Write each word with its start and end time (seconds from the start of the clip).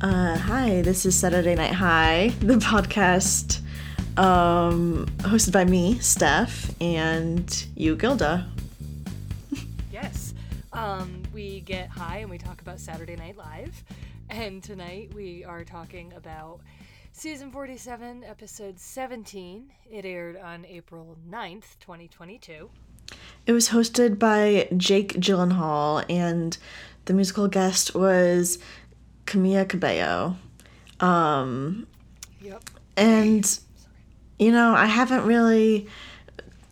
Uh, 0.00 0.38
hi, 0.38 0.80
this 0.82 1.04
is 1.04 1.18
Saturday 1.18 1.56
Night 1.56 1.72
High, 1.72 2.28
the 2.38 2.54
podcast 2.54 3.60
um, 4.16 5.06
hosted 5.18 5.50
by 5.50 5.64
me, 5.64 5.98
Steph, 5.98 6.72
and 6.80 7.66
you, 7.74 7.96
Gilda. 7.96 8.46
Yes. 9.90 10.34
Um, 10.72 11.24
we 11.34 11.62
get 11.62 11.88
high 11.88 12.18
and 12.18 12.30
we 12.30 12.38
talk 12.38 12.60
about 12.60 12.78
Saturday 12.78 13.16
Night 13.16 13.36
Live. 13.36 13.82
And 14.30 14.62
tonight 14.62 15.12
we 15.16 15.44
are 15.44 15.64
talking 15.64 16.12
about 16.12 16.60
season 17.10 17.50
47, 17.50 18.22
episode 18.22 18.78
17. 18.78 19.68
It 19.90 20.04
aired 20.04 20.36
on 20.36 20.64
April 20.66 21.16
9th, 21.28 21.76
2022. 21.80 22.70
It 23.46 23.52
was 23.52 23.70
hosted 23.70 24.20
by 24.20 24.68
Jake 24.76 25.14
Gyllenhaal, 25.14 26.04
and 26.08 26.56
the 27.06 27.14
musical 27.14 27.48
guest 27.48 27.96
was 27.96 28.58
Camila 29.28 29.68
Cabello. 29.68 30.36
Um, 31.00 31.86
Yep. 32.40 32.62
and 32.96 33.60
you 34.38 34.50
know 34.52 34.72
i 34.72 34.86
haven't 34.86 35.24
really 35.24 35.86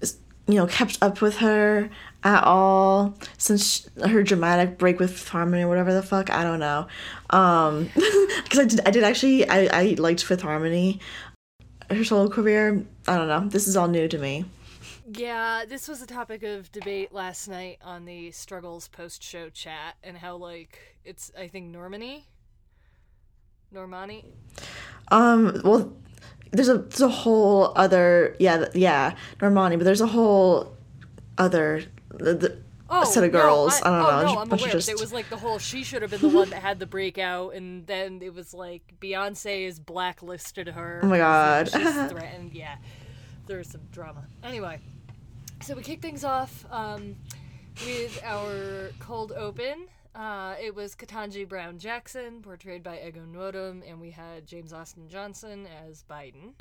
you 0.02 0.54
know 0.54 0.66
kept 0.66 0.98
up 1.02 1.20
with 1.20 1.36
her 1.38 1.90
at 2.22 2.44
all 2.44 3.16
since 3.36 3.88
her 4.04 4.22
dramatic 4.22 4.78
break 4.78 4.98
with 5.00 5.28
harmony 5.28 5.62
or 5.62 5.68
whatever 5.68 5.92
the 5.92 6.02
fuck 6.02 6.30
i 6.30 6.42
don't 6.44 6.60
know 6.60 6.86
um 7.30 7.88
because 8.44 8.58
i 8.60 8.64
did 8.64 8.80
i 8.86 8.90
did 8.90 9.02
actually 9.04 9.48
i 9.48 9.66
i 9.72 9.82
liked 9.98 10.22
fifth 10.24 10.42
harmony 10.42 11.00
her 11.90 12.04
solo 12.04 12.28
career 12.28 12.84
i 13.08 13.16
don't 13.16 13.28
know 13.28 13.48
this 13.48 13.66
is 13.68 13.76
all 13.76 13.88
new 13.88 14.06
to 14.08 14.18
me 14.18 14.44
Yeah, 15.08 15.64
this 15.68 15.86
was 15.88 16.02
a 16.02 16.06
topic 16.06 16.42
of 16.42 16.70
debate 16.72 17.12
last 17.12 17.48
night 17.48 17.78
on 17.84 18.04
the 18.06 18.32
Struggles 18.32 18.88
post 18.88 19.22
show 19.22 19.48
chat 19.50 19.94
and 20.02 20.16
how, 20.16 20.36
like, 20.36 20.78
it's, 21.04 21.30
I 21.38 21.46
think, 21.46 21.72
Normani? 21.72 22.24
Normani? 23.74 24.24
um 25.08 25.60
well 25.64 25.92
there's 26.52 26.68
a 26.68 26.78
there's 26.78 27.00
a 27.00 27.08
whole 27.08 27.72
other 27.76 28.34
yeah 28.38 28.66
yeah 28.74 29.14
normani 29.38 29.76
but 29.76 29.84
there's 29.84 30.00
a 30.00 30.06
whole 30.06 30.76
other 31.38 31.82
the, 32.10 32.34
the, 32.34 32.58
Oh, 32.88 33.04
set 33.04 33.24
of 33.24 33.32
no, 33.32 33.40
girls. 33.40 33.80
I, 33.82 33.90
don't 33.90 33.94
oh, 33.94 34.02
know. 34.02 34.22
No, 34.34 34.40
I'm 34.42 34.52
aware. 34.52 34.72
but 34.72 34.88
It 34.88 35.00
was 35.00 35.12
like 35.12 35.28
the 35.28 35.36
whole 35.36 35.58
she 35.58 35.82
should 35.82 36.02
have 36.02 36.10
been 36.12 36.20
the 36.20 36.28
one 36.36 36.50
that 36.50 36.62
had 36.62 36.78
the 36.78 36.86
breakout, 36.86 37.54
and 37.54 37.84
then 37.86 38.22
it 38.22 38.32
was 38.32 38.54
like 38.54 38.94
Beyonce 39.00 39.66
is 39.66 39.80
blacklisted 39.80 40.68
her. 40.68 41.00
Oh 41.02 41.06
my 41.08 41.18
God. 41.18 41.68
and 41.74 41.82
She's 41.84 42.10
threatened. 42.12 42.52
Yeah, 42.54 42.76
there 43.48 43.58
was 43.58 43.68
some 43.68 43.80
drama. 43.90 44.24
Anyway, 44.44 44.78
so 45.62 45.74
we 45.74 45.82
kick 45.82 46.00
things 46.00 46.22
off 46.22 46.64
um, 46.70 47.16
with 47.84 48.20
our 48.24 48.90
cold 49.00 49.32
open. 49.32 49.88
Uh, 50.16 50.54
it 50.58 50.74
was 50.74 50.94
Ketanji 50.94 51.46
Brown 51.46 51.78
Jackson, 51.78 52.40
portrayed 52.40 52.82
by 52.82 52.98
Ego 53.06 53.20
Nwodim, 53.30 53.82
and 53.86 54.00
we 54.00 54.10
had 54.10 54.46
James 54.46 54.72
Austin 54.72 55.08
Johnson 55.10 55.68
as 55.86 56.04
Biden. 56.10 56.54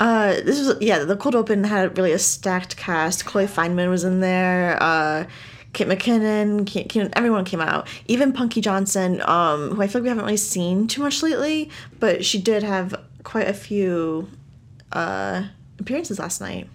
Uh, 0.00 0.34
this 0.44 0.58
was 0.58 0.76
yeah. 0.80 0.98
The 1.04 1.16
cold 1.16 1.36
open 1.36 1.62
had 1.62 1.96
really 1.96 2.10
a 2.10 2.18
stacked 2.18 2.76
cast. 2.76 3.24
Chloe 3.24 3.46
Fineman 3.46 3.90
was 3.90 4.02
in 4.02 4.18
there. 4.18 4.76
Uh, 4.82 5.26
Kate 5.72 5.86
McKinnon, 5.86 7.12
everyone 7.14 7.44
came 7.44 7.60
out. 7.60 7.86
Even 8.08 8.32
Punky 8.32 8.60
Johnson, 8.60 9.22
um, 9.22 9.70
who 9.70 9.82
I 9.82 9.86
feel 9.86 10.00
like 10.00 10.04
we 10.04 10.08
haven't 10.08 10.24
really 10.24 10.36
seen 10.36 10.88
too 10.88 11.02
much 11.02 11.22
lately, 11.22 11.70
but 12.00 12.24
she 12.24 12.40
did 12.40 12.64
have 12.64 12.94
quite 13.22 13.46
a 13.46 13.54
few 13.54 14.28
uh, 14.92 15.44
appearances 15.78 16.18
last 16.18 16.40
night. 16.40 16.68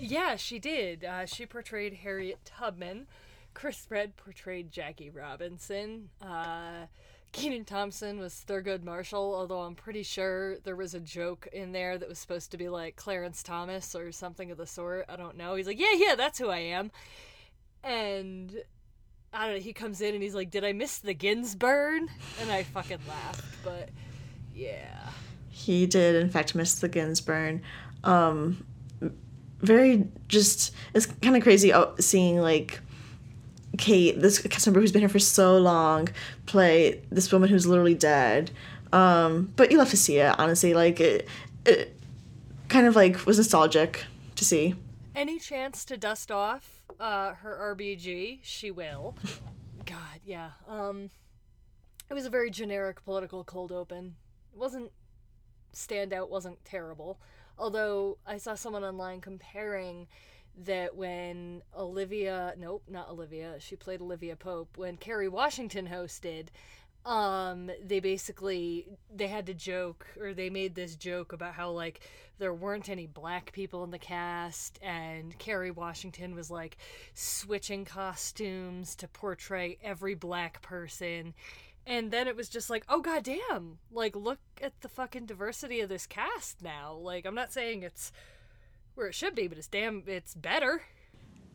Yeah, 0.00 0.36
she 0.36 0.58
did. 0.58 1.04
Uh, 1.04 1.26
she 1.26 1.46
portrayed 1.46 1.94
Harriet 2.02 2.38
Tubman. 2.44 3.06
Chris 3.54 3.86
Redd 3.88 4.16
portrayed 4.16 4.70
Jackie 4.70 5.10
Robinson. 5.10 6.08
Uh, 6.22 6.86
Kenan 7.32 7.64
Thompson 7.64 8.18
was 8.18 8.44
Thurgood 8.46 8.82
Marshall, 8.82 9.34
although 9.34 9.60
I'm 9.60 9.74
pretty 9.74 10.02
sure 10.02 10.58
there 10.60 10.76
was 10.76 10.94
a 10.94 11.00
joke 11.00 11.48
in 11.52 11.72
there 11.72 11.96
that 11.96 12.08
was 12.08 12.18
supposed 12.18 12.50
to 12.50 12.56
be 12.56 12.68
like 12.68 12.96
Clarence 12.96 13.42
Thomas 13.42 13.94
or 13.94 14.10
something 14.12 14.50
of 14.50 14.58
the 14.58 14.66
sort. 14.66 15.06
I 15.08 15.16
don't 15.16 15.36
know. 15.36 15.54
He's 15.54 15.66
like, 15.66 15.78
yeah, 15.78 15.94
yeah, 15.94 16.14
that's 16.16 16.38
who 16.38 16.48
I 16.48 16.58
am. 16.58 16.90
And 17.84 18.62
I 19.32 19.46
don't 19.46 19.56
know. 19.56 19.60
He 19.62 19.72
comes 19.72 20.00
in 20.00 20.14
and 20.14 20.22
he's 20.22 20.34
like, 20.34 20.50
did 20.50 20.64
I 20.64 20.72
miss 20.72 20.98
the 20.98 21.14
Ginsburg? 21.14 22.08
And 22.40 22.50
I 22.50 22.64
fucking 22.64 22.98
laughed. 23.08 23.44
But 23.64 23.90
yeah. 24.54 25.08
He 25.50 25.86
did, 25.86 26.16
in 26.16 26.30
fact, 26.30 26.54
miss 26.54 26.80
the 26.80 26.88
Ginsburg. 26.88 27.62
Um, 28.02 28.64
very 29.60 30.08
just 30.26 30.74
it's 30.94 31.06
kind 31.06 31.36
of 31.36 31.42
crazy 31.42 31.72
uh, 31.72 31.86
seeing 31.98 32.40
like 32.40 32.80
Kate, 33.78 34.20
this 34.20 34.38
cast 34.38 34.66
member 34.66 34.80
who's 34.80 34.92
been 34.92 35.00
here 35.00 35.08
for 35.08 35.18
so 35.18 35.56
long, 35.56 36.08
play 36.46 37.02
this 37.10 37.30
woman 37.32 37.48
who's 37.48 37.66
literally 37.66 37.94
dead. 37.94 38.50
Um, 38.92 39.52
but 39.56 39.70
you 39.70 39.78
love 39.78 39.90
to 39.90 39.96
see 39.96 40.18
it, 40.18 40.34
honestly. 40.38 40.74
Like 40.74 41.00
it, 41.00 41.28
it 41.64 41.96
kind 42.68 42.86
of 42.86 42.96
like 42.96 43.26
was 43.26 43.38
nostalgic 43.38 44.04
to 44.36 44.44
see. 44.44 44.74
Any 45.14 45.38
chance 45.38 45.84
to 45.86 45.96
dust 45.96 46.30
off 46.30 46.82
uh, 46.98 47.34
her 47.34 47.76
RBG, 47.76 48.40
she 48.42 48.70
will. 48.70 49.16
God, 49.84 50.20
yeah. 50.24 50.50
Um, 50.68 51.10
it 52.08 52.14
was 52.14 52.26
a 52.26 52.30
very 52.30 52.50
generic 52.50 53.04
political 53.04 53.44
cold 53.44 53.72
open. 53.72 54.16
It 54.52 54.58
wasn't 54.58 54.90
standout, 55.74 56.28
wasn't 56.28 56.64
terrible. 56.64 57.20
Although 57.58 58.18
I 58.26 58.38
saw 58.38 58.54
someone 58.54 58.84
online 58.84 59.20
comparing 59.20 60.08
that 60.64 60.96
when 60.96 61.62
Olivia, 61.76 62.54
nope, 62.58 62.82
not 62.88 63.10
Olivia, 63.10 63.56
she 63.58 63.76
played 63.76 64.00
Olivia 64.00 64.36
Pope, 64.36 64.76
when 64.76 64.96
Kerry 64.96 65.28
Washington 65.28 65.88
hosted, 65.88 66.48
um 67.06 67.70
they 67.82 67.98
basically 67.98 68.86
they 69.14 69.26
had 69.26 69.46
to 69.46 69.54
joke 69.54 70.06
or 70.20 70.34
they 70.34 70.50
made 70.50 70.74
this 70.74 70.96
joke 70.96 71.32
about 71.32 71.54
how 71.54 71.70
like 71.70 72.00
there 72.38 72.52
weren't 72.52 72.90
any 72.90 73.06
black 73.06 73.52
people 73.52 73.84
in 73.84 73.90
the 73.90 73.98
cast 73.98 74.78
and 74.82 75.38
Kerry 75.38 75.70
Washington 75.70 76.34
was 76.34 76.50
like 76.50 76.76
switching 77.14 77.84
costumes 77.86 78.94
to 78.96 79.08
portray 79.08 79.78
every 79.82 80.14
black 80.14 80.62
person. 80.62 81.34
And 81.86 82.10
then 82.10 82.28
it 82.28 82.36
was 82.36 82.50
just 82.50 82.68
like 82.68 82.84
oh 82.88 83.00
god 83.00 83.24
damn 83.24 83.78
like 83.90 84.14
look 84.14 84.38
at 84.60 84.78
the 84.82 84.88
fucking 84.88 85.24
diversity 85.24 85.80
of 85.80 85.88
this 85.88 86.06
cast 86.06 86.62
now. 86.62 86.92
Like 86.94 87.24
I'm 87.24 87.34
not 87.34 87.52
saying 87.52 87.82
it's 87.82 88.12
where 89.00 89.08
it 89.08 89.14
should 89.14 89.34
be 89.34 89.48
but 89.48 89.58
it's 89.58 89.66
damn 89.66 90.02
it's 90.06 90.34
better 90.34 90.82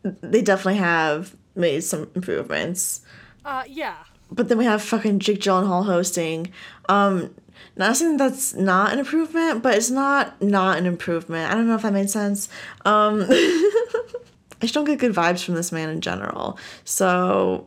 They 0.02 0.42
definitely 0.42 0.78
have 0.80 1.34
made 1.54 1.80
some 1.84 2.10
improvements. 2.14 3.00
uh 3.44 3.62
yeah 3.66 3.96
But 4.30 4.48
then 4.48 4.58
we 4.58 4.64
have 4.66 4.82
fucking 4.82 5.20
Jake 5.20 5.40
Gyllenhaal 5.40 5.84
hosting. 5.86 6.52
Um, 6.88 7.34
not 7.76 7.96
saying 7.96 8.16
that's 8.18 8.54
not 8.54 8.92
an 8.92 8.98
improvement, 8.98 9.62
but 9.62 9.74
it's 9.74 9.90
not 9.90 10.40
not 10.42 10.78
an 10.78 10.86
improvement. 10.86 11.50
I 11.50 11.54
don't 11.54 11.66
know 11.68 11.76
if 11.76 11.82
that 11.82 11.92
made 11.92 12.10
sense. 12.10 12.48
Um, 12.84 13.24
I 13.30 14.62
just 14.62 14.74
don't 14.74 14.84
get 14.84 14.98
good 14.98 15.14
vibes 15.14 15.44
from 15.44 15.54
this 15.54 15.70
man 15.72 15.88
in 15.90 16.00
general. 16.00 16.58
So 16.84 17.66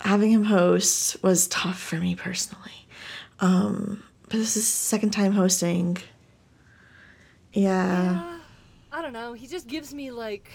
having 0.00 0.30
him 0.30 0.44
host 0.44 1.22
was 1.22 1.48
tough 1.48 1.78
for 1.80 1.96
me 1.96 2.14
personally. 2.14 2.86
Um, 3.40 4.02
but 4.28 4.36
this 4.38 4.56
is 4.56 4.66
second 4.66 5.10
time 5.10 5.32
hosting. 5.32 5.98
Yeah. 7.52 8.35
I 8.96 9.02
don't 9.02 9.12
know. 9.12 9.34
He 9.34 9.46
just 9.46 9.66
gives 9.66 9.92
me 9.92 10.10
like 10.10 10.50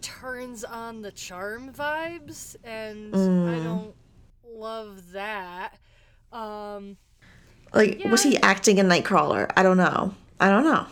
turns 0.00 0.64
on 0.64 1.02
the 1.02 1.10
charm 1.12 1.70
vibes, 1.74 2.56
and 2.64 3.14
I 3.14 3.62
don't 3.62 3.94
love 4.50 5.12
that. 5.12 5.74
Um, 6.32 6.96
Like, 7.74 8.00
was 8.06 8.22
he 8.22 8.38
acting 8.38 8.78
in 8.78 8.86
Nightcrawler? 8.88 9.50
I 9.58 9.62
don't 9.62 9.76
know. 9.76 10.14
I 10.40 10.48
don't 10.48 10.64
know. 10.64 10.86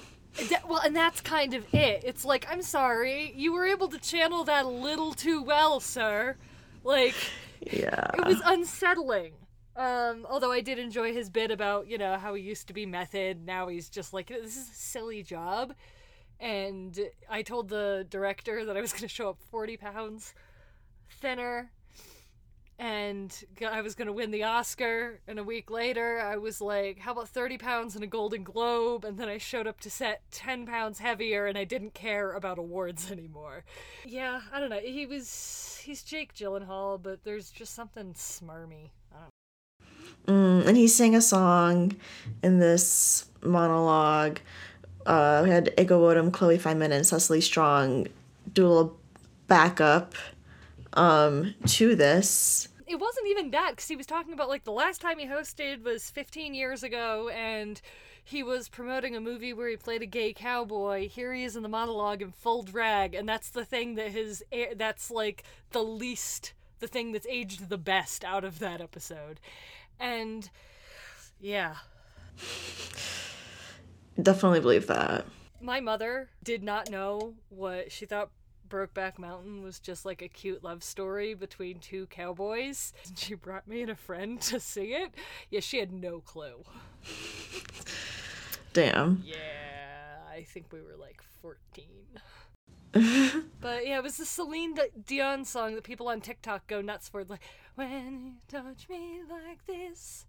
that, 0.51 0.69
well, 0.69 0.81
and 0.85 0.95
that's 0.95 1.23
kind 1.23 1.55
of 1.55 1.65
it. 1.73 2.03
It's 2.05 2.23
like, 2.23 2.47
I'm 2.51 2.61
sorry, 2.61 3.33
you 3.35 3.55
were 3.55 3.65
able 3.65 3.89
to 3.89 3.99
channel 3.99 4.45
that 4.45 4.67
a 4.67 4.69
little 4.69 5.15
too 5.15 5.43
well, 5.43 5.81
sir. 5.81 6.37
Like, 6.85 7.15
Yeah. 7.63 8.11
it 8.19 8.27
was 8.27 8.43
unsettling. 8.45 9.33
Um, 9.75 10.27
although 10.29 10.53
I 10.53 10.61
did 10.61 10.79
enjoy 10.79 11.15
his 11.15 11.31
bit 11.31 11.51
about, 11.51 11.87
you 11.87 11.97
know, 11.97 12.19
how 12.19 12.35
he 12.35 12.43
used 12.43 12.67
to 12.69 12.75
be 12.75 12.85
method, 12.85 13.47
now 13.47 13.69
he's 13.69 13.89
just 13.89 14.13
like, 14.13 14.29
this 14.29 14.57
is 14.59 14.69
a 14.71 14.75
silly 14.75 15.23
job. 15.23 15.75
And 16.41 16.99
I 17.31 17.43
told 17.43 17.69
the 17.69 18.07
director 18.11 18.65
that 18.65 18.77
I 18.77 18.81
was 18.81 18.93
going 18.93 19.03
to 19.03 19.09
show 19.09 19.31
up 19.31 19.39
40 19.51 19.77
pounds 19.77 20.35
thinner 21.21 21.71
and 22.79 23.45
I 23.67 23.81
was 23.81 23.95
going 23.95 24.07
to 24.07 24.13
win 24.13 24.31
the 24.31 24.43
Oscar. 24.43 25.21
And 25.27 25.39
a 25.39 25.45
week 25.45 25.71
later, 25.71 26.21
I 26.21 26.37
was 26.37 26.61
like, 26.61 26.99
how 26.99 27.13
about 27.13 27.29
30 27.29 27.57
pounds 27.57 27.95
and 27.95 28.05
a 28.05 28.07
Golden 28.07 28.43
Globe? 28.43 29.05
And 29.05 29.19
then 29.19 29.29
I 29.29 29.39
showed 29.39 29.67
up 29.67 29.81
to 29.81 29.91
set 29.91 30.23
10 30.31 30.67
pounds 30.67 30.99
heavier 30.99 31.47
and 31.47 31.57
I 31.57 31.65
didn't 31.65 31.95
care 31.95 32.33
about 32.33 32.59
awards 32.59 33.11
anymore. 33.13 33.65
Yeah, 34.05 34.43
I 34.53 34.61
don't 34.61 34.71
know. 34.71 34.81
He 34.81 35.07
was. 35.07 35.81
He's 35.85 36.03
Jake 36.03 36.35
Gyllenhaal, 36.35 37.01
but 37.01 37.23
there's 37.23 37.51
just 37.51 37.73
something 37.73 38.13
smarmy. 38.13 38.91
Mm, 40.27 40.67
and 40.67 40.77
he 40.77 40.89
sang 40.89 41.15
a 41.15 41.21
song 41.21 41.95
in 42.43 42.59
this 42.59 43.27
monologue. 43.43 44.41
Uh, 45.07 45.43
we 45.45 45.51
had 45.51 45.73
Ego 45.79 46.01
Nwodim, 46.01 46.33
Chloe 46.33 46.59
Fineman, 46.59 46.91
and 46.91 47.07
Cecily 47.07 47.41
Strong 47.41 48.09
do 48.53 48.67
a 48.67 48.69
little 48.69 48.99
backup 49.47 50.15
um, 50.95 51.55
to 51.67 51.95
this. 51.95 52.69
it 52.87 52.97
wasn't 52.97 53.27
even 53.29 53.51
that 53.53 53.71
because 53.71 53.89
he 53.89 53.97
was 53.97 54.07
talking 54.07 54.33
about 54.33 54.49
like 54.49 54.65
the 54.65 54.73
last 54.73 55.01
time 55.01 55.19
he 55.19 55.27
hosted 55.27 55.83
was 55.83 56.11
15 56.11 56.55
years 56.55 56.83
ago 56.83 57.29
and 57.29 57.81
he 58.25 58.43
was 58.43 58.69
promoting 58.69 59.15
a 59.15 59.21
movie 59.21 59.53
where 59.53 59.69
he 59.69 59.77
played 59.77 60.03
a 60.03 60.07
gay 60.07 60.33
cowboy. 60.33 61.09
Here 61.09 61.33
he 61.33 61.45
is 61.45 61.55
in 61.55 61.63
the 61.63 61.69
monologue 61.69 62.23
in 62.23 62.33
full 62.33 62.65
drag, 62.65 63.15
and 63.15 63.29
that's 63.29 63.51
the 63.51 63.65
thing 63.65 63.95
that 63.95 64.11
his 64.11 64.43
that's 64.75 65.13
like 65.13 65.45
the 65.71 65.85
least 65.85 66.53
the 66.81 66.89
thing 66.89 67.13
that's 67.13 67.27
aged 67.29 67.69
the 67.69 67.79
best 67.79 68.25
out 68.25 68.43
of 68.43 68.59
that 68.59 68.81
episode. 68.81 69.39
And 70.01 70.51
yeah. 71.41 71.77
Definitely 74.21 74.61
believe 74.61 74.87
that. 74.87 75.27
My 75.61 75.81
mother 75.81 76.29
did 76.43 76.63
not 76.63 76.91
know 76.91 77.35
what 77.49 77.91
she 77.91 78.07
thought 78.07 78.31
Brokeback 78.69 79.19
Mountain 79.19 79.63
was 79.63 79.79
just 79.79 80.05
like 80.05 80.23
a 80.23 80.29
cute 80.29 80.65
love 80.65 80.83
story 80.83 81.35
between 81.35 81.79
two 81.79 82.07
cowboys. 82.07 82.93
And 83.07 83.19
She 83.19 83.35
brought 83.35 83.69
me 83.69 83.83
and 83.83 83.91
a 83.91 83.97
friend 83.97 84.41
to 84.43 84.61
see 84.61 84.95
it. 84.95 85.13
Yeah, 85.51 85.61
she 85.61 85.79
had 85.79 85.93
no 85.93 86.21
clue. 86.21 86.65
Damn. 88.73 89.23
Yeah, 89.25 90.19
I 90.31 90.43
think 90.43 90.67
we 90.73 90.81
were 90.83 90.97
like 90.99 91.23
14. 91.41 91.87
but 93.61 93.87
yeah, 93.87 93.99
it 93.99 94.03
was 94.03 94.17
the 94.17 94.27
Celine 94.27 94.75
Dion 95.07 95.45
song 95.45 95.75
that 95.75 95.85
people 95.85 96.09
on 96.09 96.21
TikTok 96.21 96.67
go 96.67 96.81
nuts 96.81 97.09
for. 97.09 97.25
Like, 97.25 97.43
when 97.75 98.23
you 98.25 98.33
touch 98.49 98.89
me 98.89 99.21
like 99.29 99.67
this, 99.67 100.27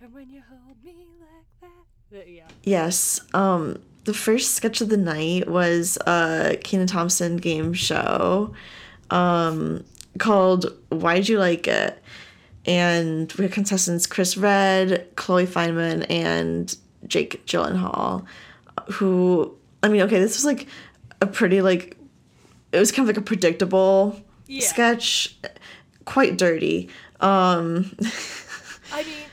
and 0.00 0.12
when 0.12 0.28
you 0.30 0.42
hold 0.48 0.82
me 0.84 1.06
like 1.20 1.60
that. 1.60 2.01
Yeah. 2.12 2.42
Yes. 2.62 3.20
Um, 3.34 3.80
the 4.04 4.14
first 4.14 4.54
sketch 4.54 4.80
of 4.80 4.88
the 4.88 4.96
night 4.96 5.48
was 5.48 5.96
a 6.06 6.58
Kenan 6.62 6.86
Thompson 6.86 7.36
game 7.36 7.72
show, 7.72 8.54
um, 9.10 9.84
called 10.18 10.66
"Why'd 10.90 11.28
You 11.28 11.38
Like 11.38 11.68
It," 11.68 12.02
and 12.66 13.32
we 13.34 13.44
had 13.44 13.52
contestants 13.52 14.06
Chris 14.06 14.36
Redd, 14.36 15.06
Chloe 15.16 15.46
Fineman, 15.46 16.06
and 16.10 16.76
Jake 17.06 17.44
Gyllenhaal, 17.46 18.24
who 18.92 19.54
I 19.82 19.88
mean, 19.88 20.02
okay, 20.02 20.18
this 20.18 20.36
was 20.36 20.44
like 20.44 20.66
a 21.20 21.26
pretty 21.26 21.62
like 21.62 21.96
it 22.72 22.78
was 22.78 22.90
kind 22.90 23.08
of 23.08 23.14
like 23.14 23.22
a 23.22 23.26
predictable 23.26 24.20
yeah. 24.46 24.66
sketch, 24.66 25.38
quite 26.04 26.36
dirty. 26.36 26.88
Um 27.20 27.96
I 28.92 29.04
mean, 29.04 29.24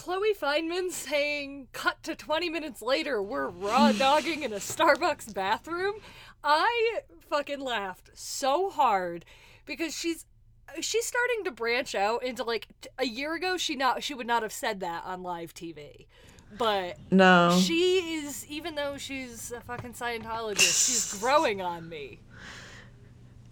Chloe 0.00 0.32
Fineman 0.32 0.90
saying 0.90 1.68
cut 1.74 2.02
to 2.04 2.16
20 2.16 2.48
minutes 2.48 2.80
later 2.80 3.22
we're 3.22 3.48
raw 3.48 3.92
dogging 3.98 4.42
in 4.42 4.50
a 4.50 4.56
Starbucks 4.56 5.34
bathroom. 5.34 5.96
I 6.42 7.00
fucking 7.28 7.60
laughed 7.60 8.08
so 8.14 8.70
hard 8.70 9.26
because 9.66 9.94
she's 9.94 10.24
she's 10.80 11.04
starting 11.04 11.44
to 11.44 11.50
branch 11.50 11.94
out 11.94 12.24
into 12.24 12.44
like 12.44 12.66
a 12.98 13.04
year 13.04 13.34
ago 13.34 13.58
she 13.58 13.76
not 13.76 14.02
she 14.02 14.14
would 14.14 14.26
not 14.26 14.42
have 14.42 14.54
said 14.54 14.80
that 14.80 15.04
on 15.04 15.22
live 15.22 15.52
TV 15.52 16.06
but 16.56 16.96
no. 17.10 17.60
she 17.60 18.22
is 18.22 18.46
even 18.46 18.76
though 18.76 18.96
she's 18.96 19.52
a 19.52 19.60
fucking 19.60 19.92
scientologist 19.92 20.86
she's 20.86 21.14
growing 21.20 21.60
on 21.60 21.90
me. 21.90 22.20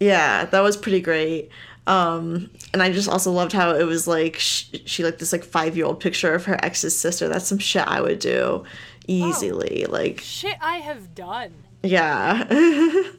Yeah 0.01 0.47
that 0.47 0.61
was 0.61 0.79
pretty 0.79 1.03
great 1.03 1.51
um 1.89 2.51
and 2.73 2.83
i 2.83 2.93
just 2.93 3.09
also 3.09 3.33
loved 3.33 3.53
how 3.53 3.75
it 3.75 3.85
was 3.85 4.07
like 4.07 4.37
she, 4.37 4.83
she 4.85 5.03
like 5.03 5.19
this 5.19 5.33
like 5.33 5.43
five 5.43 5.77
year 5.77 5.87
old 5.87 5.99
picture 5.99 6.35
of 6.35 6.45
her 6.45 6.63
ex's 6.65 6.97
sister. 6.97 7.29
That's 7.29 7.47
some 7.47 7.59
shit 7.59 7.87
i 7.87 8.01
would 8.01 8.19
do 8.19 8.65
easily 9.07 9.87
oh, 9.87 9.91
like 9.91 10.21
shit 10.21 10.57
i 10.61 10.77
have 10.77 11.15
done. 11.15 11.55
Yeah. 11.83 12.45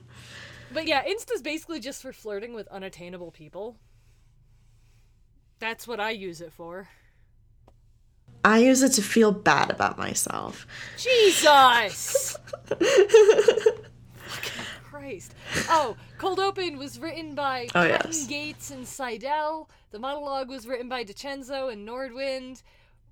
But 0.71 0.86
yeah 0.86 1.04
insta's 1.04 1.42
basically 1.42 1.80
just 1.80 2.01
for 2.01 2.13
flirting 2.13 2.54
with 2.54 2.68
unattainable 2.68 3.31
people. 3.31 3.75
That's 5.57 5.88
what 5.88 6.00
i 6.00 6.12
use 6.12 6.39
it 6.39 6.54
for. 6.54 6.88
I 8.45 8.60
use 8.60 8.83
it 8.83 8.94
to 8.94 9.01
feel 9.01 9.31
bad 9.31 9.69
about 9.69 9.98
myself. 9.98 10.65
Jesus! 10.98 12.38
Christ. 15.00 15.34
Oh, 15.69 15.96
Cold 16.18 16.40
Open 16.40 16.78
was 16.78 17.00
written 17.00 17.34
by 17.34 17.68
oh, 17.74 17.84
yes. 17.84 18.28
Gates 18.28 18.69
and 18.69 18.86
Seidell. 18.86 19.69
The 19.92 20.00
monologue 20.00 20.50
was 20.50 20.68
written 20.68 20.90
by 20.90 21.06
DiCenzo 21.06 21.72
and 21.72 21.88
Nordwind. 21.88 22.63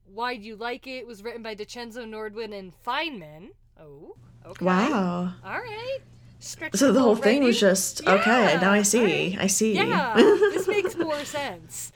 Why 0.06 0.36
Do 0.36 0.44
You 0.44 0.56
Like 0.57 0.86
It 0.86 1.07
was 1.07 1.24
written 1.24 1.42
by 1.42 1.56
DiCenzo, 1.56 2.06
Nordwind, 2.06 2.57
and 2.57 2.74
Fineman. 2.86 3.50
Oh, 3.80 4.16
okay. 4.45 4.66
Wow. 4.66 5.34
All 5.45 5.60
right. 5.60 6.00
so 6.39 6.92
the 6.92 7.00
whole 7.00 7.16
thing 7.16 7.44
was 7.44 7.60
just 7.60 8.01
yeah. 8.04 8.13
okay. 8.13 8.57
Now 8.60 8.74
I 8.74 8.81
see. 8.81 9.31
Right. 9.31 9.44
I 9.44 9.48
see. 9.48 9.74
Yeah, 9.74 10.13
this 10.16 10.68
makes 10.68 10.95
more 10.98 11.24
sense. 11.24 11.94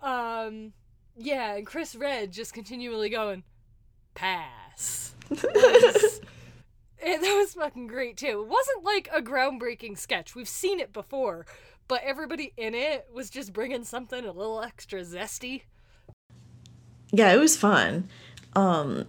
Um, 0.00 0.72
yeah, 1.16 1.56
and 1.56 1.66
Chris 1.66 1.96
Redd 1.96 2.32
just 2.32 2.54
continually 2.54 3.08
going, 3.08 3.42
pass. 4.14 5.14
and 7.04 7.22
that 7.22 7.36
was 7.36 7.54
fucking 7.54 7.86
great 7.86 8.16
too. 8.16 8.42
It 8.42 8.48
wasn't 8.48 8.84
like 8.84 9.08
a 9.12 9.22
groundbreaking 9.22 9.98
sketch. 9.98 10.34
We've 10.34 10.48
seen 10.48 10.80
it 10.80 10.92
before, 10.92 11.46
but 11.88 12.02
everybody 12.02 12.52
in 12.56 12.74
it 12.74 13.06
was 13.12 13.30
just 13.30 13.52
bringing 13.52 13.84
something 13.84 14.24
a 14.24 14.32
little 14.32 14.62
extra 14.62 15.00
zesty. 15.00 15.62
Yeah, 17.12 17.32
it 17.32 17.38
was 17.38 17.56
fun. 17.56 18.08
Um 18.54 19.06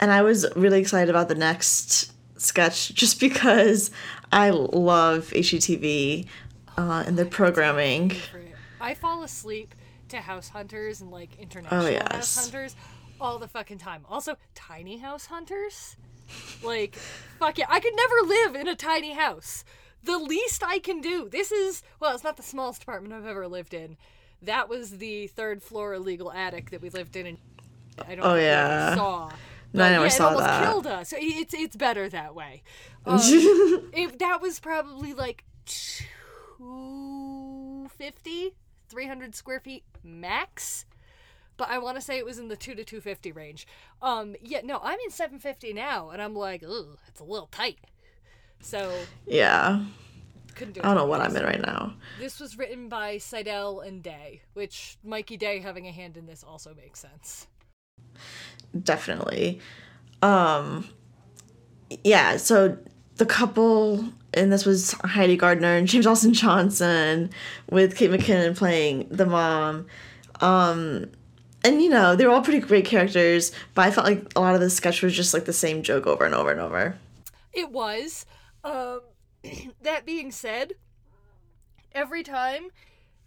and 0.00 0.10
I 0.10 0.22
was 0.22 0.46
really 0.56 0.80
excited 0.80 1.08
about 1.08 1.28
the 1.28 1.34
next 1.34 2.12
sketch 2.40 2.88
just 2.94 3.20
because 3.20 3.90
I 4.32 4.50
love 4.50 5.30
HGTV 5.30 6.26
uh, 6.76 7.04
and 7.06 7.16
their 7.16 7.24
programming. 7.24 8.12
I 8.80 8.94
fall 8.94 9.22
asleep 9.22 9.74
to 10.08 10.18
House 10.18 10.48
Hunters 10.48 11.00
and 11.00 11.10
like 11.10 11.38
international 11.38 11.86
oh, 11.86 11.88
yes. 11.88 12.12
House 12.12 12.36
Hunters 12.44 12.76
all 13.20 13.38
the 13.38 13.48
fucking 13.48 13.78
time. 13.78 14.04
Also, 14.08 14.36
tiny 14.54 14.98
house 14.98 15.26
hunters. 15.26 15.96
Like, 16.62 16.96
fuck 17.38 17.58
yeah, 17.58 17.66
I 17.68 17.80
could 17.80 17.94
never 17.96 18.14
live 18.26 18.54
in 18.54 18.68
a 18.68 18.74
tiny 18.74 19.12
house. 19.12 19.64
The 20.02 20.18
least 20.18 20.62
I 20.64 20.78
can 20.78 21.00
do. 21.00 21.28
This 21.28 21.50
is 21.50 21.82
well, 22.00 22.14
it's 22.14 22.24
not 22.24 22.36
the 22.36 22.42
smallest 22.42 22.82
apartment 22.82 23.14
I've 23.14 23.26
ever 23.26 23.48
lived 23.48 23.74
in. 23.74 23.96
That 24.42 24.68
was 24.68 24.98
the 24.98 25.28
third 25.28 25.62
floor 25.62 25.94
illegal 25.94 26.30
attic 26.30 26.70
that 26.70 26.82
we 26.82 26.90
lived 26.90 27.16
in. 27.16 27.26
And 27.26 27.38
I 28.06 28.14
don't. 28.14 28.24
Oh 28.24 28.34
yeah. 28.34 28.94
Saw. 28.94 29.30
No, 29.72 29.84
I 29.84 29.90
never 29.90 30.04
yeah, 30.04 30.10
saw 30.10 30.24
it 30.24 30.32
almost 30.34 30.46
that. 30.46 30.64
killed 30.64 30.86
us. 30.86 31.14
It's 31.16 31.54
it's 31.54 31.76
better 31.76 32.08
that 32.08 32.34
way. 32.34 32.62
Um, 33.06 33.20
it, 33.92 34.18
that 34.20 34.40
was 34.40 34.60
probably 34.60 35.12
like 35.12 35.44
two 35.66 36.06
fifty 37.98 38.54
300 38.88 39.34
square 39.34 39.60
feet 39.60 39.84
max 40.02 40.86
but 41.56 41.68
I 41.70 41.78
want 41.78 41.96
to 41.96 42.00
say 42.00 42.18
it 42.18 42.24
was 42.24 42.38
in 42.38 42.48
the 42.48 42.56
2 42.56 42.74
to 42.74 42.84
250 42.84 43.32
range. 43.32 43.66
Um 44.02 44.36
yeah, 44.42 44.60
no, 44.64 44.80
I'm 44.82 44.98
in 45.04 45.10
750 45.10 45.72
now 45.72 46.10
and 46.10 46.20
I'm 46.20 46.34
like, 46.34 46.62
"Ugh, 46.62 46.98
it's 47.08 47.20
a 47.20 47.24
little 47.24 47.48
tight." 47.48 47.78
So 48.60 48.92
Yeah. 49.26 49.84
Couldn't 50.54 50.74
do 50.74 50.80
I 50.80 50.84
don't 50.84 50.96
know 50.96 51.06
what 51.06 51.20
I'm 51.20 51.36
in 51.36 51.42
right 51.44 51.60
now. 51.60 51.94
This 52.18 52.38
was 52.38 52.56
written 52.56 52.88
by 52.88 53.18
Seidell 53.18 53.80
and 53.80 54.02
Day, 54.02 54.42
which 54.52 54.98
Mikey 55.02 55.36
Day 55.36 55.58
having 55.58 55.86
a 55.86 55.92
hand 55.92 56.16
in 56.16 56.26
this 56.26 56.44
also 56.44 56.74
makes 56.74 57.00
sense. 57.00 57.48
Definitely. 58.82 59.60
Um 60.22 60.88
yeah, 62.02 62.36
so 62.36 62.78
the 63.16 63.26
couple 63.26 64.04
and 64.32 64.52
this 64.52 64.66
was 64.66 64.92
Heidi 65.04 65.36
Gardner 65.36 65.76
and 65.76 65.86
James 65.88 66.06
Austin 66.06 66.34
Johnson 66.34 67.30
with 67.70 67.96
Kate 67.96 68.10
McKinnon 68.10 68.56
playing 68.56 69.06
the 69.10 69.26
mom. 69.26 69.86
Um, 70.40 71.10
and 71.64 71.82
you 71.82 71.88
know, 71.88 72.14
they're 72.14 72.30
all 72.30 72.42
pretty 72.42 72.60
great 72.60 72.84
characters, 72.84 73.50
but 73.74 73.86
I 73.86 73.90
felt 73.90 74.06
like 74.06 74.32
a 74.36 74.40
lot 74.40 74.54
of 74.54 74.60
the 74.60 74.68
sketch 74.68 75.02
was 75.02 75.16
just 75.16 75.32
like 75.32 75.46
the 75.46 75.52
same 75.52 75.82
joke 75.82 76.06
over 76.06 76.24
and 76.24 76.34
over 76.34 76.50
and 76.50 76.60
over. 76.60 76.98
It 77.52 77.70
was. 77.70 78.26
Um, 78.62 79.00
that 79.82 80.04
being 80.04 80.30
said, 80.30 80.74
every 81.92 82.22
time 82.22 82.68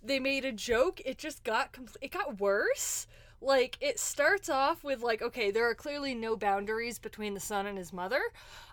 they 0.03 0.20
made 0.20 0.46
a 0.46 0.51
joke, 0.51 1.01
it 1.03 1.17
just 1.17 1.44
got 1.44 1.74
compl- 1.74 1.98
it 2.01 2.12
got 2.12 2.39
worse. 2.39 3.08
Like 3.41 3.77
it 3.82 4.00
starts 4.00 4.50
off 4.50 4.84
with 4.84 5.01
like, 5.01 5.22
okay, 5.22 5.50
there 5.50 5.70
are 5.70 5.75
clearly 5.75 6.13
no 6.13 6.36
boundaries 6.36 7.00
between 7.00 7.34
the 7.34 7.39
son 7.39 7.65
and 7.65 7.77
his 7.77 7.91
mother. 7.91 8.22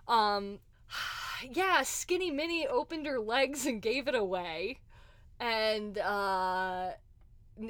Um, 0.09 0.59
yeah, 1.51 1.83
Skinny 1.83 2.31
Minnie 2.31 2.67
opened 2.67 3.07
her 3.07 3.19
legs 3.19 3.67
and 3.67 3.81
gave 3.81 4.09
it 4.09 4.15
away. 4.15 4.79
And 5.41 5.99
uh 5.99 6.93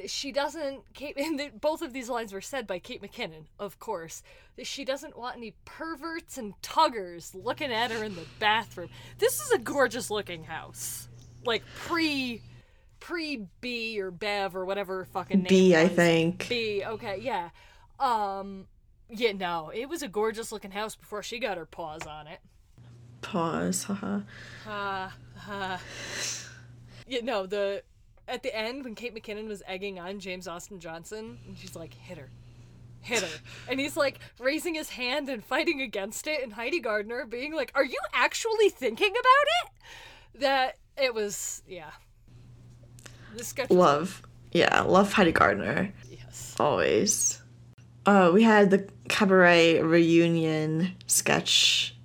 she 0.07 0.33
doesn't 0.33 0.83
Kate 0.95 1.17
and 1.17 1.39
the, 1.41 1.51
both 1.61 1.83
of 1.83 1.93
these 1.93 2.09
lines 2.09 2.33
were 2.33 2.41
said 2.41 2.67
by 2.67 2.79
Kate 2.79 3.03
McKinnon, 3.03 3.45
of 3.59 3.79
course. 3.79 4.23
She 4.63 4.85
doesn't 4.85 5.19
want 5.19 5.37
any 5.37 5.55
perverts 5.65 6.39
and 6.39 6.55
tuggers 6.63 7.35
looking 7.35 7.73
at 7.73 7.91
her 7.91 8.05
in 8.05 8.15
the 8.15 8.25
bathroom. 8.39 8.91
This 9.19 9.41
is 9.41 9.51
a 9.53 9.59
gorgeous 9.59 10.11
looking 10.11 10.45
house. 10.45 11.09
Like 11.45 11.63
pre 11.77 12.41
pre 13.01 13.47
B 13.61 14.01
or 14.01 14.11
Bev 14.11 14.57
or 14.57 14.65
whatever 14.65 15.05
fucking 15.05 15.43
name. 15.43 15.49
B, 15.49 15.77
I 15.77 15.89
think. 15.89 16.49
B, 16.49 16.83
okay, 16.85 17.19
yeah. 17.21 17.51
Um 17.99 18.67
yeah, 19.11 19.33
no, 19.33 19.71
it 19.75 19.89
was 19.89 20.03
a 20.03 20.09
gorgeous 20.09 20.51
looking 20.51 20.71
house 20.71 20.97
before 20.97 21.23
she 21.23 21.39
got 21.39 21.57
her 21.57 21.67
paws 21.67 22.07
on 22.07 22.27
it. 22.27 22.41
Pause. 23.21 23.85
Haha. 23.85 24.21
Uh, 24.69 25.11
uh, 25.51 25.79
yeah, 27.07 27.21
no, 27.23 27.47
the 27.47 27.83
at 28.29 28.43
the 28.43 28.55
end 28.57 28.85
when 28.85 28.95
Kate 28.95 29.15
McKinnon 29.15 29.49
was 29.49 29.63
egging 29.67 29.99
on 29.99 30.21
James 30.21 30.49
Austin 30.49 30.81
Johnson, 30.81 31.39
and 31.47 31.57
she's 31.59 31.77
like, 31.77 31.95
"Hit 31.95 32.19
her." 32.19 32.31
Hit 33.01 33.23
her. 33.23 33.39
And 33.69 33.79
he's 33.79 33.97
like 33.97 34.19
raising 34.39 34.75
his 34.75 34.89
hand 34.89 35.29
and 35.29 35.45
fighting 35.45 35.83
against 35.83 36.27
it, 36.27 36.43
and 36.43 36.53
Heidi 36.53 36.81
Gardner 36.81 37.27
being 37.27 37.55
like, 37.55 37.71
Are 37.75 37.85
you 37.85 37.99
actually 38.13 38.71
thinking 38.71 39.11
about 39.11 39.47
it? 39.63 40.41
That 40.41 40.79
it 40.97 41.15
was, 41.15 41.63
yeah. 41.69 41.91
This 43.37 43.49
sketch 43.49 43.71
Love. 43.71 44.23
Yeah, 44.53 44.83
love 44.83 45.13
Heidi 45.13 45.33
Gardner. 45.33 45.93
Yes. 46.09 46.55
Always. 46.59 47.43
Uh, 48.07 48.31
we 48.33 48.43
had 48.43 48.71
the 48.71 48.89
cabaret 49.09 49.83
reunion 49.83 50.95
sketch 51.07 51.97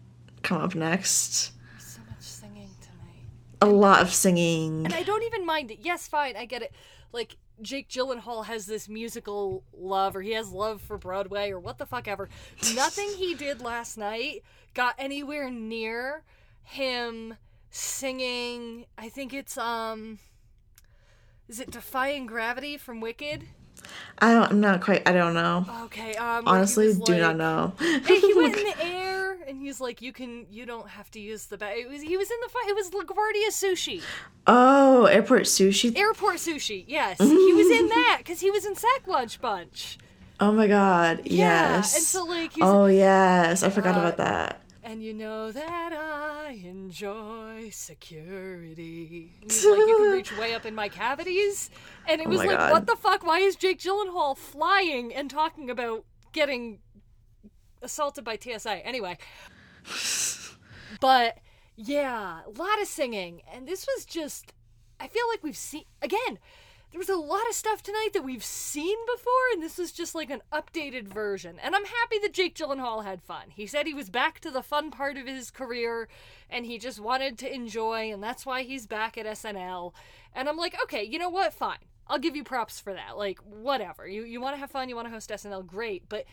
come 0.42 0.62
up 0.62 0.76
next. 0.76 1.52
So 1.80 2.00
much 2.10 2.22
singing 2.22 2.70
tonight. 2.82 3.28
A 3.62 3.68
lot 3.68 4.02
of 4.02 4.14
singing. 4.14 4.86
And 4.86 4.94
I 4.94 5.04
don't 5.04 5.24
even 5.24 5.46
mind 5.46 5.72
it. 5.72 5.80
Yes, 5.82 6.08
fine, 6.08 6.36
I 6.38 6.46
get 6.46 6.62
it. 6.62 6.74
Like, 7.12 7.36
Jake 7.62 7.90
Gyllenhaal 7.90 8.46
has 8.46 8.66
this 8.66 8.88
musical 8.88 9.64
love, 9.78 10.16
or 10.16 10.22
he 10.22 10.32
has 10.32 10.52
love 10.52 10.82
for 10.82 10.98
Broadway, 10.98 11.52
or 11.52 11.60
what 11.60 11.78
the 11.78 11.86
fuck 11.86 12.08
ever. 12.08 12.30
Nothing 12.74 13.10
he 13.18 13.36
did 13.36 13.62
last 13.62 13.98
night 13.98 14.44
got 14.74 14.96
anywhere 14.98 15.50
near 15.50 16.24
him 16.64 17.36
singing. 17.70 18.86
I 18.98 19.10
think 19.10 19.34
it's, 19.34 19.58
um. 19.58 20.20
Is 21.50 21.60
it 21.60 21.72
Defying 21.72 22.28
Gravity 22.28 22.78
from 22.78 23.02
Wicked? 23.02 23.48
I 24.20 24.34
don't. 24.34 24.52
I'm 24.52 24.60
not 24.62 24.82
quite. 24.82 25.08
I 25.08 25.14
don't 25.14 25.34
know. 25.34 25.66
Okay, 25.86 26.14
um. 26.16 26.48
Honestly, 26.48 26.94
do 26.94 27.18
not 27.18 27.38
know. 27.38 27.74
He 27.80 28.34
went 28.36 28.58
in 28.58 28.64
the 28.78 28.84
air, 28.84 29.38
and 29.48 29.58
he's 29.62 29.80
like, 29.80 30.02
"You 30.02 30.12
can, 30.12 30.46
you 30.52 30.66
don't 30.66 30.88
have 30.90 31.10
to 31.12 31.20
use 31.20 31.46
the 31.46 31.58
ba 31.58 31.70
It 31.72 31.88
was 31.90 32.02
he 32.02 32.18
was 32.18 32.30
in 32.30 32.38
the 32.44 32.50
fight. 32.50 32.66
It 32.68 32.76
was 32.76 32.90
LaGuardia 32.92 33.50
Sushi, 33.50 34.02
oh, 34.48 35.06
airport 35.06 35.44
sushi. 35.44 35.98
Airport 35.98 36.36
Sushi. 36.36 36.84
Yes, 36.88 37.18
he 37.20 37.54
was 37.54 37.70
in 37.80 37.88
that 37.88 38.18
because 38.20 38.42
he 38.42 38.52
was 38.52 38.66
in 38.66 38.76
Sack 38.76 39.08
Lunch 39.08 39.40
Bunch. 39.40 39.98
oh 40.42 40.52
my 40.52 40.68
god. 40.68 41.22
Yeah, 41.26 41.78
Yes. 41.78 41.96
and 41.96 42.04
so 42.04 42.26
like 42.26 42.54
he's, 42.54 42.64
oh 42.64 42.88
yes, 42.88 43.64
I 43.64 43.70
forgot 43.70 43.96
Uh, 43.96 44.00
about 44.00 44.18
that. 44.18 44.62
And 44.90 45.04
you 45.04 45.14
know 45.14 45.52
that 45.52 45.94
I 45.94 46.60
enjoy 46.66 47.70
security. 47.72 49.34
Like, 49.44 49.64
you 49.64 49.98
can 49.98 50.12
reach 50.12 50.36
way 50.38 50.56
up 50.56 50.66
in 50.66 50.74
my 50.74 50.90
cavities, 50.90 51.70
and 52.08 52.20
it 52.20 52.26
Oh 52.26 52.30
was 52.32 52.40
like, 52.40 52.58
God. 52.58 52.72
what 52.72 52.88
the 52.88 52.96
fuck? 52.96 53.24
Why 53.24 53.40
is 53.40 53.56
Jake 53.56 53.80
Gyllenhaal 53.80 54.36
flying 54.36 55.14
and 55.14 55.30
talking 55.30 55.70
about 55.70 56.06
getting 56.34 56.80
assaulted 57.84 58.24
by 58.24 58.38
TSA? 58.38 58.86
Anyway, 58.86 59.18
but 61.00 61.38
yeah, 61.76 62.40
a 62.46 62.50
lot 62.50 62.82
of 62.82 62.88
singing, 62.88 63.42
and 63.54 63.68
this 63.68 63.86
was 63.96 64.06
just. 64.06 64.54
I 65.00 65.08
feel 65.08 65.28
like 65.32 65.44
we've 65.44 65.56
seen 65.58 65.84
again. 66.02 66.40
There 66.92 66.98
was 66.98 67.10
a 67.10 67.16
lot 67.16 67.48
of 67.48 67.54
stuff 67.54 67.84
tonight 67.84 68.10
that 68.14 68.24
we've 68.24 68.44
seen 68.44 68.98
before, 69.06 69.32
and 69.54 69.62
this 69.62 69.78
was 69.78 69.92
just 69.92 70.16
like 70.16 70.32
an 70.32 70.42
updated 70.52 71.08
version. 71.08 71.58
And 71.62 71.76
I'm 71.76 71.86
happy 71.86 72.18
that 72.24 72.34
Jake 72.34 72.56
Gyllenhaal 72.56 73.04
had 73.04 73.22
fun. 73.22 73.50
He 73.50 73.68
said 73.68 73.86
he 73.86 73.94
was 73.94 74.10
back 74.10 74.40
to 74.40 74.50
the 74.50 74.64
fun 74.64 74.90
part 74.90 75.16
of 75.16 75.28
his 75.28 75.52
career, 75.52 76.10
and 76.50 76.66
he 76.66 76.80
just 76.80 77.00
wanted 77.00 77.38
to 77.40 77.54
enjoy, 77.54 78.12
and 78.12 78.24
that's 78.24 78.44
why 78.44 78.64
he's 78.64 78.88
back 78.88 79.20
at 79.20 79.28
SNL. 79.28 79.94
And 80.34 80.50
I'm 80.50 80.58
like, 80.58 80.76
okay, 80.84 81.04
you 81.04 81.20
know 81.20 81.30
what? 81.30 81.54
Fine. 81.54 81.78
I'll 82.08 82.18
give 82.18 82.36
you 82.36 82.44
props 82.44 82.80
for 82.80 82.94
that. 82.94 83.20
Like, 83.20 83.38
whatever. 83.42 84.08
You 84.08 84.24
you 84.24 84.42
want 84.42 84.56
to 84.56 84.60
have 84.60 84.72
fun, 84.72 84.90
you 84.90 84.96
want 84.96 85.08
to 85.08 85.14
host 85.14 85.30
SNL, 85.30 85.68
great. 85.68 86.10
But 86.10 86.26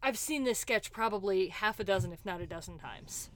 I've 0.00 0.18
seen 0.18 0.44
this 0.44 0.60
sketch 0.60 0.92
probably 0.92 1.48
half 1.48 1.80
a 1.80 1.84
dozen, 1.84 2.12
if 2.12 2.24
not 2.24 2.40
a 2.40 2.46
dozen 2.46 2.78
times. 2.78 3.30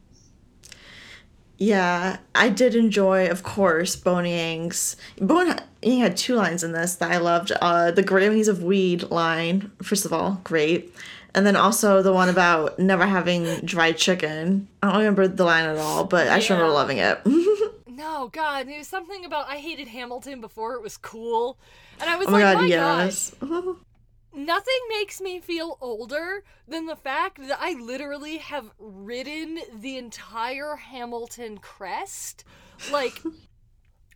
Yeah, 1.63 2.17
I 2.35 2.49
did 2.49 2.75
enjoy, 2.75 3.29
of 3.29 3.45
course, 3.45 3.95
Bowen 3.95 4.27
Yang's. 4.27 4.97
Yang 5.21 5.61
had 5.81 6.17
two 6.17 6.35
lines 6.35 6.65
in 6.65 6.73
this 6.73 6.97
that 6.97 7.13
I 7.13 7.19
loved. 7.19 7.53
Uh, 7.53 7.93
the 7.93 8.03
Grammys 8.03 8.49
of 8.49 8.65
Weed 8.65 9.05
line, 9.11 9.71
first 9.81 10.05
of 10.05 10.13
all, 10.13 10.41
great. 10.43 10.93
And 11.37 11.47
then 11.47 11.55
also 11.55 12.03
the 12.03 12.13
one 12.13 12.29
about 12.29 12.81
never 12.81 13.07
having 13.07 13.61
dried 13.61 13.97
chicken. 13.97 14.67
I 14.83 14.89
don't 14.89 14.99
remember 14.99 15.29
the 15.29 15.45
line 15.45 15.65
at 15.65 15.77
all, 15.79 16.03
but 16.03 16.27
I 16.27 16.39
just 16.39 16.51
remember 16.51 16.73
loving 16.73 16.99
it. 16.99 17.21
No, 17.95 18.29
God, 18.33 18.69
it 18.69 18.79
was 18.79 18.89
something 18.89 19.25
about 19.27 19.49
I 19.49 19.59
hated 19.59 19.87
Hamilton 19.87 20.41
before 20.41 20.75
it 20.75 20.83
was 20.83 20.97
cool. 20.97 21.57
And 22.01 22.11
I 22.11 22.17
was 22.17 22.27
like, 22.27 22.35
oh 22.35 22.39
my 22.39 22.45
like, 22.45 22.55
god, 22.55 22.61
my 22.63 22.67
yes. 22.67 23.33
God, 23.39 23.77
nothing 24.35 24.81
makes 24.89 25.21
me 25.21 25.41
feel 25.41 25.79
older 25.81 26.45
than 26.67 26.87
the 26.87 26.97
fact 26.97 27.39
that 27.39 27.59
I 27.61 27.73
literally 27.73 28.39
have 28.39 28.73
ridden 28.79 29.59
the 29.75 29.97
entire 29.97 30.77
Hamilton 30.77 31.59
crest. 31.59 32.45
Like, 32.91 33.23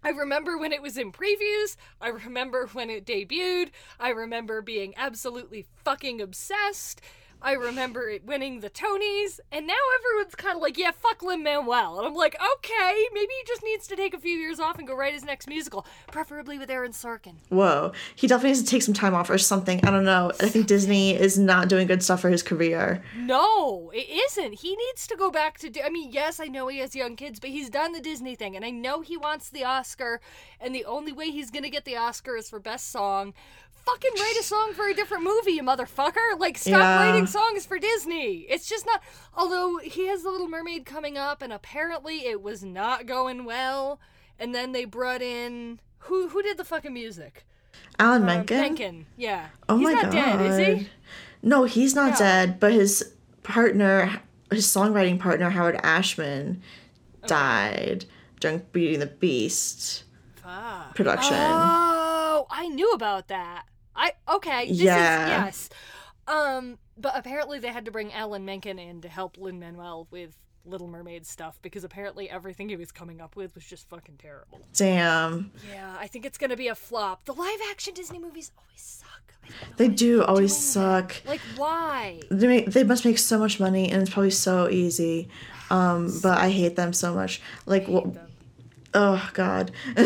I 0.02 0.10
remember 0.10 0.56
when 0.56 0.72
it 0.72 0.82
was 0.82 0.96
in 0.96 1.12
previews. 1.12 1.76
I 2.00 2.08
remember 2.08 2.68
when 2.72 2.90
it 2.90 3.04
debuted. 3.04 3.70
I 3.98 4.10
remember 4.10 4.62
being 4.62 4.94
absolutely 4.96 5.66
fucking 5.84 6.20
obsessed. 6.20 7.00
I 7.46 7.52
remember 7.52 8.08
it 8.08 8.24
winning 8.24 8.58
the 8.58 8.68
Tonys, 8.68 9.38
and 9.52 9.68
now 9.68 9.74
everyone's 10.00 10.34
kind 10.34 10.56
of 10.56 10.62
like, 10.62 10.76
yeah, 10.76 10.90
fuck 10.90 11.22
Lin 11.22 11.44
Manuel. 11.44 11.98
And 11.98 12.08
I'm 12.08 12.14
like, 12.14 12.34
okay, 12.56 13.04
maybe 13.14 13.30
he 13.38 13.46
just 13.46 13.62
needs 13.62 13.86
to 13.86 13.94
take 13.94 14.14
a 14.14 14.18
few 14.18 14.36
years 14.36 14.58
off 14.58 14.80
and 14.80 14.88
go 14.88 14.96
write 14.96 15.14
his 15.14 15.24
next 15.24 15.46
musical, 15.46 15.86
preferably 16.10 16.58
with 16.58 16.68
Aaron 16.70 16.90
Sorkin. 16.90 17.34
Whoa. 17.48 17.92
He 18.16 18.26
definitely 18.26 18.50
needs 18.50 18.64
to 18.64 18.68
take 18.68 18.82
some 18.82 18.94
time 18.94 19.14
off 19.14 19.30
or 19.30 19.38
something. 19.38 19.78
I 19.86 19.92
don't 19.92 20.04
know. 20.04 20.32
I 20.40 20.48
think 20.48 20.66
Disney 20.66 21.14
is 21.14 21.38
not 21.38 21.68
doing 21.68 21.86
good 21.86 22.02
stuff 22.02 22.20
for 22.20 22.30
his 22.30 22.42
career. 22.42 23.00
No, 23.16 23.92
it 23.94 24.08
isn't. 24.10 24.54
He 24.54 24.74
needs 24.74 25.06
to 25.06 25.14
go 25.14 25.30
back 25.30 25.58
to. 25.58 25.70
Di- 25.70 25.84
I 25.84 25.88
mean, 25.88 26.10
yes, 26.10 26.40
I 26.40 26.46
know 26.46 26.66
he 26.66 26.78
has 26.78 26.96
young 26.96 27.14
kids, 27.14 27.38
but 27.38 27.50
he's 27.50 27.70
done 27.70 27.92
the 27.92 28.00
Disney 28.00 28.34
thing, 28.34 28.56
and 28.56 28.64
I 28.64 28.70
know 28.70 29.02
he 29.02 29.16
wants 29.16 29.50
the 29.50 29.62
Oscar, 29.62 30.20
and 30.60 30.74
the 30.74 30.84
only 30.84 31.12
way 31.12 31.30
he's 31.30 31.52
gonna 31.52 31.70
get 31.70 31.84
the 31.84 31.96
Oscar 31.96 32.36
is 32.36 32.50
for 32.50 32.58
best 32.58 32.90
song. 32.90 33.34
Fucking 33.86 34.10
write 34.18 34.36
a 34.40 34.42
song 34.42 34.72
for 34.74 34.88
a 34.88 34.94
different 34.94 35.22
movie, 35.22 35.52
you 35.52 35.62
motherfucker! 35.62 36.38
Like, 36.38 36.58
stop 36.58 36.72
Yeah. 36.72 37.04
writing 37.06 37.26
songs 37.26 37.64
for 37.66 37.78
Disney. 37.78 38.46
It's 38.48 38.68
just 38.68 38.84
not. 38.84 39.00
Although 39.34 39.78
he 39.78 40.08
has 40.08 40.22
The 40.24 40.30
Little 40.30 40.48
Mermaid 40.48 40.84
coming 40.84 41.16
up, 41.16 41.40
and 41.40 41.52
apparently 41.52 42.26
it 42.26 42.42
was 42.42 42.64
not 42.64 43.06
going 43.06 43.44
well, 43.44 44.00
and 44.40 44.52
then 44.54 44.72
they 44.72 44.84
brought 44.84 45.22
in 45.22 45.78
who 46.00 46.28
who 46.28 46.42
did 46.42 46.56
the 46.58 46.64
fucking 46.64 46.92
music? 46.92 47.46
Alan 47.98 48.22
Um, 48.22 48.26
Menken? 48.26 48.60
Menken. 48.60 49.06
Yeah. 49.16 49.48
Oh 49.68 49.76
he's 49.78 49.84
my 49.86 49.92
not 49.92 50.02
god. 50.04 50.12
dead, 50.12 50.40
is 50.40 50.80
he? 50.80 50.88
No, 51.42 51.64
he's 51.64 51.94
not 51.94 52.12
No. 52.12 52.16
dead, 52.18 52.58
but 52.58 52.72
his 52.72 53.12
partner, 53.44 54.20
his 54.50 54.66
songwriting 54.66 55.20
partner, 55.20 55.50
Howard 55.50 55.78
Ashman, 55.84 56.60
died 57.26 58.04
during 58.40 58.58
Beauty 58.72 58.94
and 58.94 59.02
the 59.02 59.06
Beast 59.06 60.02
Fuck. 60.42 60.94
production. 60.96 61.36
Oh, 61.38 62.46
I 62.50 62.66
knew 62.68 62.90
about 62.92 63.28
that. 63.28 63.64
I 63.96 64.12
okay. 64.28 64.68
This 64.68 64.78
Yeah. 64.80 65.24
is 65.24 65.44
yes. 65.44 65.68
Um, 66.28 66.78
but 66.98 67.12
apparently 67.16 67.58
they 67.60 67.68
had 67.68 67.84
to 67.84 67.90
bring 67.90 68.12
Alan 68.12 68.44
Menken 68.44 68.78
in 68.78 69.00
to 69.02 69.08
help 69.08 69.38
Lin 69.38 69.58
Manuel 69.60 70.08
with 70.10 70.36
Little 70.64 70.88
Mermaid 70.88 71.24
stuff 71.24 71.58
because 71.62 71.84
apparently 71.84 72.28
everything 72.28 72.68
he 72.68 72.74
was 72.76 72.90
coming 72.90 73.20
up 73.20 73.36
with 73.36 73.54
was 73.54 73.64
just 73.64 73.88
fucking 73.88 74.16
terrible. 74.18 74.60
Damn. 74.74 75.52
Yeah, 75.72 75.94
I 76.00 76.08
think 76.08 76.26
it's 76.26 76.36
gonna 76.38 76.56
be 76.56 76.66
a 76.68 76.74
flop. 76.74 77.24
The 77.24 77.32
live 77.34 77.60
action 77.70 77.94
Disney 77.94 78.18
movies 78.18 78.50
always 78.58 78.80
suck. 78.82 79.34
I 79.44 79.48
don't 79.48 79.60
know 79.70 79.76
They 79.76 79.88
do 79.88 80.24
always 80.24 80.50
doing 80.52 80.84
that. 80.86 81.12
suck. 81.12 81.22
Like 81.28 81.40
why? 81.56 82.20
They 82.30 82.48
make, 82.48 82.66
they 82.72 82.82
must 82.82 83.04
make 83.04 83.18
so 83.18 83.38
much 83.38 83.60
money 83.60 83.90
and 83.92 84.02
it's 84.02 84.10
probably 84.10 84.30
so 84.32 84.68
easy. 84.68 85.28
Um, 85.70 86.12
but 86.22 86.38
I 86.38 86.50
hate 86.50 86.74
them 86.74 86.92
so 86.92 87.14
much. 87.14 87.40
Like, 87.66 87.84
wh- 87.86 88.12
them. 88.12 88.26
oh 88.94 89.30
god. 89.34 89.70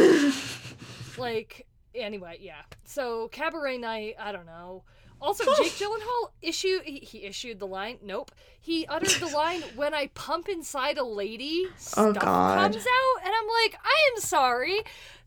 like 1.18 1.66
anyway 1.94 2.38
yeah. 2.40 2.62
So 2.84 3.28
cabaret 3.28 3.78
night 3.78 4.14
i 4.18 4.32
don't 4.32 4.46
know. 4.46 4.84
Also 5.20 5.44
jake 5.58 5.72
gyllenhaal 5.72 6.30
issued 6.40 6.82
he, 6.84 6.98
he 7.00 7.24
issued 7.24 7.58
the 7.58 7.66
line 7.66 7.98
nope. 8.02 8.30
He 8.60 8.86
uttered 8.86 9.20
the 9.20 9.34
line 9.34 9.62
when 9.76 9.92
i 9.94 10.08
pump 10.14 10.48
inside 10.48 10.98
a 10.98 11.04
lady 11.04 11.66
Oh, 11.68 11.72
stuff 12.12 12.14
God. 12.18 12.72
comes 12.72 12.76
out. 12.86 13.24
And 13.24 13.32
i'm 13.38 13.46
like 13.64 13.76
i 13.84 14.10
am 14.14 14.20
sorry. 14.20 14.80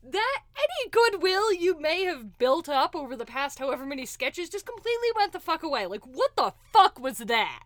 That 0.06 0.40
any 0.58 0.90
goodwill 0.90 1.54
you 1.54 1.80
may 1.80 2.04
have 2.04 2.38
built 2.38 2.68
up 2.68 2.94
over 2.96 3.16
the 3.16 3.26
past 3.26 3.60
however 3.60 3.86
many 3.86 4.06
sketches 4.06 4.50
just 4.50 4.66
completely 4.66 5.08
went 5.16 5.32
the 5.32 5.40
fuck 5.40 5.64
away. 5.64 5.86
Like 5.88 6.06
what 6.06 6.36
the 6.36 6.54
fuck 6.74 7.00
was 7.00 7.20
that? 7.20 7.64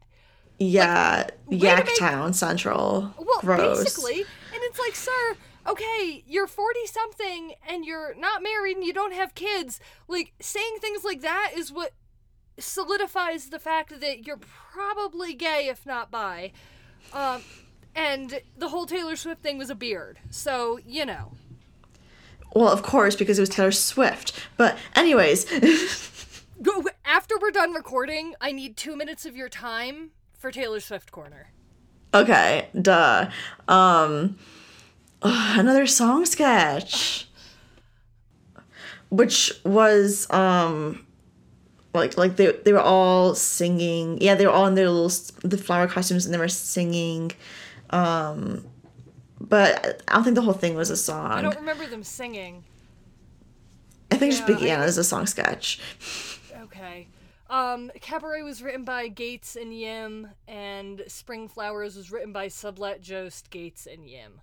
Yeah, 0.60 1.24
to 1.24 1.34
make- 1.50 1.62
Yaktown 1.62 2.34
Central. 2.36 3.14
Well, 3.18 3.40
Gross. 3.42 3.84
basically, 3.84 4.22
and 4.22 4.62
it's 4.64 4.80
like, 4.80 4.96
sir, 4.96 5.36
okay, 5.68 6.24
you're 6.26 6.48
40 6.48 6.80
something 6.86 7.54
and 7.68 7.86
you're 7.86 8.16
not 8.16 8.42
married 8.42 8.78
and 8.78 8.86
you 8.86 8.94
don't 8.94 9.14
have 9.14 9.36
kids. 9.36 9.80
Like, 10.08 10.34
saying 10.40 10.78
things 10.80 11.04
like 11.04 11.22
that 11.22 11.52
is 11.56 11.72
what 11.72 11.94
solidifies 12.58 13.50
the 13.50 13.60
fact 13.60 14.00
that 14.00 14.26
you're 14.26 14.40
probably 14.40 15.34
gay, 15.34 15.68
if 15.68 15.86
not 15.86 16.10
bi. 16.10 16.52
Um, 17.14 17.42
and 17.96 18.42
the 18.58 18.70
whole 18.70 18.86
Taylor 18.86 19.16
Swift 19.16 19.42
thing 19.42 19.58
was 19.58 19.70
a 19.70 19.76
beard. 19.76 20.20
So, 20.30 20.80
you 20.86 21.06
know. 21.06 21.34
Well, 22.56 22.70
of 22.70 22.82
course, 22.82 23.16
because 23.16 23.38
it 23.38 23.42
was 23.42 23.50
Taylor 23.50 23.72
Swift. 23.72 24.34
But, 24.56 24.78
anyways, 24.96 25.46
after 27.06 27.38
we're 27.40 27.52
done 27.52 27.74
recording, 27.74 28.36
I 28.40 28.52
need 28.52 28.78
two 28.78 28.96
minutes 28.96 29.26
of 29.26 29.36
your 29.36 29.50
time 29.50 30.12
for 30.34 30.52
Taylor 30.52 30.80
Swift 30.80 31.12
Corner. 31.12 31.52
okay, 32.14 32.70
duh. 32.80 33.30
Um, 33.68 34.38
ugh, 35.22 35.60
another 35.60 35.88
song 35.88 36.26
sketch. 36.26 37.28
which 39.10 39.52
was 39.64 40.30
um 40.32 41.06
like 41.94 42.18
like 42.18 42.36
they 42.36 42.52
they 42.52 42.74
were 42.74 42.80
all 42.82 43.34
singing. 43.36 44.20
Yeah, 44.22 44.36
they 44.36 44.46
were 44.46 44.52
all 44.52 44.68
in 44.68 44.76
their 44.76 44.90
little 44.90 45.10
the 45.48 45.58
flower 45.58 45.88
costumes 45.88 46.26
and 46.26 46.34
they 46.34 46.40
were 46.40 46.48
singing. 46.48 47.32
Um, 47.90 48.66
but 49.40 50.02
I 50.08 50.16
don't 50.16 50.24
think 50.24 50.36
the 50.36 50.42
whole 50.42 50.54
thing 50.54 50.76
was 50.76 50.90
a 50.90 50.98
song. 50.98 51.32
I 51.32 51.42
don't 51.42 51.56
remember 51.56 51.88
them 51.88 52.04
singing. 52.04 52.64
I 54.12 54.16
think 54.18 54.34
it 54.34 54.36
just 54.38 54.50
Yeah, 54.50 54.56
began 54.56 54.82
as 54.82 54.98
a 54.98 55.04
song 55.04 55.26
sketch. 55.26 55.80
Okay. 56.64 57.08
Um, 57.50 57.92
Cabaret 58.02 58.42
was 58.44 58.62
written 58.62 58.84
by 58.84 59.08
Gates 59.08 59.56
and 59.56 59.74
Yim, 59.74 60.28
and 60.50 61.04
Spring 61.08 61.48
Flowers 61.48 61.96
was 61.96 62.12
written 62.12 62.34
by 62.34 62.48
Sublette 62.48 63.00
Jost, 63.02 63.50
Gates, 63.50 63.86
and 63.88 64.06
Yim. 64.06 64.42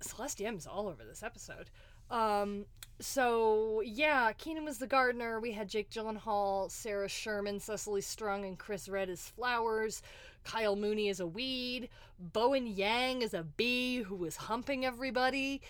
Celeste 0.00 0.40
Yim's 0.40 0.66
all 0.66 0.88
over 0.88 1.04
this 1.04 1.22
episode. 1.22 1.70
Um, 2.10 2.66
so 3.00 3.82
yeah, 3.84 4.32
Kenan 4.32 4.64
was 4.64 4.78
the 4.78 4.86
gardener. 4.86 5.40
We 5.40 5.52
had 5.52 5.68
Jake 5.68 5.90
Gyllenhaal, 5.90 6.70
Sarah 6.70 7.08
Sherman, 7.08 7.60
Cecily 7.60 8.00
Strong, 8.00 8.44
and 8.44 8.58
Chris 8.58 8.88
Redd 8.88 9.10
as 9.10 9.28
flowers. 9.28 10.02
Kyle 10.44 10.76
Mooney 10.76 11.08
is 11.08 11.20
a 11.20 11.26
weed. 11.26 11.88
Bowen 12.18 12.66
Yang 12.66 13.22
is 13.22 13.34
a 13.34 13.42
bee 13.42 14.02
who 14.02 14.14
was 14.14 14.36
humping 14.36 14.84
everybody. 14.84 15.62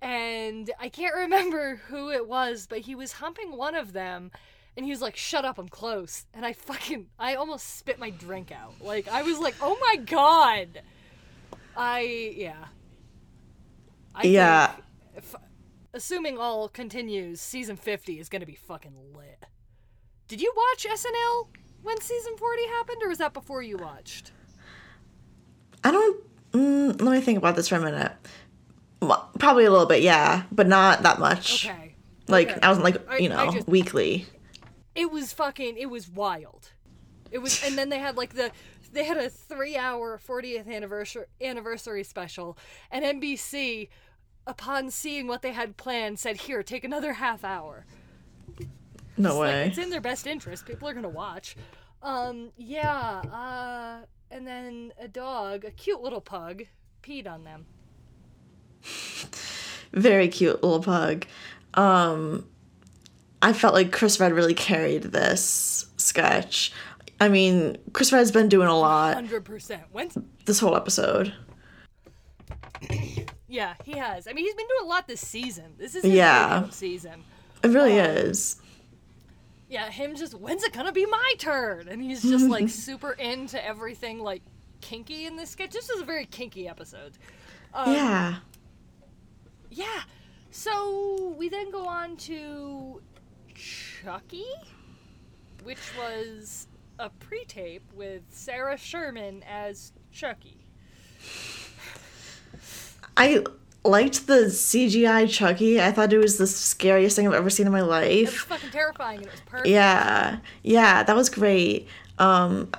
And 0.00 0.70
I 0.80 0.88
can't 0.88 1.14
remember 1.14 1.76
who 1.88 2.10
it 2.10 2.26
was, 2.26 2.66
but 2.66 2.80
he 2.80 2.94
was 2.94 3.12
humping 3.12 3.56
one 3.56 3.74
of 3.74 3.92
them. 3.92 4.30
And 4.76 4.86
he 4.86 4.90
was 4.90 5.02
like, 5.02 5.16
shut 5.16 5.44
up, 5.44 5.58
I'm 5.58 5.68
close. 5.68 6.24
And 6.32 6.46
I 6.46 6.54
fucking, 6.54 7.06
I 7.18 7.34
almost 7.34 7.76
spit 7.76 7.98
my 7.98 8.10
drink 8.10 8.50
out. 8.50 8.72
Like, 8.80 9.06
I 9.06 9.22
was 9.22 9.38
like, 9.38 9.54
oh 9.60 9.76
my 9.80 9.96
god. 9.96 10.80
I, 11.76 12.32
yeah. 12.36 12.64
I 14.14 14.26
Yeah. 14.26 14.74
if, 15.16 15.34
assuming 15.94 16.38
all 16.38 16.68
continues, 16.68 17.40
season 17.40 17.76
50 17.76 18.18
is 18.18 18.28
gonna 18.28 18.46
be 18.46 18.54
fucking 18.54 18.94
lit. 19.14 19.44
Did 20.28 20.40
you 20.40 20.52
watch 20.56 20.86
SNL 20.86 21.48
when 21.82 22.00
season 22.00 22.36
40 22.36 22.66
happened, 22.68 23.02
or 23.02 23.08
was 23.08 23.18
that 23.18 23.32
before 23.32 23.62
you 23.62 23.76
watched? 23.76 24.32
I 25.84 25.90
don't. 25.90 26.24
Mm, 26.52 27.00
let 27.02 27.12
me 27.12 27.20
think 27.20 27.38
about 27.38 27.56
this 27.56 27.68
for 27.68 27.76
a 27.76 27.80
minute. 27.80 28.12
Well, 29.00 29.30
probably 29.38 29.64
a 29.64 29.70
little 29.70 29.86
bit, 29.86 30.02
yeah, 30.02 30.44
but 30.52 30.66
not 30.68 31.02
that 31.02 31.18
much. 31.18 31.66
Okay. 31.66 31.94
Like 32.28 32.50
Okay. 32.50 32.60
I 32.62 32.68
wasn't 32.68 32.84
like 32.84 33.10
I- 33.10 33.18
you 33.18 33.28
know 33.28 33.50
just- 33.50 33.66
weekly. 33.68 34.26
it 34.94 35.10
was 35.10 35.32
fucking 35.32 35.76
it 35.78 35.86
was 35.90 36.06
wild 36.08 36.70
it 37.30 37.38
was 37.38 37.62
and 37.64 37.76
then 37.78 37.88
they 37.88 37.98
had 37.98 38.16
like 38.16 38.34
the 38.34 38.52
they 38.92 39.04
had 39.04 39.16
a 39.16 39.28
three 39.28 39.76
hour 39.76 40.18
40th 40.18 40.66
anniversary 40.72 41.24
anniversary 41.40 42.04
special 42.04 42.56
and 42.90 43.04
nbc 43.22 43.88
upon 44.46 44.90
seeing 44.90 45.26
what 45.26 45.42
they 45.42 45.52
had 45.52 45.76
planned 45.76 46.18
said 46.18 46.36
here 46.36 46.62
take 46.62 46.84
another 46.84 47.14
half 47.14 47.44
hour 47.44 47.84
No 49.16 49.28
It's 49.30 49.36
like, 49.38 49.40
way. 49.40 49.66
it's 49.68 49.78
in 49.78 49.90
their 49.90 50.00
best 50.00 50.26
interest 50.26 50.66
people 50.66 50.88
are 50.88 50.94
gonna 50.94 51.08
watch 51.08 51.56
um 52.02 52.50
yeah 52.56 53.22
uh 53.32 54.04
and 54.30 54.46
then 54.46 54.92
a 54.98 55.08
dog 55.08 55.64
a 55.64 55.70
cute 55.70 56.00
little 56.02 56.20
pug 56.20 56.62
peed 57.02 57.26
on 57.30 57.44
them 57.44 57.66
Very 59.92 60.28
cute 60.28 60.62
little 60.62 60.82
pug. 60.82 61.26
Um, 61.74 62.46
I 63.42 63.52
felt 63.52 63.74
like 63.74 63.92
Chris 63.92 64.18
Redd 64.18 64.32
really 64.32 64.54
carried 64.54 65.02
this 65.04 65.86
sketch. 65.96 66.72
I 67.22 67.28
mean, 67.28 67.76
Chris 67.92 68.12
Redd's 68.12 68.30
been 68.32 68.48
doing 68.48 68.68
a 68.68 68.76
lot 68.78 69.16
100% 69.16 69.80
when's 69.92 70.16
this 70.44 70.58
whole 70.60 70.76
episode. 70.76 71.32
yeah 73.48 73.74
he 73.84 73.92
has 73.92 74.26
i 74.26 74.32
mean 74.32 74.44
he's 74.44 74.54
been 74.54 74.66
doing 74.66 74.80
a 74.84 74.88
lot 74.88 75.06
this 75.06 75.20
season 75.20 75.74
this 75.78 75.94
is 75.94 76.02
his 76.04 76.12
Yeah. 76.14 76.68
season 76.70 77.22
It 77.62 77.68
really 77.68 78.00
Oh. 78.00 78.04
is. 78.04 78.56
Yeah, 79.68 79.88
him 79.90 80.16
just 80.16 80.34
when's 80.34 80.64
it 80.64 80.72
gonna 80.72 80.92
be 80.92 81.06
my 81.06 81.34
turn? 81.38 81.86
And 81.88 82.02
he's 82.02 82.22
just 82.22 82.46
like 82.48 82.68
super 82.88 83.12
into 83.12 83.64
everything 83.64 84.18
like 84.18 84.42
kinky 84.80 85.26
in 85.26 85.36
this 85.36 85.50
sketch. 85.50 85.70
This 85.70 85.88
is 85.90 86.00
a 86.02 86.04
very 86.04 86.26
kinky 86.26 86.66
episode. 86.68 87.12
Um, 87.72 87.92
yeah. 87.94 88.34
Yeah. 89.70 90.00
So 90.50 91.34
we 91.38 91.48
then 91.48 91.70
go 91.70 91.86
on 91.86 92.16
to 92.28 93.00
Chucky, 93.54 94.44
which 95.62 95.78
was 95.96 96.66
a 96.98 97.10
pre-tape 97.10 97.84
with 97.94 98.22
Sarah 98.30 98.76
Sherman 98.76 99.42
as 99.48 99.92
Chucky. 100.10 100.66
I 103.16 103.44
liked 103.84 104.26
the 104.26 104.46
CGI 104.46 105.28
Chucky. 105.28 105.80
I 105.80 105.90
thought 105.92 106.12
it 106.12 106.18
was 106.18 106.38
the 106.38 106.46
scariest 106.46 107.16
thing 107.16 107.26
I've 107.26 107.34
ever 107.34 107.50
seen 107.50 107.66
in 107.66 107.72
my 107.72 107.80
life. 107.80 108.10
It 108.10 108.22
was 108.22 108.34
fucking 108.40 108.70
terrifying 108.70 109.18
and 109.18 109.26
it 109.26 109.32
was 109.32 109.40
perfect. 109.40 109.68
Yeah. 109.68 110.38
Yeah, 110.62 111.02
that 111.02 111.16
was 111.16 111.28
great. 111.28 111.88
Um 112.18 112.70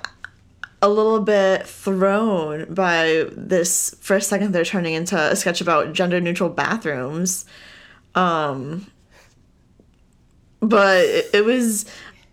a 0.82 0.88
little 0.88 1.20
bit 1.20 1.66
thrown 1.66 2.72
by 2.74 3.26
this 3.32 3.96
for 4.00 4.16
a 4.16 4.20
second 4.20 4.52
they're 4.52 4.66
turning 4.66 4.92
into 4.92 5.16
a 5.18 5.34
sketch 5.34 5.62
about 5.62 5.94
gender 5.94 6.20
neutral 6.20 6.50
bathrooms. 6.50 7.44
Um 8.14 8.86
but 10.60 11.04
it, 11.04 11.26
it 11.34 11.44
was 11.44 11.86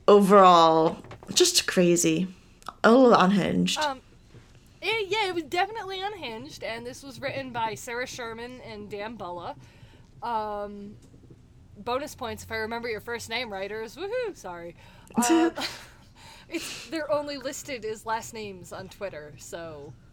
overall 0.07 0.97
just 1.35 1.67
crazy. 1.67 2.27
A 2.83 2.91
little 2.91 3.13
unhinged. 3.13 3.79
Um, 3.79 4.01
it, 4.81 5.07
yeah, 5.09 5.27
it 5.27 5.35
was 5.35 5.43
definitely 5.43 6.01
unhinged, 6.01 6.63
and 6.63 6.85
this 6.85 7.03
was 7.03 7.21
written 7.21 7.51
by 7.51 7.75
Sarah 7.75 8.07
Sherman 8.07 8.59
and 8.61 8.89
Dan 8.89 9.15
Bulla. 9.15 9.55
Um, 10.23 10.95
bonus 11.77 12.15
points 12.15 12.43
if 12.43 12.51
I 12.51 12.57
remember 12.57 12.89
your 12.89 13.01
first 13.01 13.29
name, 13.29 13.51
writers. 13.51 13.95
Woohoo! 13.95 14.35
Sorry. 14.35 14.75
Um, 15.29 15.51
it's 16.49 16.87
they're 16.87 17.11
only 17.11 17.35
listed 17.37 17.83
as 17.83 18.05
last 18.05 18.33
names 18.33 18.71
on 18.71 18.87
Twitter, 18.87 19.33
so. 19.37 19.93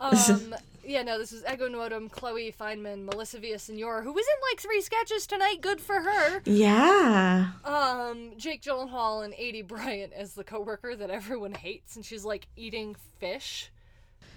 Um, 0.00 0.54
yeah, 0.88 1.02
no, 1.02 1.18
this 1.18 1.32
was 1.32 1.44
Ego 1.52 1.68
Nwodim, 1.68 2.10
Chloe 2.10 2.52
Fineman, 2.58 3.04
Melissa 3.04 3.38
Villasenor, 3.38 4.02
who 4.02 4.12
was 4.12 4.24
in 4.26 4.50
like 4.50 4.60
three 4.60 4.80
sketches 4.80 5.26
tonight. 5.26 5.60
Good 5.60 5.80
for 5.80 6.00
her. 6.00 6.40
yeah. 6.44 7.48
Um, 7.64 8.32
Jake 8.36 8.62
Gyllenhaal 8.62 9.24
and 9.24 9.34
Aidy 9.34 9.66
Bryant 9.66 10.12
as 10.12 10.34
the 10.34 10.44
coworker 10.44 10.96
that 10.96 11.10
everyone 11.10 11.52
hates, 11.52 11.96
and 11.96 12.04
she's 12.04 12.24
like 12.24 12.48
eating 12.56 12.96
fish, 13.18 13.70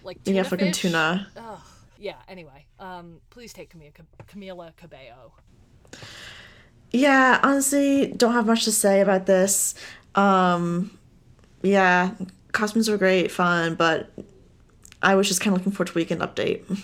like 0.03 0.23
tuna 0.23 0.37
Yeah, 0.37 0.43
fucking 0.43 0.67
fish. 0.67 0.81
tuna. 0.81 1.27
Ugh. 1.37 1.59
Yeah. 1.97 2.15
Anyway, 2.27 2.65
um, 2.79 3.21
please 3.29 3.53
take 3.53 3.73
Camila, 3.73 3.91
Camila 4.27 4.75
Cabello. 4.75 5.33
Yeah, 6.91 7.39
honestly, 7.43 8.07
don't 8.17 8.33
have 8.33 8.45
much 8.45 8.65
to 8.65 8.71
say 8.71 9.01
about 9.01 9.25
this. 9.25 9.75
Um, 10.15 10.97
yeah, 11.61 12.11
costumes 12.51 12.89
were 12.89 12.97
great, 12.97 13.31
fun, 13.31 13.75
but 13.75 14.09
I 15.01 15.15
was 15.15 15.27
just 15.27 15.41
kind 15.41 15.53
of 15.55 15.61
looking 15.61 15.71
forward 15.71 15.87
to 15.87 15.93
Weekend 15.93 16.21
Update. 16.21 16.83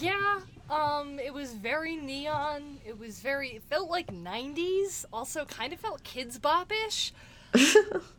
Yeah. 0.00 0.40
Um, 0.70 1.18
it 1.18 1.34
was 1.34 1.52
very 1.52 1.96
neon. 1.96 2.78
It 2.86 2.98
was 2.98 3.20
very. 3.20 3.56
It 3.56 3.62
felt 3.64 3.90
like 3.90 4.06
'90s. 4.06 5.04
Also, 5.12 5.44
kind 5.44 5.72
of 5.72 5.80
felt 5.80 6.04
kids 6.04 6.38
bop-ish. 6.38 7.12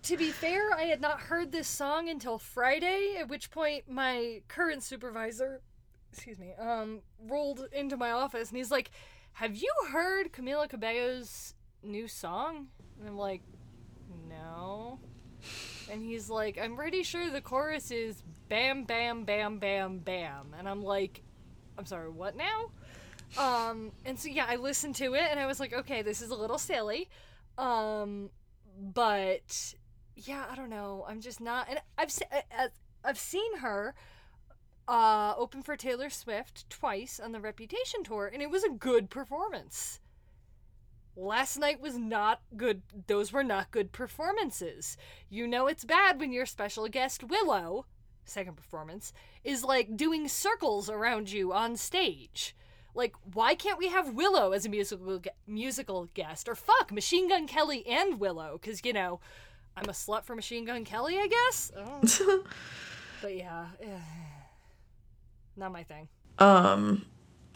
to 0.04 0.18
be 0.18 0.30
fair, 0.30 0.74
I 0.74 0.84
had 0.84 1.00
not 1.00 1.22
heard 1.22 1.54
this 1.54 1.68
song 1.68 2.10
until 2.10 2.38
Friday, 2.38 3.16
at 3.18 3.30
which 3.30 3.50
point 3.50 3.90
my 3.90 4.42
current 4.50 4.84
supervisor, 4.84 5.62
excuse 6.12 6.38
me, 6.38 6.52
um, 6.60 7.00
rolled 7.26 7.66
into 7.72 7.96
my 7.96 8.12
office 8.12 8.50
and 8.50 8.58
he's 8.58 8.72
like, 8.72 8.92
"Have 9.34 9.56
you 9.56 9.72
heard 9.92 10.34
Camila 10.34 10.68
Cabello's 10.68 11.56
new 11.82 12.10
song?" 12.10 12.68
And 13.00 13.08
I'm 13.08 13.18
like, 13.18 13.42
"No." 14.28 15.00
And 15.92 16.02
he's 16.02 16.30
like, 16.30 16.58
"I'm 16.58 16.76
pretty 16.76 17.04
sure 17.04 17.30
the 17.30 17.42
chorus 17.42 17.92
is 17.92 18.24
bam 18.50 18.86
bam 18.86 19.26
bam 19.26 19.60
bam 19.60 20.00
bam." 20.00 20.56
And 20.58 20.68
I'm 20.68 20.82
like, 20.82 21.22
"I'm 21.78 21.86
sorry, 21.86 22.10
what 22.10 22.36
now?" 22.36 22.72
Um, 23.38 23.92
and 24.06 24.18
so 24.20 24.30
yeah, 24.30 24.46
I 24.48 24.56
listened 24.56 24.96
to 24.96 25.14
it 25.14 25.28
and 25.30 25.40
I 25.40 25.46
was 25.46 25.60
like, 25.60 25.74
"Okay, 25.74 26.02
this 26.02 26.22
is 26.22 26.32
a 26.32 26.36
little 26.36 26.58
silly." 26.58 27.10
Um, 27.58 28.30
but 28.80 29.76
yeah, 30.16 30.46
I 30.50 30.56
don't 30.56 30.70
know. 30.70 31.06
I'm 31.08 31.22
just 31.22 31.42
not. 31.42 31.68
And 31.70 31.80
I've 31.98 32.12
se- 32.12 32.26
I've 33.04 33.20
seen 33.20 33.58
her 33.58 33.96
uh, 34.88 35.34
open 35.38 35.62
for 35.62 35.76
Taylor 35.76 36.10
Swift 36.10 36.70
twice 36.70 37.20
on 37.20 37.32
the 37.32 37.40
Reputation 37.40 38.04
tour, 38.04 38.30
and 38.32 38.42
it 38.42 38.50
was 38.50 38.64
a 38.64 38.70
good 38.70 39.10
performance. 39.10 40.00
Last 41.16 41.58
night 41.58 41.82
was 41.82 41.98
not 41.98 42.42
good. 42.56 42.82
Those 43.08 43.34
were 43.34 43.44
not 43.44 43.72
good 43.72 43.92
performances. 43.92 44.98
You 45.30 45.46
know 45.48 45.68
it's 45.68 45.84
bad 45.84 46.20
when 46.20 46.32
your 46.32 46.46
special 46.46 46.88
guest 46.88 47.24
Willow, 47.24 47.86
second 48.24 48.56
performance, 48.56 49.12
is 49.44 49.64
like 49.64 49.98
doing 49.98 50.28
circles 50.28 50.90
around 50.90 51.32
you 51.32 51.52
on 51.54 51.76
stage. 51.76 52.56
Like, 52.94 53.14
why 53.34 53.56
can't 53.56 53.78
we 53.78 53.88
have 53.88 54.14
Willow 54.14 54.52
as 54.52 54.66
a 54.66 54.70
musical 54.70 55.20
gu- 55.20 55.30
musical 55.48 56.10
guest? 56.14 56.50
Or 56.50 56.56
fuck, 56.56 56.92
Machine 56.92 57.30
Gun 57.30 57.48
Kelly 57.48 57.86
and 57.88 58.20
Willow, 58.20 58.60
because 58.62 58.84
you 58.84 58.92
know, 58.94 59.20
I'm 59.78 59.86
a 59.86 59.94
slut 59.94 60.24
for 60.26 60.36
Machine 60.36 60.66
Gun 60.66 60.84
Kelly, 60.84 61.18
I 61.18 61.28
guess. 61.28 61.72
I 61.78 62.40
but 63.22 63.36
yeah, 63.36 63.68
eh, 63.82 63.88
not 65.56 65.72
my 65.72 65.84
thing. 65.84 66.08
um, 66.40 67.06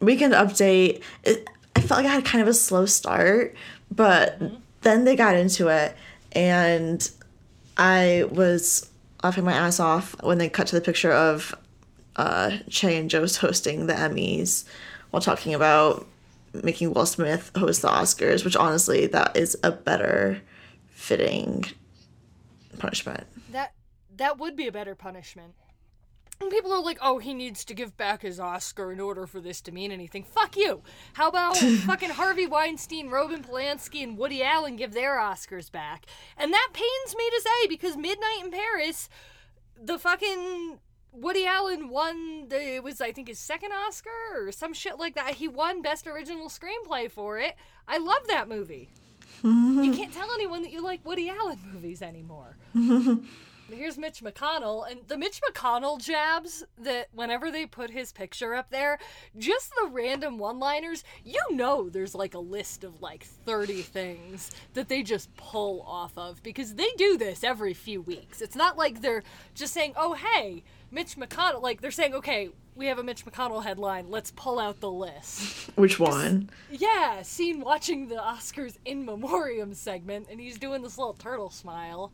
Weekend 0.01 0.33
Update, 0.33 1.01
it, 1.23 1.47
I 1.75 1.81
felt 1.81 2.01
like 2.01 2.09
I 2.09 2.13
had 2.13 2.25
kind 2.25 2.41
of 2.41 2.47
a 2.47 2.53
slow 2.53 2.85
start, 2.85 3.55
but 3.91 4.39
mm-hmm. 4.39 4.55
then 4.81 5.03
they 5.03 5.15
got 5.15 5.35
into 5.35 5.67
it, 5.67 5.95
and 6.31 7.09
I 7.77 8.25
was 8.31 8.89
laughing 9.23 9.43
my 9.43 9.53
ass 9.53 9.79
off 9.79 10.15
when 10.23 10.37
they 10.37 10.49
cut 10.49 10.67
to 10.67 10.75
the 10.75 10.81
picture 10.81 11.11
of 11.11 11.55
uh, 12.15 12.57
Che 12.69 12.97
and 12.97 13.09
Jost 13.09 13.37
hosting 13.39 13.87
the 13.87 13.93
Emmys 13.93 14.65
while 15.11 15.21
talking 15.21 15.53
about 15.53 16.07
making 16.63 16.93
Will 16.93 17.05
Smith 17.05 17.51
host 17.55 17.81
the 17.81 17.89
Oscars, 17.89 18.45
which 18.45 18.55
honestly, 18.55 19.07
that 19.07 19.35
is 19.35 19.57
a 19.63 19.71
better 19.71 20.41
fitting 20.91 21.65
punishment. 22.77 23.25
That 23.51 23.73
that 24.17 24.37
would 24.37 24.55
be 24.55 24.67
a 24.67 24.71
better 24.71 24.95
punishment. 24.95 25.53
And 26.41 26.51
people 26.51 26.73
are 26.73 26.81
like, 26.81 26.97
oh, 27.01 27.19
he 27.19 27.33
needs 27.33 27.63
to 27.65 27.73
give 27.73 27.95
back 27.95 28.21
his 28.21 28.39
Oscar 28.39 28.91
in 28.91 28.99
order 28.99 29.25
for 29.25 29.39
this 29.39 29.61
to 29.61 29.71
mean 29.71 29.91
anything. 29.91 30.23
Fuck 30.23 30.57
you. 30.57 30.81
How 31.13 31.29
about 31.29 31.57
fucking 31.85 32.11
Harvey 32.11 32.45
Weinstein, 32.45 33.09
Robin 33.09 33.41
Polanski, 33.41 34.03
and 34.03 34.17
Woody 34.17 34.43
Allen 34.43 34.75
give 34.75 34.93
their 34.93 35.17
Oscars 35.17 35.71
back? 35.71 36.05
And 36.37 36.51
that 36.51 36.69
pains 36.73 37.15
me 37.17 37.29
to 37.29 37.41
say 37.41 37.67
because 37.69 37.95
Midnight 37.95 38.41
in 38.43 38.51
Paris, 38.51 39.09
the 39.81 39.97
fucking 39.97 40.79
Woody 41.13 41.45
Allen 41.45 41.87
won 41.87 42.49
the 42.49 42.61
it 42.61 42.83
was 42.83 42.99
I 42.99 43.13
think 43.13 43.29
his 43.29 43.39
second 43.39 43.71
Oscar 43.71 44.09
or 44.35 44.51
some 44.51 44.73
shit 44.73 44.99
like 44.99 45.15
that. 45.15 45.35
He 45.35 45.47
won 45.47 45.81
best 45.81 46.05
original 46.05 46.49
screenplay 46.49 47.09
for 47.09 47.39
it. 47.39 47.55
I 47.87 47.97
love 47.97 48.27
that 48.27 48.49
movie. 48.49 48.89
you 49.43 49.93
can't 49.95 50.13
tell 50.13 50.29
anyone 50.33 50.63
that 50.63 50.71
you 50.71 50.81
like 50.81 51.05
Woody 51.05 51.29
Allen 51.29 51.59
movies 51.71 52.01
anymore. 52.01 52.57
Here's 53.71 53.97
Mitch 53.97 54.21
McConnell, 54.21 54.89
and 54.89 54.99
the 55.07 55.17
Mitch 55.17 55.41
McConnell 55.41 55.99
jabs 55.99 56.63
that 56.77 57.07
whenever 57.13 57.49
they 57.49 57.65
put 57.65 57.89
his 57.89 58.11
picture 58.11 58.53
up 58.53 58.69
there, 58.69 58.99
just 59.39 59.71
the 59.71 59.89
random 59.89 60.37
one 60.37 60.59
liners, 60.59 61.03
you 61.23 61.41
know 61.49 61.89
there's 61.89 62.13
like 62.13 62.35
a 62.35 62.39
list 62.39 62.83
of 62.83 63.01
like 63.01 63.23
30 63.23 63.81
things 63.81 64.51
that 64.75 64.87
they 64.87 65.01
just 65.01 65.35
pull 65.35 65.81
off 65.81 66.15
of 66.15 66.43
because 66.43 66.75
they 66.75 66.89
do 66.95 67.17
this 67.17 67.43
every 67.43 67.73
few 67.73 68.01
weeks. 68.01 68.39
It's 68.39 68.55
not 68.55 68.77
like 68.77 69.01
they're 69.01 69.23
just 69.55 69.73
saying, 69.73 69.93
oh, 69.97 70.13
hey, 70.13 70.63
Mitch 70.91 71.15
McConnell, 71.15 71.63
like 71.63 71.81
they're 71.81 71.89
saying, 71.89 72.13
okay, 72.13 72.49
we 72.75 72.85
have 72.85 72.99
a 72.99 73.03
Mitch 73.03 73.25
McConnell 73.25 73.63
headline. 73.63 74.11
Let's 74.11 74.31
pull 74.31 74.59
out 74.59 74.79
the 74.79 74.91
list. 74.91 75.71
Which 75.75 75.99
one? 75.99 76.51
Yeah, 76.69 77.23
seen 77.23 77.61
watching 77.61 78.09
the 78.09 78.15
Oscars 78.15 78.77
in 78.85 79.05
memoriam 79.05 79.73
segment, 79.73 80.27
and 80.29 80.39
he's 80.39 80.59
doing 80.59 80.83
this 80.83 80.99
little 80.99 81.13
turtle 81.13 81.49
smile. 81.49 82.11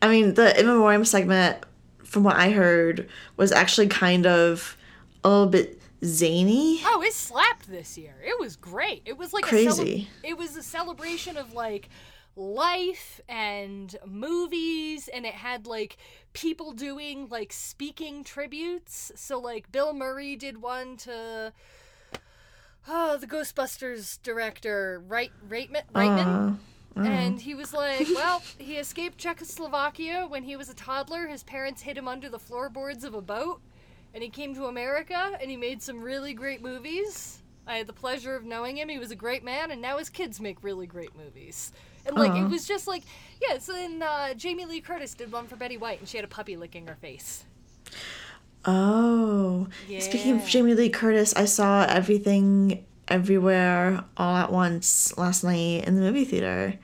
I 0.00 0.08
mean, 0.08 0.34
the 0.34 0.58
in 0.58 0.66
memoriam 0.66 1.04
segment, 1.04 1.64
from 2.04 2.24
what 2.24 2.36
I 2.36 2.50
heard, 2.50 3.08
was 3.36 3.52
actually 3.52 3.88
kind 3.88 4.26
of 4.26 4.76
a 5.24 5.28
little 5.28 5.46
bit 5.46 5.80
zany. 6.04 6.80
Oh, 6.84 7.02
it 7.02 7.12
slapped 7.12 7.68
this 7.68 7.98
year. 7.98 8.14
It 8.24 8.38
was 8.38 8.56
great. 8.56 9.02
It 9.04 9.18
was 9.18 9.32
like 9.32 9.44
crazy. 9.44 9.66
A 9.68 9.74
cele- 9.74 10.06
it 10.30 10.38
was 10.38 10.56
a 10.56 10.62
celebration 10.62 11.36
of 11.36 11.52
like 11.52 11.88
life 12.36 13.20
and 13.28 13.96
movies 14.06 15.08
and 15.12 15.26
it 15.26 15.34
had 15.34 15.66
like 15.66 15.96
people 16.32 16.72
doing 16.72 17.28
like 17.28 17.52
speaking 17.52 18.22
tributes 18.22 19.10
so 19.16 19.40
like 19.40 19.72
bill 19.72 19.92
murray 19.92 20.36
did 20.36 20.62
one 20.62 20.96
to 20.96 21.52
oh 22.86 23.16
the 23.16 23.26
ghostbusters 23.26 24.22
director 24.22 25.02
right 25.08 25.32
reitman, 25.48 25.82
reitman. 25.92 26.52
Uh. 26.52 26.56
And 27.06 27.40
he 27.40 27.54
was 27.54 27.72
like, 27.72 28.06
well, 28.14 28.42
he 28.58 28.76
escaped 28.76 29.18
Czechoslovakia 29.18 30.26
when 30.28 30.42
he 30.42 30.56
was 30.56 30.68
a 30.68 30.74
toddler. 30.74 31.26
His 31.26 31.42
parents 31.42 31.82
hid 31.82 31.96
him 31.96 32.08
under 32.08 32.28
the 32.28 32.38
floorboards 32.38 33.04
of 33.04 33.14
a 33.14 33.22
boat. 33.22 33.60
And 34.14 34.22
he 34.22 34.30
came 34.30 34.54
to 34.54 34.66
America 34.66 35.36
and 35.40 35.50
he 35.50 35.56
made 35.56 35.82
some 35.82 36.00
really 36.00 36.32
great 36.32 36.62
movies. 36.62 37.42
I 37.66 37.76
had 37.76 37.86
the 37.86 37.92
pleasure 37.92 38.34
of 38.34 38.44
knowing 38.44 38.78
him. 38.78 38.88
He 38.88 38.98
was 38.98 39.10
a 39.10 39.16
great 39.16 39.44
man, 39.44 39.70
and 39.70 39.82
now 39.82 39.98
his 39.98 40.08
kids 40.08 40.40
make 40.40 40.56
really 40.64 40.86
great 40.86 41.14
movies. 41.14 41.70
And 42.06 42.16
like 42.16 42.34
it 42.34 42.48
was 42.48 42.66
just 42.66 42.86
like 42.86 43.02
yeah. 43.42 43.58
So 43.58 43.74
then 43.74 44.02
uh, 44.02 44.32
Jamie 44.32 44.64
Lee 44.64 44.80
Curtis 44.80 45.12
did 45.12 45.30
one 45.30 45.46
for 45.46 45.56
Betty 45.56 45.76
White, 45.76 45.98
and 46.00 46.08
she 46.08 46.16
had 46.16 46.24
a 46.24 46.28
puppy 46.28 46.56
licking 46.56 46.86
her 46.86 46.94
face. 46.94 47.44
Oh, 48.64 49.68
yeah. 49.86 50.00
speaking 50.00 50.40
of 50.40 50.46
Jamie 50.46 50.74
Lee 50.74 50.90
Curtis, 50.90 51.34
I 51.34 51.44
saw 51.44 51.84
everything 51.88 52.84
everywhere 53.06 54.04
all 54.16 54.36
at 54.36 54.52
once 54.52 55.16
last 55.16 55.44
night 55.44 55.84
in 55.86 55.94
the 55.94 56.00
movie 56.00 56.24
theater 56.24 56.78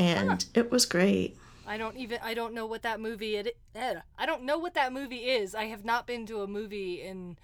and 0.00 0.30
huh. 0.30 0.38
it 0.54 0.70
was 0.70 0.86
great. 0.86 1.36
I 1.66 1.76
don't 1.76 1.96
even 1.96 2.18
I 2.22 2.34
don't 2.34 2.54
know 2.54 2.66
what 2.66 2.82
that 2.82 3.00
movie 3.00 3.36
it 3.36 3.56
eh, 3.74 3.94
I 4.18 4.26
don't 4.26 4.42
know 4.42 4.58
what 4.58 4.74
that 4.74 4.92
movie 4.92 5.28
is. 5.28 5.54
I 5.54 5.66
have 5.66 5.84
not 5.84 6.06
been 6.06 6.26
to 6.26 6.42
a 6.42 6.46
movie 6.46 7.00
in 7.00 7.36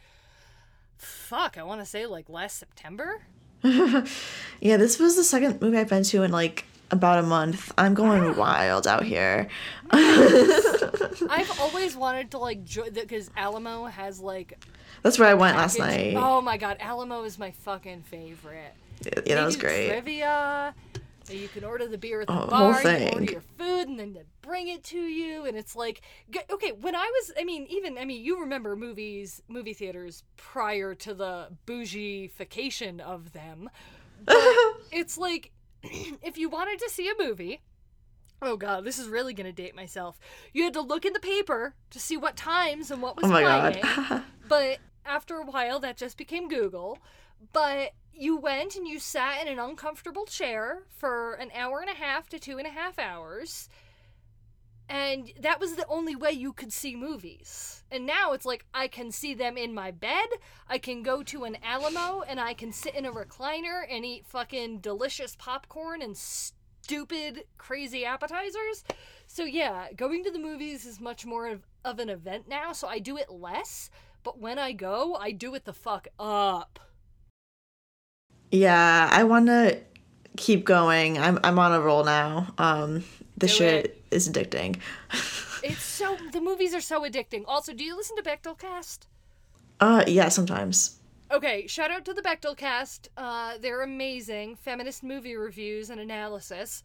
fuck, 0.98 1.56
I 1.58 1.62
want 1.62 1.80
to 1.80 1.86
say 1.86 2.06
like 2.06 2.28
last 2.28 2.58
September. 2.58 3.22
yeah, 3.62 4.76
this 4.76 4.98
was 4.98 5.16
the 5.16 5.24
second 5.24 5.60
movie 5.60 5.78
I've 5.78 5.88
been 5.88 6.02
to 6.04 6.22
in 6.22 6.32
like 6.32 6.64
about 6.90 7.18
a 7.18 7.26
month. 7.26 7.72
I'm 7.76 7.94
going 7.94 8.22
ah. 8.22 8.32
wild 8.32 8.86
out 8.86 9.04
here. 9.04 9.48
I've 9.90 11.60
always 11.60 11.96
wanted 12.04 12.30
to 12.32 12.38
like 12.38 12.64
join 12.64 12.92
because 12.92 13.30
Alamo 13.36 13.84
has 13.84 14.20
like. 14.20 14.64
That's 15.02 15.18
where 15.18 15.28
I 15.28 15.34
went 15.34 15.56
package. 15.56 15.78
last 15.78 15.90
night. 15.90 16.14
Oh 16.16 16.40
my 16.40 16.56
god, 16.56 16.78
Alamo 16.80 17.22
is 17.24 17.38
my 17.38 17.50
fucking 17.50 18.02
favorite. 18.02 18.74
Yeah, 19.04 19.12
yeah 19.26 19.34
that 19.36 19.44
was 19.44 19.56
great. 19.56 19.88
Trivia. 19.88 20.74
So 21.26 21.32
you 21.32 21.48
can 21.48 21.64
order 21.64 21.88
the 21.88 21.98
beer 21.98 22.20
at 22.20 22.28
the 22.28 22.44
oh, 22.44 22.46
bar, 22.46 22.80
you 22.82 23.08
order 23.08 23.24
your 23.24 23.40
food, 23.40 23.88
and 23.88 23.98
then 23.98 24.12
they 24.12 24.22
bring 24.42 24.68
it 24.68 24.84
to 24.84 24.98
you. 24.98 25.44
And 25.44 25.56
it's 25.56 25.74
like, 25.74 26.02
okay, 26.50 26.70
when 26.70 26.94
I 26.94 27.04
was, 27.04 27.32
I 27.36 27.42
mean, 27.42 27.66
even, 27.68 27.98
I 27.98 28.04
mean, 28.04 28.24
you 28.24 28.40
remember 28.40 28.76
movies, 28.76 29.42
movie 29.48 29.74
theaters 29.74 30.22
prior 30.36 30.94
to 30.94 31.14
the 31.14 31.48
bougiefication 31.66 33.00
of 33.00 33.32
them. 33.32 33.70
It's 34.92 35.18
like, 35.18 35.50
if 35.82 36.38
you 36.38 36.48
wanted 36.48 36.78
to 36.78 36.88
see 36.88 37.08
a 37.08 37.22
movie, 37.22 37.60
oh 38.40 38.56
god, 38.56 38.84
this 38.84 38.98
is 38.98 39.08
really 39.08 39.34
gonna 39.34 39.52
date 39.52 39.74
myself. 39.74 40.18
You 40.52 40.64
had 40.64 40.74
to 40.74 40.80
look 40.80 41.04
in 41.04 41.12
the 41.12 41.20
paper 41.20 41.74
to 41.90 41.98
see 41.98 42.16
what 42.16 42.36
times 42.36 42.90
and 42.90 43.02
what 43.02 43.16
was 43.16 43.26
oh 43.26 43.30
playing. 43.30 44.22
but 44.48 44.78
after 45.04 45.36
a 45.36 45.44
while, 45.44 45.80
that 45.80 45.96
just 45.96 46.16
became 46.16 46.48
Google. 46.48 46.98
But 47.52 47.92
you 48.16 48.36
went 48.36 48.76
and 48.76 48.86
you 48.86 48.98
sat 48.98 49.42
in 49.42 49.48
an 49.48 49.58
uncomfortable 49.58 50.24
chair 50.24 50.82
for 50.88 51.34
an 51.34 51.50
hour 51.54 51.80
and 51.80 51.90
a 51.90 51.94
half 51.94 52.28
to 52.30 52.38
two 52.38 52.58
and 52.58 52.66
a 52.66 52.70
half 52.70 52.98
hours. 52.98 53.68
And 54.88 55.32
that 55.40 55.58
was 55.58 55.74
the 55.74 55.86
only 55.88 56.14
way 56.14 56.30
you 56.30 56.52
could 56.52 56.72
see 56.72 56.94
movies. 56.94 57.82
And 57.90 58.06
now 58.06 58.32
it's 58.32 58.46
like 58.46 58.66
I 58.72 58.86
can 58.86 59.10
see 59.10 59.34
them 59.34 59.56
in 59.56 59.74
my 59.74 59.90
bed. 59.90 60.28
I 60.68 60.78
can 60.78 61.02
go 61.02 61.22
to 61.24 61.44
an 61.44 61.58
Alamo 61.62 62.22
and 62.22 62.38
I 62.38 62.54
can 62.54 62.72
sit 62.72 62.94
in 62.94 63.04
a 63.04 63.12
recliner 63.12 63.82
and 63.90 64.04
eat 64.04 64.26
fucking 64.26 64.78
delicious 64.78 65.34
popcorn 65.36 66.02
and 66.02 66.16
stupid, 66.16 67.44
crazy 67.58 68.04
appetizers. 68.04 68.84
So, 69.26 69.44
yeah, 69.44 69.92
going 69.96 70.22
to 70.22 70.30
the 70.30 70.38
movies 70.38 70.86
is 70.86 71.00
much 71.00 71.26
more 71.26 71.48
of, 71.48 71.62
of 71.84 71.98
an 71.98 72.08
event 72.08 72.48
now. 72.48 72.72
So 72.72 72.86
I 72.86 73.00
do 73.00 73.16
it 73.16 73.28
less. 73.28 73.90
But 74.22 74.38
when 74.38 74.58
I 74.58 74.72
go, 74.72 75.16
I 75.16 75.32
do 75.32 75.54
it 75.56 75.64
the 75.64 75.72
fuck 75.72 76.06
up. 76.18 76.78
Yeah, 78.50 79.08
I 79.10 79.24
want 79.24 79.46
to 79.46 79.78
keep 80.36 80.64
going. 80.64 81.18
I'm 81.18 81.38
I'm 81.42 81.58
on 81.58 81.72
a 81.72 81.80
roll 81.80 82.04
now. 82.04 82.54
Um, 82.58 83.04
the 83.36 83.48
shit 83.48 83.86
it. 83.86 84.02
is 84.10 84.28
addicting. 84.28 84.78
it's 85.62 85.82
so 85.82 86.16
the 86.32 86.40
movies 86.40 86.74
are 86.74 86.80
so 86.80 87.02
addicting. 87.02 87.44
Also, 87.46 87.72
do 87.72 87.84
you 87.84 87.96
listen 87.96 88.16
to 88.16 88.22
Bechdelcast? 88.22 89.00
Uh, 89.80 90.04
yeah, 90.06 90.28
sometimes. 90.28 90.98
Okay, 91.30 91.66
shout 91.66 91.90
out 91.90 92.04
to 92.04 92.14
the 92.14 92.22
Bechdelcast. 92.22 93.08
Uh, 93.16 93.58
they're 93.60 93.82
amazing 93.82 94.56
feminist 94.56 95.02
movie 95.02 95.34
reviews 95.34 95.90
and 95.90 96.00
analysis. 96.00 96.82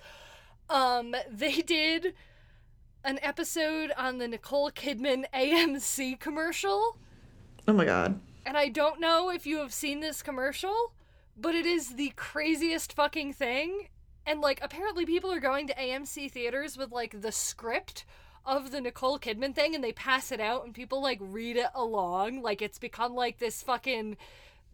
Um, 0.70 1.16
they 1.32 1.62
did 1.62 2.16
an 3.04 3.20
episode 3.22 3.92
on 3.98 4.18
the 4.18 4.28
Nicole 4.28 4.72
Kidman 4.72 5.26
AMC 5.34 6.20
commercial. 6.20 6.98
Oh 7.68 7.74
my 7.74 7.86
god. 7.86 8.20
And 8.46 8.58
I 8.58 8.70
don't 8.70 9.00
know 9.00 9.30
if 9.30 9.46
you 9.46 9.58
have 9.58 9.72
seen 9.72 10.00
this 10.00 10.24
commercial, 10.24 10.94
but 11.38 11.56
it 11.56 11.66
is 11.66 11.96
the 11.96 12.14
craziest 12.16 12.94
fucking 12.94 13.34
thing. 13.34 13.88
And 14.26 14.42
like 14.42 14.60
apparently 14.62 15.06
people 15.06 15.32
are 15.32 15.40
going 15.40 15.68
to 15.68 15.76
AMC 15.76 16.32
theaters 16.32 16.78
with 16.78 16.92
like 16.92 17.22
the 17.22 17.32
script 17.32 18.06
of 18.46 18.72
the 18.72 18.82
Nicole 18.82 19.20
Kidman 19.20 19.54
thing 19.54 19.76
and 19.76 19.84
they 19.84 19.92
pass 19.92 20.32
it 20.32 20.40
out 20.40 20.66
and 20.66 20.74
people 20.74 21.02
like 21.02 21.20
read 21.22 21.58
it 21.58 21.70
along. 21.74 22.42
Like 22.42 22.62
it's 22.62 22.80
become 22.80 23.16
like 23.16 23.40
this 23.40 23.62
fucking 23.64 24.18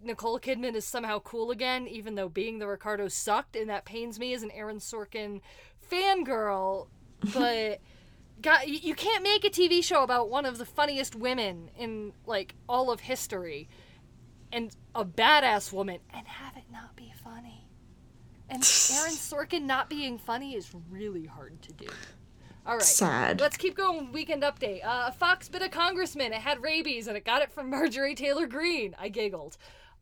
Nicole 0.01 0.39
Kidman 0.39 0.75
is 0.75 0.85
somehow 0.85 1.19
cool 1.19 1.51
again 1.51 1.87
even 1.87 2.15
though 2.15 2.29
being 2.29 2.59
the 2.59 2.67
Ricardo 2.67 3.07
sucked 3.07 3.55
and 3.55 3.69
that 3.69 3.85
pains 3.85 4.19
me 4.19 4.33
as 4.33 4.43
an 4.43 4.51
Aaron 4.51 4.79
Sorkin 4.79 5.41
fangirl. 5.89 6.87
But 7.33 7.79
God, 8.41 8.61
you 8.67 8.93
can't 8.93 9.23
make 9.23 9.43
a 9.43 9.49
TV 9.49 9.83
show 9.83 10.03
about 10.03 10.29
one 10.29 10.45
of 10.45 10.57
the 10.57 10.65
funniest 10.65 11.15
women 11.15 11.71
in 11.77 12.13
like 12.25 12.55
all 12.69 12.91
of 12.91 12.99
history 12.99 13.67
and 14.51 14.75
a 14.95 15.03
badass 15.05 15.71
woman 15.73 15.99
and 16.13 16.27
have 16.27 16.55
it 16.57 16.63
not 16.71 16.95
be 16.95 17.13
funny. 17.23 17.67
And 18.49 18.61
Aaron 18.93 19.13
Sorkin 19.13 19.63
not 19.63 19.89
being 19.89 20.17
funny 20.17 20.55
is 20.55 20.71
really 20.89 21.25
hard 21.25 21.61
to 21.63 21.73
do. 21.73 21.87
All 22.65 22.73
right. 22.75 22.81
Sad. 22.81 23.39
Let's 23.39 23.57
keep 23.57 23.75
going. 23.75 24.11
Weekend 24.11 24.43
update. 24.43 24.83
Uh, 24.85 25.05
a 25.07 25.11
fox 25.11 25.47
bit 25.49 25.61
a 25.61 25.69
congressman. 25.69 26.33
It 26.33 26.41
had 26.41 26.61
rabies 26.61 27.07
and 27.07 27.15
it 27.15 27.23
got 27.25 27.41
it 27.41 27.51
from 27.51 27.69
Marjorie 27.71 28.15
Taylor 28.15 28.47
Greene. 28.47 28.95
I 28.99 29.09
giggled. 29.09 29.57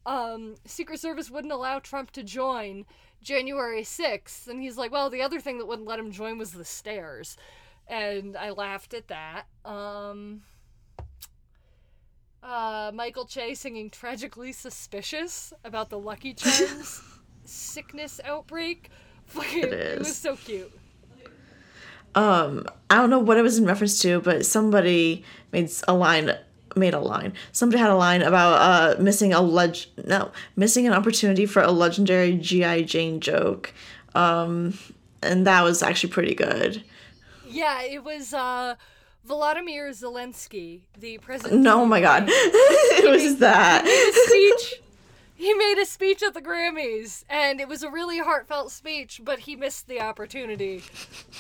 um, 0.05 0.55
Secret 0.65 0.99
Service 0.99 1.29
wouldn't 1.29 1.53
allow 1.53 1.79
Trump 1.79 2.11
to 2.11 2.23
join 2.23 2.85
January 3.21 3.81
6th. 3.83 4.47
And 4.47 4.61
he's 4.61 4.77
like, 4.77 4.91
well, 4.91 5.09
the 5.09 5.21
other 5.21 5.39
thing 5.39 5.57
that 5.59 5.67
wouldn't 5.67 5.87
let 5.87 5.99
him 5.99 6.11
join 6.11 6.37
was 6.37 6.51
the 6.51 6.65
stairs. 6.65 7.37
And 7.87 8.35
I 8.35 8.49
laughed 8.51 8.93
at 8.95 9.07
that. 9.09 9.45
Um, 9.63 10.41
uh, 12.45 12.91
Michael 12.93 13.25
Che 13.25 13.55
singing 13.55 13.89
Tragically 13.89 14.51
Suspicious 14.51 15.53
about 15.63 15.89
the 15.89 15.97
Lucky 15.97 16.33
Charms 16.33 17.01
sickness 17.45 18.21
outbreak. 18.23 18.89
Fucking, 19.25 19.63
it, 19.63 19.73
it 19.73 19.99
was 19.99 20.15
so 20.15 20.35
cute. 20.35 20.71
Um, 22.13 22.65
I 22.89 22.95
don't 22.97 23.09
know 23.09 23.19
what 23.19 23.37
it 23.37 23.41
was 23.41 23.57
in 23.57 23.65
reference 23.65 23.99
to, 24.03 24.21
but 24.21 24.45
somebody 24.45 25.25
made 25.51 25.71
a 25.87 25.93
line 25.93 26.31
made 26.75 26.93
a 26.93 26.99
line. 26.99 27.33
Somebody 27.51 27.79
had 27.79 27.89
a 27.89 27.95
line 27.95 28.21
about 28.21 28.53
uh 28.53 29.01
missing 29.01 29.33
a 29.33 29.41
leg 29.41 29.77
no 30.05 30.31
missing 30.55 30.85
an 30.85 30.93
opportunity 30.93 31.45
for 31.45 31.61
a 31.61 31.71
legendary 31.71 32.37
GI 32.37 32.83
Jane 32.83 33.19
joke, 33.19 33.73
um, 34.13 34.77
and 35.23 35.47
that 35.47 35.63
was 35.63 35.81
actually 35.81 36.11
pretty 36.11 36.35
good. 36.35 36.83
Yeah, 37.47 37.81
it 37.81 38.03
was 38.03 38.33
uh, 38.33 38.75
Volodymyr 39.27 39.89
Zelensky, 39.89 40.81
the 40.97 41.17
president. 41.17 41.61
No, 41.61 41.81
oh 41.81 41.85
my 41.85 42.01
god, 42.01 42.25
it 42.27 43.09
was 43.09 43.23
made, 43.23 43.39
that. 43.39 43.85
He 43.85 43.89
made 43.89 44.09
a 44.09 44.59
speech. 44.59 44.81
he 45.35 45.53
made 45.53 45.77
a 45.81 45.85
speech 45.85 46.23
at 46.23 46.33
the 46.33 46.41
Grammys, 46.41 47.23
and 47.29 47.59
it 47.59 47.67
was 47.67 47.83
a 47.83 47.89
really 47.89 48.19
heartfelt 48.19 48.71
speech, 48.71 49.21
but 49.23 49.39
he 49.39 49.55
missed 49.55 49.87
the 49.87 49.99
opportunity 50.01 50.83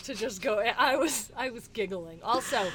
to 0.03 0.15
just 0.15 0.41
go. 0.41 0.59
I 0.59 0.95
was 0.95 1.31
I 1.37 1.51
was 1.51 1.67
giggling. 1.67 2.21
Also, 2.23 2.67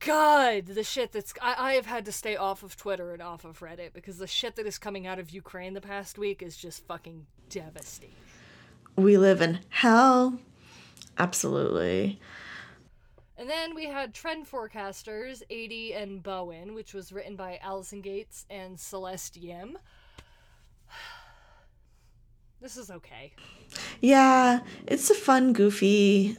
God, 0.00 0.66
the 0.66 0.84
shit 0.84 1.12
that's 1.12 1.32
I, 1.40 1.54
I 1.58 1.72
have 1.74 1.86
had 1.86 2.04
to 2.06 2.12
stay 2.12 2.36
off 2.36 2.62
of 2.62 2.76
Twitter 2.76 3.12
and 3.12 3.22
off 3.22 3.44
of 3.44 3.60
Reddit 3.60 3.92
because 3.94 4.18
the 4.18 4.26
shit 4.26 4.56
that 4.56 4.66
is 4.66 4.76
coming 4.76 5.06
out 5.06 5.18
of 5.18 5.30
Ukraine 5.30 5.74
the 5.74 5.80
past 5.80 6.18
week 6.18 6.42
is 6.42 6.56
just 6.56 6.84
fucking 6.86 7.26
devastating. 7.48 8.14
We 8.96 9.16
live 9.18 9.40
in 9.40 9.60
hell. 9.70 10.38
Absolutely. 11.18 12.18
And 13.36 13.50
then 13.50 13.74
we 13.74 13.86
had 13.86 14.14
Trend 14.14 14.48
Forecasters, 14.48 15.42
Aidy 15.50 16.00
and 16.00 16.22
Bowen, 16.22 16.74
which 16.74 16.94
was 16.94 17.12
written 17.12 17.34
by 17.34 17.58
Alison 17.62 18.00
Gates 18.00 18.46
and 18.48 18.78
Celeste 18.78 19.36
Yim. 19.36 19.78
This 22.60 22.78
is 22.78 22.90
okay. 22.90 23.34
Yeah, 24.00 24.60
it's 24.86 25.10
a 25.10 25.14
fun, 25.14 25.52
goofy, 25.52 26.38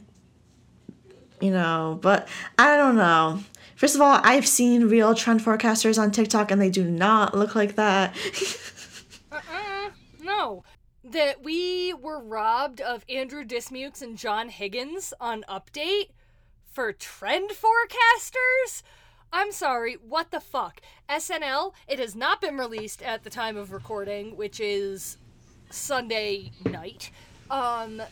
you 1.40 1.50
know, 1.52 2.00
but 2.02 2.26
I 2.58 2.76
don't 2.76 2.96
know. 2.96 3.44
First 3.76 3.94
of 3.94 4.00
all, 4.00 4.18
I've 4.24 4.46
seen 4.46 4.88
real 4.88 5.14
trend 5.14 5.40
forecasters 5.40 6.02
on 6.02 6.10
TikTok 6.10 6.50
and 6.50 6.60
they 6.60 6.70
do 6.70 6.82
not 6.82 7.36
look 7.36 7.54
like 7.54 7.76
that. 7.76 8.16
uh-uh, 9.32 9.90
no. 10.20 10.64
That 11.04 11.44
we 11.44 11.94
were 11.94 12.20
robbed 12.20 12.80
of 12.80 13.04
Andrew 13.08 13.44
Dismukes 13.44 14.02
and 14.02 14.18
John 14.18 14.48
Higgins 14.48 15.14
on 15.20 15.44
Update 15.48 16.08
for 16.76 16.92
trend 16.92 17.52
forecasters? 17.52 18.82
I'm 19.32 19.50
sorry, 19.50 19.96
what 20.06 20.30
the 20.30 20.40
fuck? 20.40 20.82
SNL, 21.08 21.72
it 21.88 21.98
has 21.98 22.14
not 22.14 22.42
been 22.42 22.58
released 22.58 23.00
at 23.00 23.24
the 23.24 23.30
time 23.30 23.56
of 23.56 23.72
recording, 23.72 24.36
which 24.36 24.60
is 24.60 25.16
Sunday 25.70 26.52
night. 26.66 27.10
Um, 27.50 28.02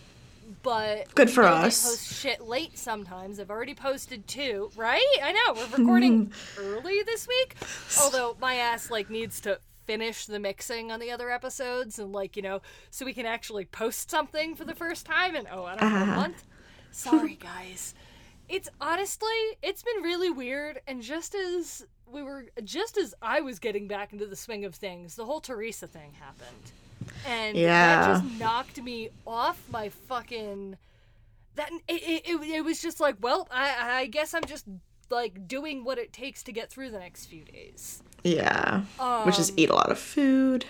but 0.62 1.14
good 1.14 1.28
for 1.28 1.44
us. 1.44 1.84
Post 1.84 2.14
shit 2.14 2.40
late 2.40 2.78
sometimes. 2.78 3.38
I've 3.38 3.50
already 3.50 3.74
posted 3.74 4.26
two, 4.26 4.70
right? 4.76 5.02
I 5.22 5.32
know 5.32 5.52
we're 5.54 5.76
recording 5.76 6.32
early 6.58 7.02
this 7.02 7.28
week. 7.28 7.56
Although 8.00 8.34
my 8.40 8.54
ass 8.54 8.90
like 8.90 9.10
needs 9.10 9.42
to 9.42 9.58
finish 9.84 10.24
the 10.24 10.38
mixing 10.38 10.90
on 10.90 11.00
the 11.00 11.10
other 11.10 11.30
episodes 11.30 11.98
and 11.98 12.14
like 12.14 12.34
you 12.34 12.40
know 12.40 12.62
so 12.88 13.04
we 13.04 13.12
can 13.12 13.26
actually 13.26 13.66
post 13.66 14.10
something 14.10 14.54
for 14.54 14.64
the 14.64 14.74
first 14.74 15.04
time 15.04 15.36
in 15.36 15.46
oh 15.52 15.64
I 15.64 15.76
don't 15.76 15.90
know 15.90 15.96
uh-huh. 15.98 16.12
a 16.12 16.16
month. 16.16 16.44
Sorry 16.90 17.34
guys. 17.34 17.94
It's 18.54 18.68
honestly 18.80 19.28
it's 19.62 19.82
been 19.82 20.00
really 20.04 20.30
weird 20.30 20.80
and 20.86 21.02
just 21.02 21.34
as 21.34 21.84
we 22.06 22.22
were 22.22 22.46
just 22.62 22.96
as 22.96 23.12
I 23.20 23.40
was 23.40 23.58
getting 23.58 23.88
back 23.88 24.12
into 24.12 24.26
the 24.26 24.36
swing 24.36 24.64
of 24.64 24.76
things, 24.76 25.16
the 25.16 25.24
whole 25.24 25.40
Teresa 25.40 25.88
thing 25.88 26.12
happened. 26.12 26.70
And 27.26 27.56
yeah. 27.56 27.96
that 27.96 28.22
just 28.22 28.38
knocked 28.38 28.80
me 28.80 29.10
off 29.26 29.60
my 29.72 29.88
fucking 29.88 30.76
that 31.56 31.68
it, 31.88 32.22
it, 32.24 32.40
it, 32.42 32.64
was 32.64 32.80
just 32.80 33.00
like 33.00 33.16
well 33.20 33.48
I, 33.50 34.00
I 34.02 34.06
guess 34.06 34.34
i'm 34.34 34.44
just 34.44 34.66
like 35.10 35.48
doing 35.48 35.82
what 35.82 35.98
it 35.98 36.12
takes 36.12 36.44
to 36.44 36.52
get 36.52 36.70
through 36.70 36.90
the 36.90 37.00
next 37.00 37.26
few 37.26 37.44
days. 37.44 38.04
Yeah. 38.22 38.82
Um, 39.00 39.26
which 39.26 39.40
is 39.40 39.52
eat 39.56 39.68
a 39.68 39.74
lot 39.74 39.90
of 39.90 39.98
food. 39.98 40.64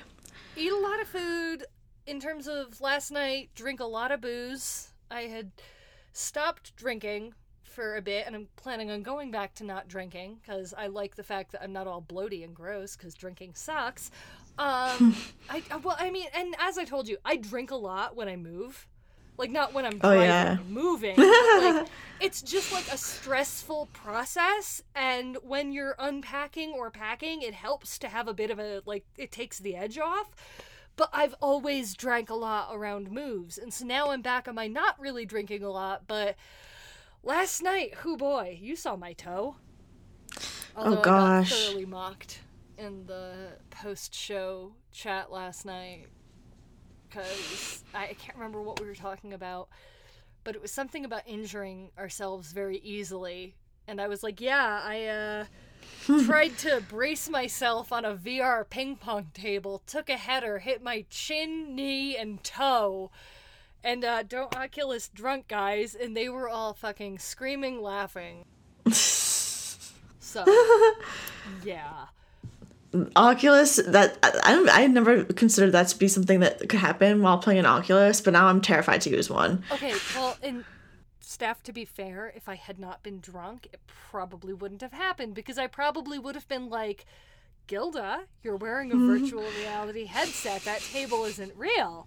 Eat 0.56 0.72
a 0.72 0.78
lot 0.78 1.00
of 1.00 1.08
food. 1.08 1.66
In 2.06 2.18
terms 2.18 2.48
of 2.48 2.80
last 2.80 3.10
night 3.10 3.50
drink 3.54 3.78
a 3.78 3.84
lot 3.84 4.10
of 4.10 4.22
booze. 4.22 4.88
I 5.10 5.22
had 5.22 5.52
stopped 6.14 6.74
drinking 6.76 7.34
for 7.74 7.96
a 7.96 8.02
bit 8.02 8.26
and 8.26 8.34
i'm 8.34 8.48
planning 8.56 8.90
on 8.90 9.02
going 9.02 9.30
back 9.30 9.54
to 9.54 9.64
not 9.64 9.88
drinking 9.88 10.38
because 10.40 10.72
i 10.78 10.86
like 10.86 11.16
the 11.16 11.22
fact 11.22 11.52
that 11.52 11.62
i'm 11.62 11.72
not 11.72 11.86
all 11.86 12.00
bloaty 12.00 12.44
and 12.44 12.54
gross 12.54 12.96
because 12.96 13.14
drinking 13.14 13.54
sucks 13.54 14.10
um, 14.58 15.16
I 15.50 15.62
well, 15.82 15.96
I 15.98 16.10
mean, 16.10 16.26
and 16.34 16.54
as 16.58 16.78
I 16.78 16.84
told 16.84 17.08
you, 17.08 17.18
I 17.24 17.36
drink 17.36 17.70
a 17.70 17.76
lot 17.76 18.16
when 18.16 18.28
I 18.28 18.36
move. 18.36 18.86
Like 19.36 19.50
not 19.50 19.74
when 19.74 19.84
I'm 19.84 19.98
driving, 19.98 20.20
oh, 20.20 20.22
yeah. 20.22 20.58
moving. 20.68 21.16
like 21.16 21.88
it's 22.20 22.40
just 22.40 22.72
like 22.72 22.86
a 22.92 22.96
stressful 22.96 23.88
process, 23.92 24.80
and 24.94 25.36
when 25.42 25.72
you're 25.72 25.96
unpacking 25.98 26.70
or 26.70 26.88
packing, 26.88 27.42
it 27.42 27.52
helps 27.52 27.98
to 27.98 28.08
have 28.08 28.28
a 28.28 28.34
bit 28.34 28.52
of 28.52 28.60
a 28.60 28.82
like 28.86 29.04
it 29.18 29.32
takes 29.32 29.58
the 29.58 29.74
edge 29.74 29.98
off. 29.98 30.30
But 30.94 31.10
I've 31.12 31.34
always 31.42 31.94
drank 31.94 32.30
a 32.30 32.36
lot 32.36 32.68
around 32.72 33.10
moves, 33.10 33.58
and 33.58 33.74
so 33.74 33.84
now 33.84 34.10
I'm 34.10 34.22
back 34.22 34.46
on 34.46 34.54
my 34.54 34.68
not 34.68 35.00
really 35.00 35.26
drinking 35.26 35.64
a 35.64 35.70
lot. 35.70 36.02
But 36.06 36.36
last 37.24 37.62
night, 37.62 37.94
who 37.96 38.16
boy, 38.16 38.58
you 38.60 38.76
saw 38.76 38.96
my 38.96 39.12
toe. 39.12 39.56
Oh, 40.76 40.84
Although 40.84 40.98
oh 40.98 41.02
gosh, 41.02 41.52
I 41.52 41.54
got 41.54 41.64
thoroughly 41.64 41.86
mocked 41.86 42.40
in 42.78 43.06
the 43.06 43.34
post 43.70 44.14
show 44.14 44.72
chat 44.92 45.30
last 45.30 45.64
night 45.64 46.06
because 47.08 47.84
I, 47.94 48.04
I 48.04 48.14
can't 48.14 48.36
remember 48.36 48.60
what 48.60 48.80
we 48.80 48.86
were 48.86 48.94
talking 48.94 49.32
about, 49.32 49.68
but 50.42 50.54
it 50.54 50.62
was 50.62 50.72
something 50.72 51.04
about 51.04 51.22
injuring 51.26 51.90
ourselves 51.98 52.52
very 52.52 52.78
easily. 52.78 53.54
And 53.86 54.00
I 54.00 54.08
was 54.08 54.22
like, 54.22 54.40
yeah, 54.40 54.80
I 54.82 55.06
uh, 55.06 55.44
tried 56.24 56.56
to 56.58 56.82
brace 56.88 57.28
myself 57.28 57.92
on 57.92 58.04
a 58.04 58.14
VR 58.14 58.68
ping 58.68 58.96
pong 58.96 59.30
table, 59.34 59.82
took 59.86 60.08
a 60.08 60.16
header, 60.16 60.58
hit 60.58 60.82
my 60.82 61.04
chin, 61.10 61.74
knee, 61.74 62.16
and 62.16 62.42
toe. 62.42 63.10
And 63.84 64.02
uh, 64.02 64.22
don't 64.22 64.56
Oculus 64.56 65.08
drunk 65.08 65.46
guys, 65.46 65.94
and 65.94 66.16
they 66.16 66.30
were 66.30 66.48
all 66.48 66.72
fucking 66.72 67.18
screaming, 67.18 67.82
laughing. 67.82 68.46
so, 68.90 70.44
yeah. 71.62 72.06
Oculus 73.14 73.76
that 73.76 74.18
I 74.22 74.66
I 74.70 74.86
never 74.86 75.24
considered 75.24 75.72
that 75.72 75.88
to 75.88 75.98
be 75.98 76.08
something 76.08 76.40
that 76.40 76.60
could 76.68 76.80
happen 76.80 77.20
while 77.20 77.38
playing 77.38 77.58
an 77.58 77.66
Oculus, 77.66 78.22
but 78.22 78.32
now 78.32 78.46
I'm 78.46 78.62
terrified 78.62 79.02
to 79.02 79.10
use 79.10 79.28
one. 79.28 79.62
Okay, 79.70 79.92
well, 80.14 80.38
in 80.42 80.64
staff 81.20 81.62
to 81.64 81.72
be 81.72 81.84
fair, 81.84 82.32
if 82.34 82.48
I 82.48 82.54
had 82.54 82.78
not 82.78 83.02
been 83.02 83.20
drunk, 83.20 83.68
it 83.72 83.80
probably 84.10 84.54
wouldn't 84.54 84.80
have 84.80 84.92
happened 84.92 85.34
because 85.34 85.58
I 85.58 85.66
probably 85.66 86.18
would 86.18 86.36
have 86.36 86.48
been 86.48 86.70
like, 86.70 87.04
Gilda, 87.66 88.22
you're 88.42 88.56
wearing 88.56 88.92
a 88.92 88.96
virtual 89.20 89.44
reality 89.58 90.06
headset. 90.06 90.62
That 90.62 90.80
table 90.80 91.24
isn't 91.24 91.52
real. 91.56 92.06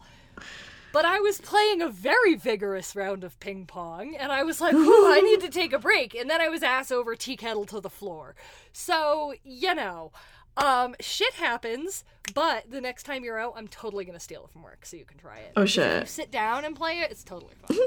But 0.97 1.05
I 1.05 1.19
was 1.19 1.39
playing 1.39 1.83
a 1.83 1.89
very 1.89 2.33
vigorous 2.33 2.95
round 2.95 3.23
of 3.23 3.39
ping 3.39 3.67
pong, 3.67 4.15
and 4.15 4.31
I 4.31 4.41
was 4.41 4.59
like, 4.59 4.73
"Ooh, 4.73 5.13
I 5.13 5.21
need 5.21 5.41
to 5.41 5.47
take 5.47 5.71
a 5.71 5.77
break." 5.77 6.15
And 6.15 6.27
then 6.27 6.41
I 6.41 6.49
was 6.49 6.63
ass 6.63 6.91
over 6.91 7.15
tea 7.15 7.37
kettle 7.37 7.65
to 7.65 7.79
the 7.79 7.87
floor. 7.87 8.33
So 8.73 9.35
you 9.43 9.75
know, 9.75 10.11
um, 10.57 10.95
shit 10.99 11.35
happens, 11.35 12.03
but 12.33 12.71
the 12.71 12.81
next 12.81 13.03
time 13.03 13.23
you're 13.23 13.37
out, 13.37 13.53
I'm 13.57 13.67
totally 13.67 14.05
gonna 14.05 14.19
steal 14.19 14.45
it 14.45 14.49
from 14.49 14.63
work 14.63 14.87
so 14.87 14.97
you 14.97 15.05
can 15.05 15.19
try 15.19 15.37
it. 15.37 15.51
Oh 15.55 15.67
shit! 15.67 16.07
Sit 16.07 16.31
down 16.31 16.65
and 16.65 16.75
play 16.75 17.01
it, 17.01 17.11
it's 17.11 17.23
totally 17.23 17.53
fun. 17.67 17.77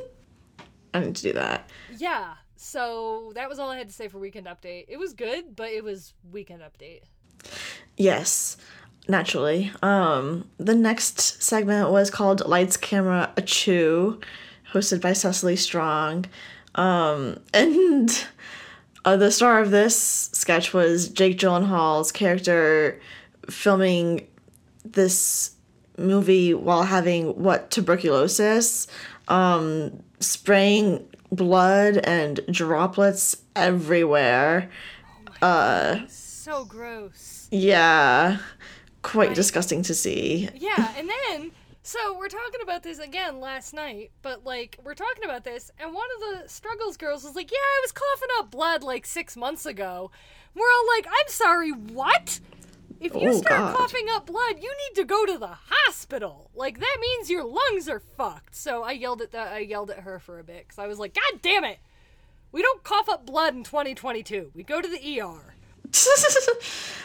I 0.94 1.00
need 1.00 1.16
to 1.16 1.22
do 1.22 1.32
that. 1.32 1.68
Yeah. 1.98 2.34
So 2.54 3.32
that 3.34 3.48
was 3.48 3.58
all 3.58 3.70
I 3.70 3.76
had 3.76 3.88
to 3.88 3.92
say 3.92 4.06
for 4.06 4.20
weekend 4.20 4.46
update. 4.46 4.84
It 4.86 5.00
was 5.00 5.14
good, 5.14 5.56
but 5.56 5.70
it 5.70 5.82
was 5.82 6.14
weekend 6.30 6.62
update. 6.62 7.00
Yes, 7.96 8.56
naturally. 9.08 9.72
Um, 9.82 10.48
the 10.58 10.74
next 10.74 11.42
segment 11.42 11.90
was 11.90 12.10
called 12.10 12.46
Lights 12.46 12.76
Camera 12.76 13.32
Achoo, 13.36 14.22
hosted 14.72 15.00
by 15.00 15.12
Cecily 15.12 15.56
Strong. 15.56 16.26
Um, 16.74 17.40
and 17.54 18.26
uh, 19.04 19.16
the 19.16 19.30
star 19.30 19.60
of 19.60 19.70
this 19.70 20.30
sketch 20.32 20.72
was 20.72 21.08
Jake 21.08 21.38
Gyllenhaal's 21.38 22.12
character 22.12 23.00
filming 23.48 24.26
this 24.84 25.52
movie 25.98 26.54
while 26.54 26.84
having 26.84 27.28
what 27.42 27.70
tuberculosis, 27.70 28.86
um, 29.28 30.02
spraying 30.20 31.06
blood 31.30 31.98
and 31.98 32.40
droplets 32.50 33.36
everywhere. 33.54 34.70
Oh 35.42 35.46
uh, 35.46 36.00
so 36.08 36.64
gross. 36.64 37.48
Yeah. 37.50 38.38
Quite 39.02 39.34
disgusting 39.34 39.82
to 39.82 39.94
see. 39.94 40.48
Yeah, 40.54 40.92
and 40.98 41.08
then 41.08 41.52
so 41.82 42.16
we're 42.18 42.28
talking 42.28 42.60
about 42.62 42.82
this 42.82 42.98
again 42.98 43.40
last 43.40 43.72
night, 43.72 44.10
but 44.22 44.44
like 44.44 44.78
we're 44.84 44.94
talking 44.94 45.24
about 45.24 45.44
this, 45.44 45.70
and 45.78 45.94
one 45.94 46.06
of 46.16 46.42
the 46.42 46.48
struggles 46.48 46.96
girls 46.96 47.24
was 47.24 47.34
like, 47.34 47.50
"Yeah, 47.50 47.58
I 47.58 47.80
was 47.82 47.92
coughing 47.92 48.28
up 48.38 48.50
blood 48.50 48.82
like 48.82 49.06
six 49.06 49.36
months 49.36 49.66
ago." 49.66 50.10
We're 50.54 50.62
all 50.70 50.86
like, 50.96 51.06
"I'm 51.06 51.28
sorry, 51.28 51.70
what?" 51.70 52.40
If 53.00 53.14
you 53.14 53.30
Oh, 53.30 53.40
start 53.40 53.58
God. 53.58 53.76
coughing 53.78 54.08
up 54.10 54.26
blood, 54.26 54.56
you 54.60 54.70
need 54.70 54.94
to 54.96 55.04
go 55.04 55.24
to 55.24 55.38
the 55.38 55.56
hospital. 55.70 56.50
Like 56.54 56.80
that 56.80 56.98
means 57.00 57.30
your 57.30 57.44
lungs 57.44 57.88
are 57.88 58.00
fucked. 58.00 58.54
So 58.54 58.82
I 58.82 58.92
yelled 58.92 59.22
at 59.22 59.30
the, 59.32 59.38
I 59.40 59.58
yelled 59.60 59.90
at 59.90 60.00
her 60.00 60.18
for 60.18 60.38
a 60.38 60.44
bit 60.44 60.66
because 60.68 60.78
I 60.78 60.86
was 60.86 60.98
like, 60.98 61.14
"God 61.14 61.40
damn 61.40 61.64
it, 61.64 61.78
we 62.52 62.60
don't 62.60 62.82
cough 62.84 63.08
up 63.08 63.24
blood 63.24 63.54
in 63.54 63.64
2022. 63.64 64.50
We 64.54 64.62
go 64.64 64.82
to 64.82 64.88
the 64.88 65.20
ER." 65.20 65.49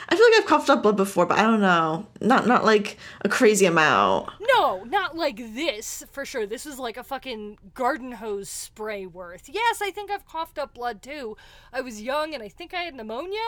I 0.07 0.15
feel 0.15 0.25
like 0.25 0.39
I've 0.39 0.45
coughed 0.45 0.69
up 0.69 0.83
blood 0.83 0.97
before, 0.97 1.25
but 1.25 1.39
I 1.39 1.43
don't 1.43 1.61
know. 1.61 2.05
Not 2.21 2.45
not 2.45 2.63
like 2.63 2.97
a 3.21 3.29
crazy 3.29 3.65
amount. 3.65 4.29
No, 4.53 4.83
not 4.83 5.15
like 5.17 5.37
this, 5.37 6.03
for 6.11 6.25
sure. 6.25 6.45
This 6.45 6.65
is 6.65 6.77
like 6.77 6.97
a 6.97 7.03
fucking 7.03 7.57
garden 7.73 8.11
hose 8.13 8.49
spray 8.49 9.05
worth. 9.07 9.49
Yes, 9.51 9.81
I 9.81 9.89
think 9.89 10.11
I've 10.11 10.27
coughed 10.27 10.59
up 10.59 10.75
blood 10.75 11.01
too. 11.01 11.35
I 11.73 11.81
was 11.81 12.01
young 12.01 12.33
and 12.33 12.43
I 12.43 12.49
think 12.49 12.73
I 12.73 12.81
had 12.81 12.93
pneumonia 12.93 13.39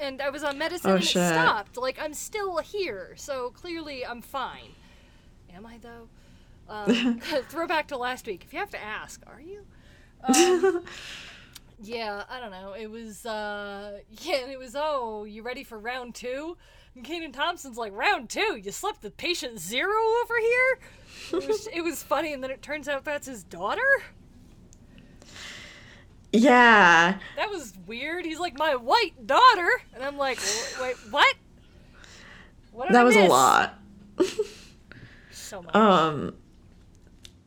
and 0.00 0.22
I 0.22 0.30
was 0.30 0.42
on 0.42 0.58
medicine 0.58 0.90
Oh, 0.90 0.94
and 0.94 1.04
it 1.04 1.06
stopped. 1.08 1.76
Like 1.76 1.98
I'm 2.00 2.14
still 2.14 2.58
here, 2.58 3.12
so 3.16 3.50
clearly 3.50 4.04
I'm 4.04 4.22
fine. 4.22 4.74
Am 5.54 5.66
I 5.66 5.78
though? 5.78 6.08
Um, 6.68 7.20
throwback 7.48 7.88
to 7.88 7.96
last 7.96 8.26
week. 8.26 8.44
If 8.44 8.52
you 8.52 8.58
have 8.58 8.70
to 8.70 8.82
ask, 8.82 9.22
are 9.26 9.40
you? 9.40 9.66
Um, 10.24 10.82
yeah, 11.82 12.24
I 12.28 12.40
don't 12.40 12.50
know. 12.50 12.74
It 12.78 12.90
was 12.90 13.26
uh 13.26 13.98
yeah, 14.22 14.36
and 14.36 14.50
it 14.50 14.58
was 14.58 14.74
oh, 14.76 15.24
you 15.24 15.42
ready 15.42 15.64
for 15.64 15.78
round 15.78 16.14
two? 16.14 16.56
And 16.94 17.04
Kenan 17.04 17.32
Thompson's 17.32 17.76
like, 17.76 17.92
round 17.94 18.30
two, 18.30 18.58
you 18.62 18.72
slept 18.72 19.02
with 19.02 19.18
patient 19.18 19.60
zero 19.60 19.92
over 20.22 20.38
here? 20.38 20.78
It 21.34 21.48
was, 21.48 21.66
it 21.74 21.82
was 21.82 22.02
funny, 22.02 22.32
and 22.32 22.42
then 22.42 22.50
it 22.50 22.62
turns 22.62 22.88
out 22.88 23.04
that's 23.04 23.26
his 23.26 23.44
daughter? 23.44 23.82
Yeah. 26.32 27.18
That 27.36 27.50
was 27.50 27.74
weird. 27.86 28.24
He's 28.24 28.38
like, 28.38 28.58
my 28.58 28.76
white 28.76 29.26
daughter. 29.26 29.68
And 29.94 30.02
I'm 30.02 30.16
like, 30.16 30.38
wait, 30.80 30.96
what? 31.10 31.36
What 32.72 32.92
That 32.92 33.00
I 33.00 33.04
was 33.04 33.16
a 33.16 33.26
lot. 33.26 33.78
So 35.30 35.62
much. 35.62 35.76
Um 35.76 36.34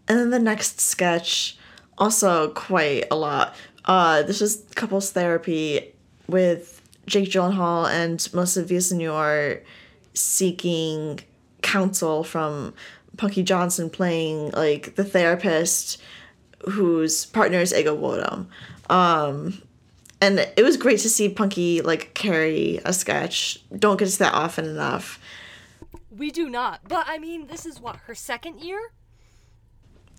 and 0.07 0.17
then 0.17 0.29
the 0.29 0.39
next 0.39 0.79
sketch 0.79 1.57
also 1.97 2.49
quite 2.51 3.03
a 3.11 3.15
lot. 3.15 3.55
Uh 3.89 4.21
this 4.21 4.39
was 4.39 4.63
couples 4.75 5.11
therapy 5.11 5.91
with 6.27 6.79
Jake 7.07 7.29
Gyllenhaal 7.31 7.89
and 7.89 8.15
Melissa 8.35 8.63
Villaseñor 8.63 9.61
seeking 10.13 11.19
counsel 11.63 12.23
from 12.23 12.75
Punky 13.17 13.41
Johnson 13.41 13.89
playing 13.89 14.51
like 14.51 14.95
the 14.95 15.03
therapist 15.03 15.99
whose 16.69 17.25
partner 17.25 17.57
is 17.59 17.73
Ego 17.73 17.97
Nwodim. 17.97 18.45
Um 18.91 19.59
and 20.21 20.37
it 20.55 20.63
was 20.63 20.77
great 20.77 20.99
to 20.99 21.09
see 21.09 21.27
Punky 21.27 21.81
like 21.81 22.13
carry 22.13 22.79
a 22.85 22.93
sketch. 22.93 23.59
Don't 23.75 23.97
get 23.97 24.09
to 24.09 24.19
that 24.19 24.35
often 24.35 24.65
enough. 24.65 25.19
we 26.15 26.29
do 26.29 26.47
not. 26.47 26.81
But 26.87 27.05
I 27.07 27.17
mean, 27.17 27.47
this 27.47 27.65
is 27.65 27.79
what, 27.81 27.95
her 28.05 28.13
second 28.13 28.59
year? 28.59 28.91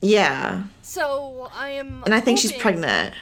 Yeah. 0.01 0.65
So 0.83 1.51
I 1.55 1.71
am. 1.71 2.03
And 2.05 2.15
I 2.15 2.21
think 2.21 2.39
she's 2.39 2.53
pregnant. 2.53 3.15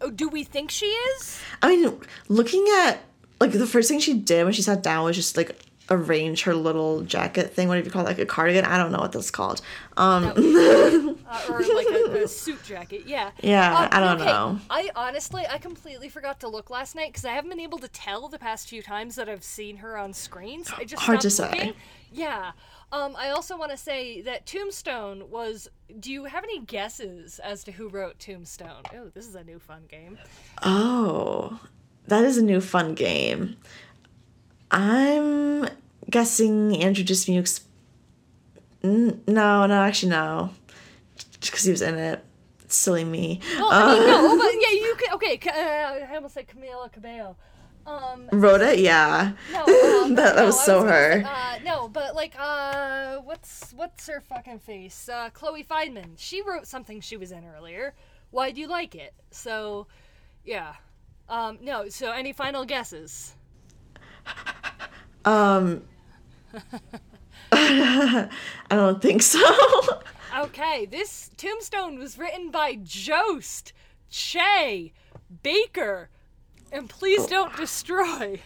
Oh, 0.00 0.10
do 0.10 0.28
we 0.28 0.44
think 0.44 0.70
she 0.70 0.86
is? 0.86 1.40
I 1.62 1.68
mean, 1.76 2.00
looking 2.28 2.64
at 2.82 3.00
like 3.40 3.52
the 3.52 3.66
first 3.66 3.88
thing 3.88 4.00
she 4.00 4.14
did 4.14 4.44
when 4.44 4.52
she 4.52 4.62
sat 4.62 4.82
down 4.82 5.04
was 5.04 5.16
just 5.16 5.36
like 5.36 5.58
arrange 5.90 6.42
her 6.44 6.54
little 6.54 7.00
jacket 7.02 7.52
thing. 7.52 7.66
What 7.66 7.76
do 7.76 7.82
you 7.84 7.90
call 7.90 8.02
it? 8.02 8.06
Like 8.06 8.18
a 8.18 8.26
cardigan? 8.26 8.64
I 8.64 8.78
don't 8.78 8.92
know 8.92 8.98
what 9.00 9.10
that's 9.12 9.30
called. 9.30 9.60
Um, 9.96 10.24
uh, 10.36 11.42
or 11.50 11.58
like 11.60 11.86
a, 11.88 12.22
a 12.24 12.28
suit 12.28 12.62
jacket. 12.62 13.02
Yeah. 13.06 13.30
Yeah, 13.42 13.76
Um, 13.76 13.88
I 13.90 14.00
don't 14.00 14.18
know. 14.18 14.60
I 14.70 14.90
honestly, 14.94 15.44
I 15.50 15.58
completely 15.58 16.08
forgot 16.08 16.38
to 16.40 16.48
look 16.48 16.70
last 16.70 16.94
night 16.94 17.08
because 17.08 17.24
I 17.24 17.32
haven't 17.32 17.50
been 17.50 17.60
able 17.60 17.78
to 17.78 17.88
tell 17.88 18.28
the 18.28 18.38
past 18.38 18.68
few 18.68 18.82
times 18.82 19.16
that 19.16 19.28
I've 19.28 19.42
seen 19.44 19.78
her 19.78 19.98
on 19.98 20.12
screens. 20.12 20.70
I 20.76 20.84
just 20.84 21.02
Hard 21.02 21.20
to 21.22 21.30
stopped 21.30 21.54
say. 21.54 21.58
looking. 21.58 21.74
Yeah. 22.12 22.52
Um, 22.92 23.14
I 23.16 23.30
also 23.30 23.56
want 23.56 23.70
to 23.70 23.76
say 23.76 24.20
that 24.22 24.46
Tombstone 24.46 25.30
was. 25.30 25.68
Do 25.98 26.10
you 26.10 26.24
have 26.24 26.44
any 26.44 26.60
guesses 26.60 27.38
as 27.38 27.62
to 27.64 27.72
who 27.72 27.88
wrote 27.88 28.18
Tombstone? 28.18 28.82
Oh, 28.94 29.10
this 29.14 29.26
is 29.26 29.34
a 29.34 29.44
new 29.44 29.58
fun 29.58 29.82
game. 29.88 30.18
oh, 30.62 31.60
that 32.08 32.24
is 32.24 32.36
a 32.36 32.42
new 32.42 32.60
fun 32.60 32.94
game. 32.94 33.56
I'm 34.70 35.68
guessing 36.08 36.76
Andrew 36.76 37.04
Dismukes. 37.04 37.62
No, 38.82 39.16
no, 39.66 39.82
actually 39.82 40.10
no, 40.10 40.50
because 41.40 41.64
he 41.64 41.70
was 41.70 41.82
in 41.82 41.96
it. 41.96 42.24
Silly 42.68 43.04
me. 43.04 43.40
Well, 43.58 43.68
I 43.72 43.94
mean, 43.94 44.06
no, 44.06 44.36
but 44.38 44.52
yeah, 44.60 44.70
you 44.70 44.96
can. 44.96 45.14
Okay, 45.14 45.40
uh, 45.48 46.12
I 46.12 46.14
almost 46.14 46.34
said 46.34 46.46
Camila 46.46 46.90
Cabello. 46.90 47.36
Um, 47.90 48.28
Wrote 48.32 48.60
it, 48.60 48.78
yeah. 48.78 49.32
No, 49.52 49.60
um, 50.04 50.14
That- 50.14 50.36
that 50.36 50.44
was 50.46 50.60
so 50.64 50.80
gonna 50.80 50.90
her. 50.92 51.22
uh, 51.26 51.58
no, 51.64 51.88
but 51.88 52.14
like, 52.14 52.34
uh, 52.38 53.16
what's 53.18 53.72
what's 53.72 54.06
her 54.06 54.20
fucking 54.20 54.60
face? 54.60 55.08
Uh, 55.08 55.30
Chloe 55.30 55.64
Fineman. 55.64 56.10
She 56.16 56.42
wrote 56.42 56.66
something 56.66 57.00
she 57.00 57.16
was 57.16 57.32
in 57.32 57.44
earlier. 57.44 57.94
Why 58.30 58.50
do 58.52 58.60
you 58.60 58.68
like 58.68 58.94
it? 58.94 59.12
So, 59.32 59.86
yeah. 60.44 60.74
Um, 61.28 61.58
no. 61.60 61.88
So, 61.88 62.12
any 62.12 62.32
final 62.32 62.64
guesses? 62.64 63.34
Um, 65.22 65.82
I 67.52 68.28
don't 68.70 69.02
think 69.02 69.20
so. 69.20 69.42
Okay, 70.38 70.86
this 70.86 71.30
tombstone 71.36 71.98
was 71.98 72.16
written 72.16 72.50
by 72.50 72.76
Jost, 72.82 73.74
Che, 74.08 74.92
Baker, 75.42 76.08
and 76.72 76.88
please 76.88 77.26
don't 77.26 77.54
destroy. 77.56 78.40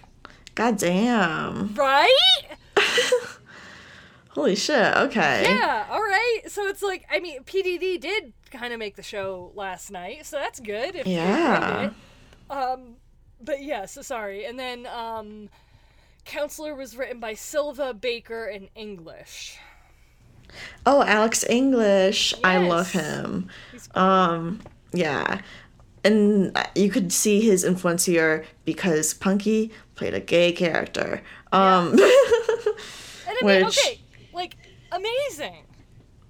God 0.55 0.79
damn. 0.79 1.75
Right? 1.75 2.47
Holy 4.31 4.57
shit. 4.57 4.97
Okay. 4.97 5.45
Yeah, 5.45 5.87
all 5.91 6.03
right. 6.03 6.41
So 6.49 6.67
it's 6.67 6.83
like, 6.83 7.07
I 7.11 7.21
mean, 7.21 7.45
PDD 7.45 8.01
did 8.01 8.33
kind 8.51 8.73
of 8.73 8.79
make 8.79 8.97
the 8.97 9.03
show 9.03 9.53
last 9.55 9.91
night, 9.91 10.27
so 10.27 10.37
that's 10.39 10.61
good. 10.61 10.97
If 10.97 11.07
Yeah. 11.07 11.91
Um, 12.51 12.97
but 13.41 13.63
yeah, 13.63 13.87
so 13.87 14.03
sorry. 14.03 14.45
And 14.45 14.59
then, 14.59 14.87
um, 14.87 15.51
Counselor 16.25 16.75
was 16.75 16.97
written 16.97 17.21
by 17.21 17.35
Silva, 17.35 17.95
Baker, 17.95 18.47
and 18.47 18.69
English. 18.75 19.59
Oh, 20.87 21.03
Alex 21.03 21.45
English. 21.49 22.35
I 22.43 22.59
love 22.59 22.91
him. 22.93 23.51
Um, 23.95 24.61
yeah. 24.93 25.41
And 26.05 26.57
you 26.75 26.91
could 26.91 27.13
see 27.13 27.41
his 27.41 27.65
influence 27.65 28.05
here 28.05 28.45
because 28.65 29.15
Punky 29.15 29.73
played 29.95 30.13
a 30.15 30.21
gay 30.21 30.53
character. 30.53 31.23
Um, 31.53 31.93
And 31.93 31.99
I 32.01 33.39
mean, 33.43 33.45
Which- 33.65 33.79
okay, 33.79 34.01
like, 34.33 34.57
amazing. 34.93 35.65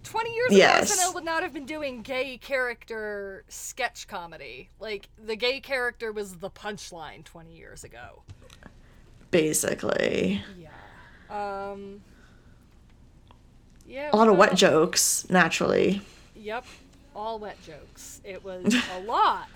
20 0.04 0.32
years 0.34 0.48
ago, 0.50 0.56
Yes. 0.58 0.96
SNL 0.96 1.14
would 1.14 1.24
not 1.24 1.42
have 1.42 1.52
been 1.52 1.66
doing 1.66 2.02
gay 2.02 2.38
character 2.38 3.42
sketch 3.48 4.06
comedy. 4.06 4.70
Like, 4.78 5.08
the 5.26 5.34
gay 5.34 5.58
character 5.60 6.12
was 6.12 6.36
the 6.36 6.50
punchline 6.50 7.24
20 7.24 7.52
years 7.56 7.82
ago. 7.84 8.22
basically. 9.30 10.40
Yeah. 10.58 10.68
Um. 11.72 12.02
Yeah. 13.86 14.10
A 14.12 14.16
lot 14.16 14.28
of 14.28 14.36
wet 14.36 14.54
jokes, 14.54 15.28
naturally. 15.28 16.00
Yep. 16.36 16.64
All 17.16 17.38
wet 17.38 17.56
jokes. 17.66 18.20
It 18.24 18.44
was 18.44 18.72
a 18.96 19.00
lot. 19.00 19.48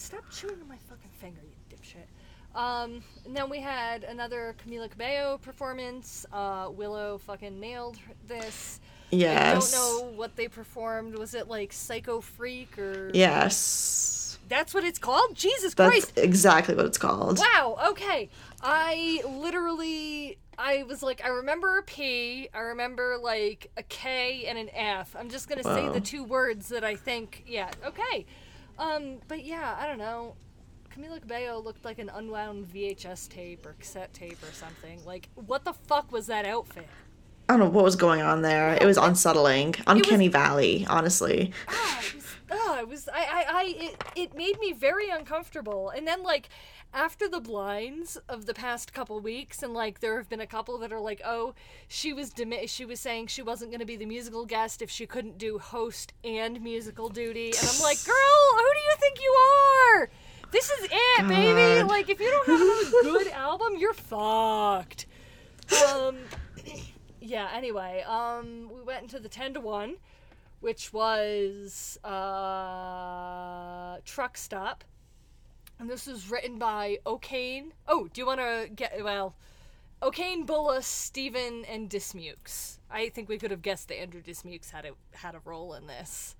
Stop 0.00 0.24
chewing 0.30 0.58
on 0.62 0.66
my 0.66 0.78
fucking 0.88 1.10
finger, 1.12 1.40
you 1.42 1.76
dipshit. 1.76 2.58
Um, 2.58 3.02
and 3.26 3.36
then 3.36 3.50
we 3.50 3.60
had 3.60 4.02
another 4.02 4.56
Camila 4.64 4.90
Cabello 4.90 5.36
performance. 5.36 6.24
Uh, 6.32 6.70
Willow 6.72 7.18
fucking 7.18 7.60
nailed 7.60 7.98
this. 8.26 8.80
Yes. 9.10 9.38
I 9.38 9.58
don't 9.58 9.72
know 9.72 10.16
what 10.16 10.36
they 10.36 10.48
performed. 10.48 11.16
Was 11.16 11.34
it 11.34 11.48
like 11.48 11.70
Psycho 11.74 12.22
Freak 12.22 12.78
or? 12.78 13.10
Yes. 13.12 14.38
That's 14.48 14.72
what 14.72 14.84
it's 14.84 14.98
called. 14.98 15.34
Jesus 15.36 15.74
Christ. 15.74 15.76
That's 15.76 16.12
Christ! 16.12 16.18
exactly 16.26 16.74
what 16.74 16.86
it's 16.86 16.98
called. 16.98 17.38
Wow, 17.38 17.76
okay. 17.90 18.30
I 18.62 19.22
literally 19.28 20.38
I 20.58 20.82
was 20.84 21.02
like 21.02 21.22
I 21.22 21.28
remember 21.28 21.76
a 21.76 21.82
P, 21.82 22.48
I 22.54 22.60
remember 22.60 23.18
like 23.22 23.70
a 23.76 23.82
K 23.82 24.46
and 24.46 24.56
an 24.58 24.70
F. 24.74 25.14
I'm 25.16 25.28
just 25.28 25.46
going 25.46 25.62
to 25.62 25.64
say 25.64 25.88
the 25.90 26.00
two 26.00 26.24
words 26.24 26.70
that 26.70 26.84
I 26.84 26.96
think 26.96 27.44
yeah, 27.46 27.70
okay. 27.84 28.24
Um 28.80 29.18
but 29.28 29.44
yeah, 29.44 29.76
I 29.78 29.86
don't 29.86 29.98
know. 29.98 30.34
Camila 30.90 31.20
Cabello 31.20 31.60
looked 31.60 31.84
like 31.84 32.00
an 32.00 32.08
unwound 32.08 32.66
VHS 32.66 33.28
tape 33.28 33.64
or 33.64 33.74
cassette 33.74 34.12
tape 34.12 34.42
or 34.42 34.52
something. 34.52 35.04
Like 35.04 35.28
what 35.34 35.64
the 35.64 35.74
fuck 35.74 36.10
was 36.10 36.26
that 36.26 36.46
outfit? 36.46 36.88
I 37.50 37.54
don't 37.54 37.58
know 37.62 37.68
what 37.70 37.82
was 37.82 37.96
going 37.96 38.22
on 38.22 38.42
there. 38.42 38.78
It 38.80 38.86
was 38.86 38.96
unsettling. 38.96 39.74
Uncanny 39.88 40.28
Valley, 40.28 40.86
honestly. 40.88 41.52
ah, 41.68 41.98
it 41.98 42.14
was, 42.14 42.24
ah, 42.52 42.78
it 42.78 42.88
was, 42.88 43.08
I, 43.12 43.18
I, 43.18 43.44
I, 43.48 43.74
it, 43.76 44.04
it 44.14 44.36
made 44.36 44.60
me 44.60 44.72
very 44.72 45.10
uncomfortable. 45.10 45.90
And 45.90 46.06
then, 46.06 46.22
like, 46.22 46.48
after 46.94 47.28
the 47.28 47.40
blinds 47.40 48.16
of 48.28 48.46
the 48.46 48.54
past 48.54 48.92
couple 48.92 49.18
weeks, 49.18 49.64
and 49.64 49.74
like, 49.74 49.98
there 49.98 50.16
have 50.16 50.28
been 50.28 50.40
a 50.40 50.46
couple 50.46 50.78
that 50.78 50.92
are 50.92 51.00
like, 51.00 51.22
oh, 51.24 51.54
she 51.88 52.12
was, 52.12 52.30
demi- 52.30 52.68
she 52.68 52.84
was 52.84 53.00
saying 53.00 53.26
she 53.26 53.42
wasn't 53.42 53.72
going 53.72 53.80
to 53.80 53.84
be 53.84 53.96
the 53.96 54.06
musical 54.06 54.46
guest 54.46 54.80
if 54.80 54.88
she 54.88 55.04
couldn't 55.04 55.36
do 55.36 55.58
host 55.58 56.12
and 56.22 56.62
musical 56.62 57.08
duty. 57.08 57.46
And 57.46 57.68
I'm 57.68 57.82
like, 57.82 57.98
girl, 58.04 58.14
who 58.52 58.58
do 58.58 58.78
you 58.78 58.94
think 59.00 59.20
you 59.20 59.32
are? 59.32 60.10
This 60.52 60.70
is 60.70 60.88
it, 60.88 61.26
baby. 61.26 61.82
Like, 61.82 62.08
if 62.08 62.20
you 62.20 62.30
don't 62.30 62.46
have 62.46 62.60
a 62.60 63.02
good 63.02 63.28
album, 63.32 63.76
you're 63.76 63.92
fucked. 63.92 65.06
Um, 65.88 66.16
yeah. 67.20 67.48
Anyway, 67.54 68.02
um, 68.06 68.70
we 68.74 68.82
went 68.82 69.02
into 69.02 69.18
the 69.18 69.28
ten 69.28 69.54
to 69.54 69.60
one, 69.60 69.96
which 70.60 70.92
was 70.92 71.98
uh, 72.04 73.98
truck 74.04 74.36
stop, 74.36 74.84
and 75.78 75.88
this 75.88 76.06
was 76.06 76.30
written 76.30 76.58
by 76.58 76.98
O'Kane. 77.06 77.72
Oh, 77.86 78.08
do 78.12 78.20
you 78.20 78.26
want 78.26 78.40
to 78.40 78.68
get 78.74 79.02
well? 79.02 79.34
O'Kane, 80.02 80.46
Bullis, 80.46 80.84
Stephen, 80.84 81.64
and 81.66 81.90
Dismukes. 81.90 82.78
I 82.90 83.10
think 83.10 83.28
we 83.28 83.36
could 83.38 83.50
have 83.50 83.62
guessed 83.62 83.88
that 83.88 84.00
Andrew 84.00 84.22
Dismukes 84.22 84.70
had 84.70 84.86
a 84.86 84.92
had 85.16 85.34
a 85.34 85.40
role 85.44 85.74
in 85.74 85.86
this. 85.86 86.36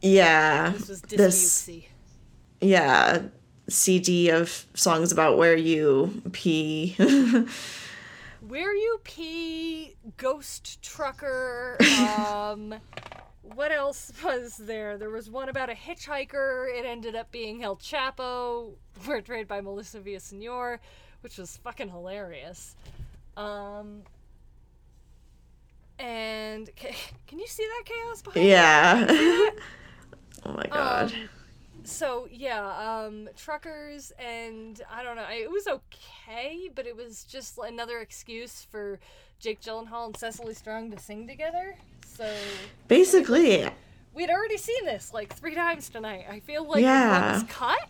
Yeah. 0.00 0.70
This 0.70 0.88
was 0.88 1.02
Dismukesy. 1.02 1.86
yeah, 2.60 3.22
CD 3.68 4.30
of 4.30 4.66
songs 4.74 5.10
about 5.10 5.38
where 5.38 5.56
you 5.56 6.22
pee. 6.32 6.96
Where 8.48 8.74
you 8.74 9.00
pee, 9.02 9.96
ghost 10.16 10.82
trucker. 10.82 11.76
Um, 11.96 12.74
what 13.42 13.72
else 13.72 14.12
was 14.24 14.56
there? 14.56 14.98
There 14.98 15.10
was 15.10 15.30
one 15.30 15.48
about 15.48 15.70
a 15.70 15.74
hitchhiker. 15.74 16.68
It 16.68 16.84
ended 16.84 17.14
up 17.14 17.30
being 17.30 17.62
El 17.62 17.76
Chapo, 17.76 18.72
portrayed 19.04 19.48
by 19.48 19.60
Melissa 19.60 20.00
Villasenor, 20.00 20.78
which 21.20 21.38
was 21.38 21.56
fucking 21.58 21.88
hilarious. 21.88 22.76
Um, 23.36 24.02
and 25.98 26.68
ca- 26.76 26.94
can 27.26 27.38
you 27.38 27.46
see 27.46 27.64
that 27.64 27.82
chaos 27.86 28.22
behind? 28.22 28.46
yeah. 28.46 29.06
oh 30.44 30.52
my 30.52 30.66
god. 30.70 31.12
Um, 31.12 31.28
so 31.86 32.28
yeah, 32.30 32.66
um, 33.06 33.28
truckers 33.36 34.12
and 34.18 34.80
I 34.90 35.02
don't 35.02 35.16
know. 35.16 35.24
I, 35.26 35.34
it 35.34 35.50
was 35.50 35.66
okay, 35.66 36.70
but 36.74 36.86
it 36.86 36.96
was 36.96 37.24
just 37.24 37.58
another 37.58 37.98
excuse 38.00 38.66
for 38.70 38.98
Jake 39.38 39.60
Gyllenhaal 39.60 40.06
and 40.06 40.16
Cecily 40.16 40.54
Strong 40.54 40.90
to 40.90 40.98
sing 40.98 41.26
together. 41.26 41.76
So 42.06 42.30
Basically, 42.88 43.66
we'd 44.14 44.30
already 44.30 44.56
seen 44.58 44.84
this 44.84 45.12
like 45.14 45.34
three 45.34 45.54
times 45.54 45.88
tonight. 45.88 46.26
I 46.30 46.40
feel 46.40 46.64
like 46.68 46.82
Yeah. 46.82 47.30
it 47.30 47.32
was 47.34 47.42
cut. 47.44 47.88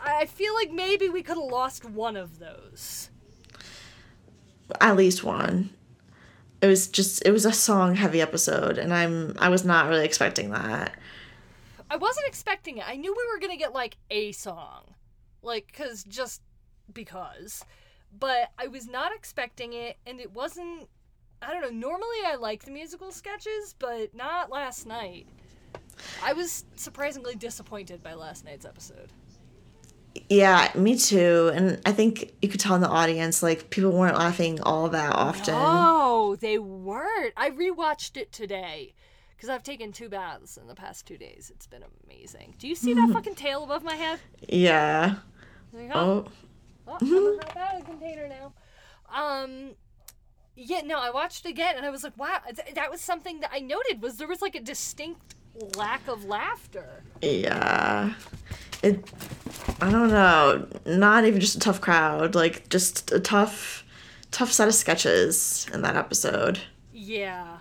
I 0.00 0.26
feel 0.26 0.54
like 0.54 0.70
maybe 0.70 1.08
we 1.08 1.22
could 1.22 1.36
have 1.38 1.50
lost 1.50 1.84
one 1.84 2.16
of 2.16 2.38
those. 2.38 3.08
at 4.80 4.96
least 4.96 5.24
one. 5.24 5.70
It 6.60 6.66
was 6.66 6.88
just 6.88 7.22
it 7.26 7.30
was 7.30 7.44
a 7.44 7.52
song 7.52 7.94
heavy 7.94 8.20
episode 8.22 8.78
and 8.78 8.92
I'm 8.94 9.34
I 9.38 9.48
was 9.50 9.64
not 9.64 9.88
really 9.88 10.04
expecting 10.04 10.50
that. 10.50 10.94
I 11.94 11.96
wasn't 11.96 12.26
expecting 12.26 12.78
it. 12.78 12.88
I 12.88 12.96
knew 12.96 13.12
we 13.12 13.32
were 13.32 13.38
gonna 13.38 13.56
get 13.56 13.72
like 13.72 13.98
a 14.10 14.32
song, 14.32 14.94
like 15.42 15.72
cause 15.78 16.02
just 16.02 16.42
because, 16.92 17.64
but 18.18 18.50
I 18.58 18.66
was 18.66 18.88
not 18.88 19.14
expecting 19.14 19.74
it, 19.74 19.98
and 20.04 20.18
it 20.18 20.32
wasn't. 20.32 20.88
I 21.40 21.52
don't 21.52 21.62
know. 21.62 21.70
Normally, 21.70 22.16
I 22.26 22.34
like 22.34 22.64
the 22.64 22.72
musical 22.72 23.12
sketches, 23.12 23.76
but 23.78 24.12
not 24.12 24.50
last 24.50 24.86
night. 24.86 25.28
I 26.20 26.32
was 26.32 26.64
surprisingly 26.74 27.36
disappointed 27.36 28.02
by 28.02 28.14
last 28.14 28.44
night's 28.44 28.64
episode. 28.64 29.12
Yeah, 30.28 30.72
me 30.74 30.98
too. 30.98 31.52
And 31.54 31.80
I 31.86 31.92
think 31.92 32.32
you 32.42 32.48
could 32.48 32.58
tell 32.58 32.74
in 32.74 32.80
the 32.80 32.88
audience 32.88 33.40
like 33.40 33.70
people 33.70 33.92
weren't 33.92 34.18
laughing 34.18 34.60
all 34.62 34.88
that 34.88 35.14
often. 35.14 35.54
Oh, 35.56 36.34
they 36.40 36.58
weren't. 36.58 37.34
I 37.36 37.50
rewatched 37.50 38.16
it 38.16 38.32
today 38.32 38.94
because 39.36 39.48
I've 39.48 39.62
taken 39.62 39.92
two 39.92 40.08
baths 40.08 40.56
in 40.56 40.66
the 40.66 40.74
past 40.74 41.06
two 41.06 41.16
days. 41.18 41.50
It's 41.54 41.66
been 41.66 41.84
amazing. 42.06 42.54
Do 42.58 42.68
you 42.68 42.74
see 42.74 42.94
that 42.94 43.10
fucking 43.12 43.34
tail 43.34 43.64
above 43.64 43.82
my 43.82 43.96
head? 43.96 44.20
Yeah. 44.48 45.16
You 45.72 45.88
go. 45.88 45.94
Oh. 45.94 46.26
Oh, 46.86 47.38
I'm 47.50 47.58
out 47.58 47.80
of 47.80 47.86
container 47.86 48.28
now. 48.28 48.52
Um, 49.14 49.70
yeah, 50.54 50.82
no, 50.84 50.98
I 50.98 51.10
watched 51.10 51.46
again 51.46 51.76
and 51.76 51.86
I 51.86 51.90
was 51.90 52.04
like, 52.04 52.16
wow, 52.18 52.40
th- 52.54 52.74
that 52.74 52.90
was 52.90 53.00
something 53.00 53.40
that 53.40 53.50
I 53.52 53.60
noted 53.60 54.02
was 54.02 54.16
there 54.16 54.28
was 54.28 54.42
like 54.42 54.54
a 54.54 54.60
distinct 54.60 55.34
lack 55.76 56.06
of 56.08 56.24
laughter. 56.24 57.02
Yeah. 57.22 58.14
It 58.82 59.10
I 59.80 59.90
don't 59.90 60.10
know. 60.10 60.66
Not 60.86 61.24
even 61.24 61.40
just 61.40 61.56
a 61.56 61.60
tough 61.60 61.80
crowd, 61.80 62.34
like 62.34 62.68
just 62.68 63.12
a 63.12 63.20
tough 63.20 63.84
tough 64.30 64.52
set 64.52 64.68
of 64.68 64.74
sketches 64.74 65.66
in 65.72 65.82
that 65.82 65.96
episode. 65.96 66.60
Yeah. 66.92 67.58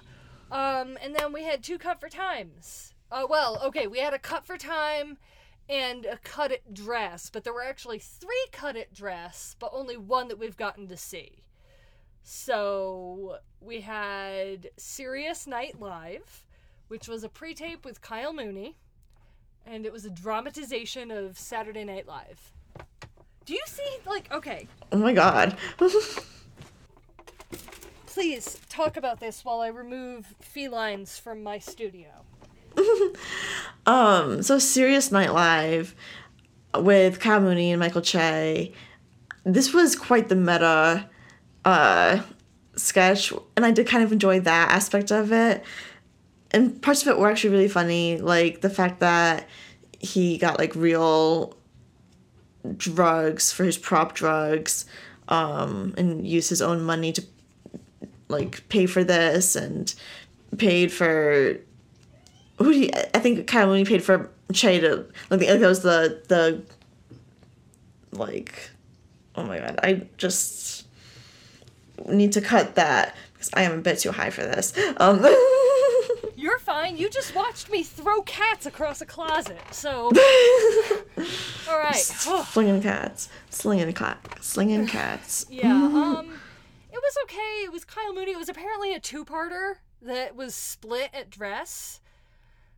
Um, 0.53 0.99
and 1.01 1.15
then 1.15 1.33
we 1.33 1.43
had 1.43 1.63
two 1.63 1.79
cut 1.79 1.99
for 1.99 2.09
times. 2.09 2.93
Uh, 3.11 3.25
well, 3.27 3.59
okay, 3.65 3.87
we 3.87 3.99
had 3.99 4.13
a 4.13 4.19
cut 4.19 4.45
for 4.45 4.55
time 4.55 5.17
and 5.67 6.05
a 6.05 6.17
cut 6.17 6.51
it 6.51 6.75
dress, 6.75 7.31
but 7.31 7.43
there 7.43 7.53
were 7.53 7.63
actually 7.63 7.97
three 7.97 8.45
cut 8.51 8.75
it 8.75 8.93
dress, 8.93 9.55
but 9.59 9.71
only 9.73 9.97
one 9.97 10.27
that 10.27 10.37
we've 10.37 10.55
gotten 10.55 10.87
to 10.89 10.95
see. 10.95 11.43
So 12.21 13.37
we 13.59 13.81
had 13.81 14.69
Serious 14.77 15.47
Night 15.47 15.79
Live, 15.79 16.45
which 16.87 17.07
was 17.07 17.23
a 17.23 17.29
pre 17.29 17.55
tape 17.55 17.83
with 17.83 18.01
Kyle 18.01 18.31
Mooney, 18.31 18.77
and 19.65 19.87
it 19.87 19.91
was 19.91 20.05
a 20.05 20.09
dramatization 20.11 21.09
of 21.09 21.39
Saturday 21.39 21.83
Night 21.83 22.07
Live. 22.07 22.53
Do 23.45 23.53
you 23.53 23.63
see, 23.65 23.97
like, 24.05 24.31
okay, 24.31 24.67
Oh 24.91 24.97
my 24.97 25.13
god. 25.13 25.57
please 28.13 28.59
talk 28.69 28.95
about 28.95 29.19
this 29.19 29.43
while 29.43 29.61
I 29.61 29.67
remove 29.67 30.35
felines 30.39 31.17
from 31.17 31.41
my 31.41 31.57
studio. 31.57 32.09
um, 33.87 34.43
so 34.43 34.59
Serious 34.59 35.11
Night 35.11 35.33
Live 35.33 35.95
with 36.75 37.19
Kyle 37.19 37.41
Mooney 37.41 37.71
and 37.71 37.79
Michael 37.79 38.03
Che. 38.03 38.71
This 39.45 39.73
was 39.73 39.95
quite 39.95 40.29
the 40.29 40.35
meta 40.35 41.09
uh 41.65 42.21
sketch 42.75 43.31
and 43.55 43.65
I 43.65 43.71
did 43.71 43.87
kind 43.87 44.03
of 44.03 44.11
enjoy 44.11 44.41
that 44.41 44.69
aspect 44.69 45.11
of 45.11 45.31
it. 45.31 45.63
And 46.51 46.79
parts 46.83 47.01
of 47.01 47.07
it 47.07 47.17
were 47.17 47.31
actually 47.31 47.49
really 47.49 47.67
funny, 47.67 48.19
like 48.19 48.61
the 48.61 48.69
fact 48.69 48.99
that 48.99 49.49
he 49.99 50.37
got 50.37 50.59
like 50.59 50.75
real 50.75 51.57
drugs 52.77 53.51
for 53.51 53.63
his 53.63 53.77
prop 53.77 54.13
drugs 54.13 54.85
um 55.29 55.93
and 55.97 56.27
used 56.27 56.49
his 56.49 56.61
own 56.61 56.81
money 56.81 57.11
to 57.11 57.23
like 58.33 58.67
pay 58.69 58.85
for 58.85 59.03
this 59.03 59.55
and 59.55 59.93
paid 60.57 60.91
for 60.91 61.57
who 62.57 62.71
do 62.71 62.79
you, 62.79 62.89
I 63.13 63.19
think 63.19 63.47
Kyle 63.47 63.67
Mooney 63.67 63.85
paid 63.85 64.03
for 64.03 64.29
Che 64.51 64.79
to 64.81 65.05
like 65.29 65.39
that 65.41 65.59
was 65.61 65.81
the 65.81 66.21
the 66.27 66.61
like 68.11 68.69
oh 69.35 69.43
my 69.43 69.59
god 69.59 69.79
I 69.81 70.07
just 70.17 70.85
need 72.07 72.33
to 72.33 72.41
cut 72.41 72.75
that 72.75 73.15
because 73.33 73.49
I 73.53 73.63
am 73.63 73.73
a 73.73 73.81
bit 73.81 73.99
too 73.99 74.11
high 74.11 74.29
for 74.29 74.41
this 74.41 74.73
um 74.97 75.25
You're 76.35 76.59
fine. 76.59 76.97
You 76.97 77.09
just 77.09 77.33
watched 77.33 77.71
me 77.71 77.83
throw 77.83 78.21
cats 78.23 78.65
across 78.65 78.99
a 78.99 79.05
closet. 79.05 79.61
So, 79.71 80.11
all 81.69 81.79
right. 81.79 81.95
Slinging 81.95 82.81
cats 82.81 83.29
slinging 83.53 83.93
cat 83.93 84.19
slinging 84.41 84.87
cats 84.87 85.45
yeah. 85.49 85.71
Um, 85.73 86.33
was 87.03 87.17
okay. 87.23 87.63
It 87.65 87.71
was 87.71 87.85
Kyle 87.85 88.13
Mooney. 88.13 88.31
It 88.31 88.37
was 88.37 88.49
apparently 88.49 88.93
a 88.93 88.99
two-parter 88.99 89.75
that 90.01 90.35
was 90.35 90.55
split 90.55 91.09
at 91.13 91.29
dress. 91.29 91.99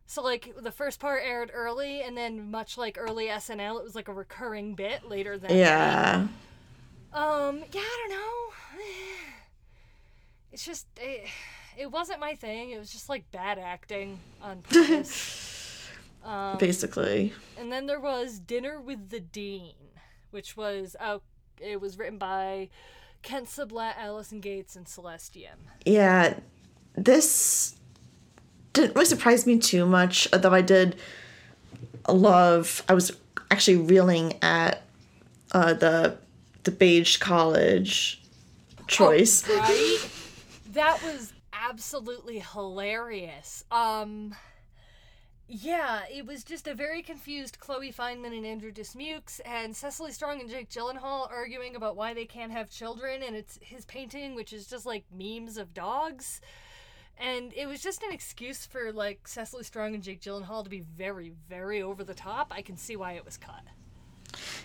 So 0.06 0.22
like 0.22 0.54
the 0.60 0.70
first 0.70 1.00
part 1.00 1.22
aired 1.24 1.50
early, 1.52 2.02
and 2.02 2.16
then 2.16 2.50
much 2.50 2.78
like 2.78 2.96
early 2.98 3.26
SNL, 3.26 3.78
it 3.78 3.84
was 3.84 3.94
like 3.96 4.08
a 4.08 4.12
recurring 4.12 4.74
bit 4.74 5.08
later 5.08 5.36
that 5.38 5.50
yeah 5.50 6.28
Um, 7.12 7.64
yeah, 7.72 7.80
I 7.80 8.06
don't 8.08 8.10
know. 8.10 8.82
It's 10.52 10.64
just 10.64 10.86
it, 10.96 11.26
it 11.76 11.90
wasn't 11.90 12.18
my 12.20 12.34
thing. 12.34 12.70
It 12.70 12.78
was 12.78 12.90
just 12.90 13.08
like 13.10 13.30
bad 13.30 13.58
acting 13.58 14.20
on 14.40 14.62
purpose. 14.70 15.86
um, 16.24 16.56
basically 16.56 17.34
and 17.58 17.70
then 17.70 17.84
there 17.86 18.00
was 18.00 18.38
Dinner 18.38 18.80
with 18.80 19.10
the 19.10 19.20
Dean, 19.20 19.74
which 20.30 20.56
was 20.56 20.96
oh, 20.98 21.20
it 21.60 21.78
was 21.80 21.98
written 21.98 22.16
by 22.16 22.70
Kent 23.26 23.46
Sublette, 23.48 23.96
Alison 23.98 24.40
Gates, 24.40 24.76
and 24.76 24.88
Celeste 24.88 25.36
Yim. 25.36 25.58
yeah 25.84 26.38
this 26.96 27.74
didn't 28.72 28.94
really 28.94 29.04
surprise 29.06 29.46
me 29.46 29.58
too 29.58 29.84
much 29.84 30.26
although 30.32 30.54
I 30.54 30.62
did 30.62 30.96
love 32.08 32.82
I 32.88 32.94
was 32.94 33.12
actually 33.50 33.76
reeling 33.78 34.34
at 34.42 34.82
uh 35.52 35.74
the 35.74 36.16
the 36.64 36.70
beige 36.70 37.16
college 37.18 38.22
choice 38.86 39.48
Right? 39.48 40.08
that 40.72 41.02
was 41.02 41.32
absolutely 41.52 42.38
hilarious. 42.38 43.64
Um 43.70 44.34
yeah, 45.48 46.02
it 46.12 46.26
was 46.26 46.42
just 46.42 46.66
a 46.66 46.74
very 46.74 47.02
confused 47.02 47.60
Chloe 47.60 47.92
Fineman 47.92 48.36
and 48.36 48.44
Andrew 48.44 48.72
Dismukes 48.72 49.40
and 49.44 49.76
Cecily 49.76 50.10
Strong 50.10 50.40
and 50.40 50.50
Jake 50.50 50.68
Gyllenhaal 50.68 51.30
arguing 51.30 51.76
about 51.76 51.96
why 51.96 52.14
they 52.14 52.24
can't 52.24 52.50
have 52.50 52.68
children 52.68 53.22
and 53.22 53.36
it's 53.36 53.58
his 53.62 53.84
painting 53.84 54.34
which 54.34 54.52
is 54.52 54.66
just 54.66 54.86
like 54.86 55.04
memes 55.16 55.56
of 55.56 55.72
dogs. 55.72 56.40
And 57.18 57.52
it 57.54 57.66
was 57.66 57.80
just 57.80 58.02
an 58.02 58.12
excuse 58.12 58.66
for 58.66 58.92
like 58.92 59.28
Cecily 59.28 59.62
Strong 59.62 59.94
and 59.94 60.02
Jake 60.02 60.20
Gyllenhaal 60.20 60.64
to 60.64 60.70
be 60.70 60.80
very, 60.96 61.32
very 61.48 61.80
over 61.80 62.02
the 62.02 62.14
top. 62.14 62.52
I 62.54 62.60
can 62.60 62.76
see 62.76 62.96
why 62.96 63.12
it 63.12 63.24
was 63.24 63.36
cut. 63.36 63.62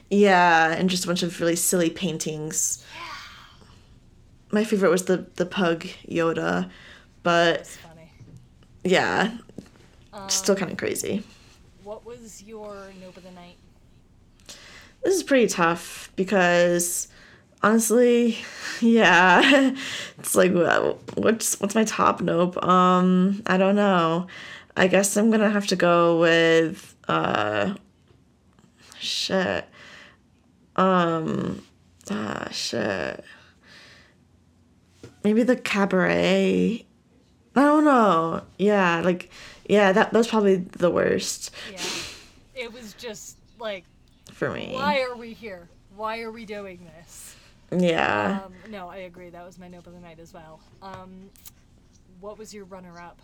Yeah, 0.10 0.74
and 0.74 0.90
just 0.90 1.04
a 1.06 1.08
bunch 1.08 1.22
of 1.22 1.40
really 1.40 1.56
silly 1.56 1.92
paintings. 1.92 2.84
Yeah. 2.96 3.68
My 4.52 4.64
favorite 4.64 4.90
was 4.90 5.06
the 5.06 5.28
the 5.36 5.46
pug 5.46 5.86
Yoda, 6.10 6.70
but 7.24 7.60
It's 7.60 7.78
yeah, 10.14 10.28
still 10.28 10.56
kind 10.56 10.72
of 10.72 10.78
crazy. 10.78 11.24
What 11.84 12.06
was 12.06 12.44
your 12.44 12.92
nope 13.02 13.18
of 13.18 13.24
the 13.24 13.32
night? 13.32 13.56
This 15.04 15.16
is 15.16 15.24
pretty 15.24 15.48
tough 15.48 16.12
because 16.16 17.08
honestly, 17.64 18.38
yeah, 18.82 19.74
it's 20.20 20.36
like 20.36 20.54
wha- 20.54 20.96
what's 21.16 21.60
what's 21.60 21.76
my 21.76 21.84
top 21.84 22.22
nope? 22.22 22.64
Um, 22.64 23.42
I 23.46 23.58
don't 23.58 23.76
know. 23.76 24.28
I 24.78 24.88
guess 24.88 25.18
I'm 25.18 25.32
gonna 25.32 25.50
have 25.50 25.68
to 25.68 25.76
go 25.76 26.20
with 26.20 26.96
uh, 27.08 27.74
shit. 29.00 29.66
Um, 30.76 31.62
ah, 32.10 32.48
shit. 32.52 33.24
Maybe 35.24 35.44
the 35.44 35.56
cabaret. 35.56 36.86
I 37.56 37.62
don't 37.62 37.84
know. 37.84 38.44
Yeah, 38.58 39.02
like, 39.02 39.30
yeah, 39.72 39.94
that 39.94 40.12
that's 40.12 40.28
probably 40.28 40.58
the 40.58 40.92
worst 40.92 41.52
Yeah. 41.72 41.80
it 42.56 42.74
was 42.74 42.94
just 42.94 43.38
like, 43.58 43.86
for 44.32 44.52
me. 44.52 44.72
why 44.74 45.02
are 45.02 45.16
we 45.16 45.32
here? 45.34 45.70
Why 45.96 46.20
are 46.22 46.32
we 46.32 46.46
doing 46.46 46.86
this? 46.98 47.36
Yeah. 47.72 48.42
Um, 48.46 48.54
no, 48.70 48.90
I 48.90 48.98
agree. 48.98 49.30
That 49.30 49.46
was 49.46 49.58
my 49.58 49.70
nope 49.70 49.88
of 49.88 49.94
the 49.94 50.00
night 50.00 50.20
as 50.20 50.34
well. 50.34 50.60
Um, 50.82 51.30
what 52.20 52.38
was 52.38 52.54
your 52.54 52.66
runner 52.66 53.00
up? 53.00 53.22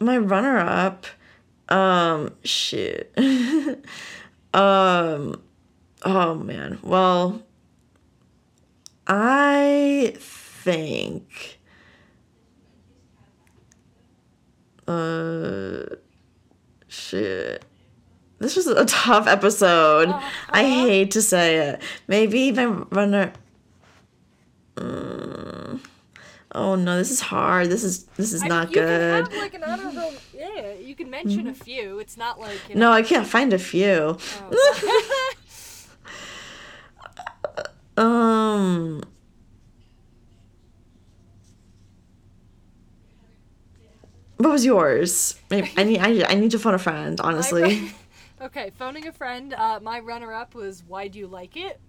my 0.00 0.18
runner 0.18 0.58
up 0.58 1.06
um 1.68 2.34
shit 2.42 3.12
um 4.54 5.40
oh 6.04 6.34
man 6.34 6.78
well 6.82 7.40
i 9.06 10.12
think 10.18 11.60
uh 14.88 15.82
shit 16.88 17.64
this 18.38 18.56
was 18.56 18.66
a 18.66 18.84
tough 19.04 19.26
episode 19.26 20.08
i 20.50 20.64
hate 20.64 21.10
to 21.10 21.22
say 21.22 21.56
it 21.56 21.82
maybe 22.08 22.52
my 22.52 22.66
runner 22.66 23.32
Mm. 24.76 25.78
oh 26.52 26.74
no 26.74 26.96
this 26.98 27.12
is 27.12 27.20
hard 27.20 27.70
this 27.70 27.84
is 27.84 28.04
this 28.16 28.32
is 28.32 28.42
I- 28.42 28.48
not 28.48 28.70
you 28.70 28.74
good 28.74 29.24
can 29.26 29.32
have 29.32 29.40
like 29.42 29.54
an 29.54 29.62
honorable. 29.62 30.12
Yeah, 30.36 30.72
you 30.74 30.96
can 30.96 31.08
mention 31.10 31.46
a 31.46 31.54
few. 31.54 32.00
It's 32.00 32.16
not 32.16 32.40
like 32.40 32.58
you 32.68 32.74
know. 32.74 32.90
No, 32.90 32.92
I 32.92 33.02
can't 33.02 33.24
find 33.26 33.52
a 33.52 33.58
few. 33.58 34.18
oh, 34.50 35.30
Um. 38.02 39.02
What 44.44 44.52
was 44.52 44.66
yours? 44.66 45.40
Maybe, 45.48 45.72
I 45.74 45.84
need 45.84 46.00
I, 46.00 46.32
I 46.32 46.34
need 46.34 46.50
to 46.50 46.58
phone 46.58 46.74
a 46.74 46.78
friend. 46.78 47.18
Honestly, 47.18 47.90
okay, 48.42 48.72
phoning 48.76 49.06
a 49.06 49.12
friend. 49.12 49.54
Uh, 49.54 49.80
my 49.82 50.00
runner 50.00 50.34
up 50.34 50.54
was 50.54 50.84
"Why 50.86 51.08
Do 51.08 51.18
You 51.18 51.26
Like 51.26 51.56
It." 51.56 51.80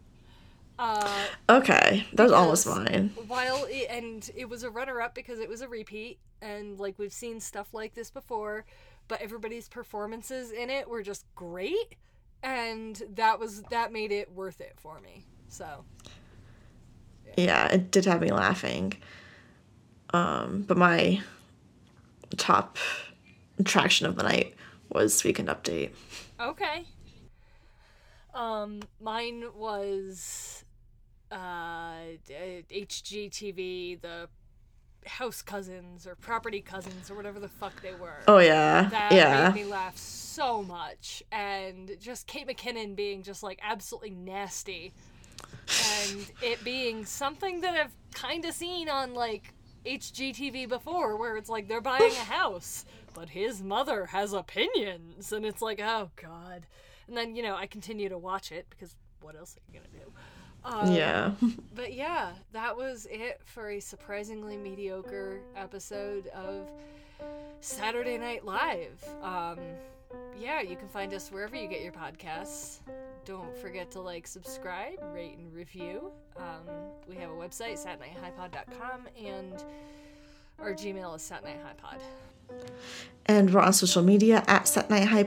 Uh, 0.79 1.25
okay, 1.49 2.07
that 2.13 2.23
was 2.23 2.31
almost 2.31 2.65
mine. 2.65 3.11
While 3.27 3.65
it, 3.69 3.87
and 3.89 4.31
it 4.37 4.47
was 4.47 4.63
a 4.63 4.69
runner 4.69 5.01
up 5.01 5.13
because 5.13 5.39
it 5.39 5.49
was 5.49 5.59
a 5.59 5.67
repeat, 5.67 6.17
and 6.41 6.79
like 6.79 6.97
we've 6.97 7.11
seen 7.11 7.41
stuff 7.41 7.73
like 7.73 7.93
this 7.93 8.09
before, 8.09 8.63
but 9.09 9.19
everybody's 9.19 9.67
performances 9.67 10.53
in 10.53 10.69
it 10.69 10.87
were 10.87 11.03
just 11.03 11.25
great, 11.35 11.97
and 12.41 13.03
that 13.15 13.37
was 13.37 13.63
that 13.63 13.91
made 13.91 14.13
it 14.13 14.31
worth 14.31 14.61
it 14.61 14.75
for 14.77 15.01
me. 15.01 15.25
So 15.49 15.83
Yeah, 17.35 17.67
it 17.67 17.91
did 17.91 18.05
have 18.05 18.21
me 18.21 18.31
laughing. 18.31 18.93
Um, 20.13 20.63
but 20.65 20.77
my 20.77 21.21
top 22.37 22.77
attraction 23.59 24.05
of 24.05 24.15
the 24.15 24.23
night 24.23 24.55
was 24.89 25.23
Weekend 25.23 25.49
Update. 25.49 25.91
okay. 26.39 26.85
Um, 28.33 28.81
mine 28.99 29.45
was 29.55 30.63
uh 31.31 32.17
HGTV, 32.29 34.01
the 34.01 34.27
house 35.05 35.41
cousins 35.41 36.05
or 36.07 36.15
property 36.15 36.61
cousins 36.61 37.09
or 37.09 37.15
whatever 37.15 37.39
the 37.39 37.47
fuck 37.47 37.81
they 37.81 37.93
were. 37.93 38.19
Oh 38.27 38.39
yeah, 38.39 38.89
that 38.89 39.11
yeah, 39.11 39.49
made 39.49 39.63
me 39.63 39.69
laugh 39.71 39.97
so 39.97 40.61
much 40.61 41.23
and 41.31 41.95
just 42.01 42.27
kate 42.27 42.45
mckinnon 42.45 42.93
being 42.93 43.23
just 43.23 43.41
like 43.41 43.57
absolutely 43.63 44.09
nasty 44.09 44.93
and 46.09 46.29
it 46.41 46.61
being 46.61 47.05
something 47.05 47.61
that 47.61 47.73
i've 47.73 47.95
kind 48.13 48.43
of 48.43 48.53
seen 48.53 48.89
on 48.89 49.13
like 49.13 49.53
hgtv 49.85 50.67
before 50.67 51.17
where 51.17 51.37
it's 51.37 51.49
like 51.49 51.67
they're 51.67 51.81
buying 51.81 52.11
a 52.11 52.15
house 52.25 52.85
but 53.13 53.29
his 53.29 53.61
mother 53.61 54.07
has 54.07 54.33
opinions 54.33 55.31
and 55.31 55.45
it's 55.45 55.61
like 55.61 55.79
oh 55.79 56.09
god 56.21 56.65
and 57.07 57.15
then 57.15 57.35
you 57.35 57.43
know 57.43 57.55
i 57.55 57.65
continue 57.65 58.09
to 58.09 58.17
watch 58.17 58.51
it 58.51 58.65
because 58.69 58.95
what 59.21 59.35
else 59.35 59.55
are 59.55 59.73
you 59.73 59.79
gonna 59.79 59.91
do 59.91 60.11
um, 60.65 60.91
yeah. 60.91 61.31
but 61.75 61.93
yeah, 61.93 62.31
that 62.51 62.75
was 62.75 63.07
it 63.09 63.39
for 63.45 63.69
a 63.69 63.79
surprisingly 63.79 64.57
mediocre 64.57 65.39
episode 65.55 66.27
of 66.27 66.71
Saturday 67.61 68.17
Night 68.17 68.45
Live. 68.45 69.03
Um, 69.21 69.59
yeah, 70.39 70.61
you 70.61 70.75
can 70.75 70.87
find 70.87 71.13
us 71.13 71.31
wherever 71.31 71.55
you 71.55 71.67
get 71.67 71.81
your 71.81 71.91
podcasts. 71.91 72.79
Don't 73.25 73.55
forget 73.57 73.91
to 73.91 74.01
like, 74.01 74.27
subscribe, 74.27 74.99
rate, 75.13 75.37
and 75.37 75.53
review. 75.53 76.11
Um, 76.37 76.65
we 77.07 77.15
have 77.15 77.29
a 77.29 77.33
website, 77.33 77.83
satnighthighpod.com, 77.83 79.07
and 79.23 79.63
our 80.59 80.73
Gmail 80.73 81.15
is 81.15 81.21
satnighthighpod. 81.21 81.99
And 83.25 83.53
we're 83.53 83.61
on 83.61 83.73
social 83.73 84.03
media 84.03 84.43
at 84.47 84.67
Sat 84.67 84.89
Night 84.89 85.05
High 85.05 85.23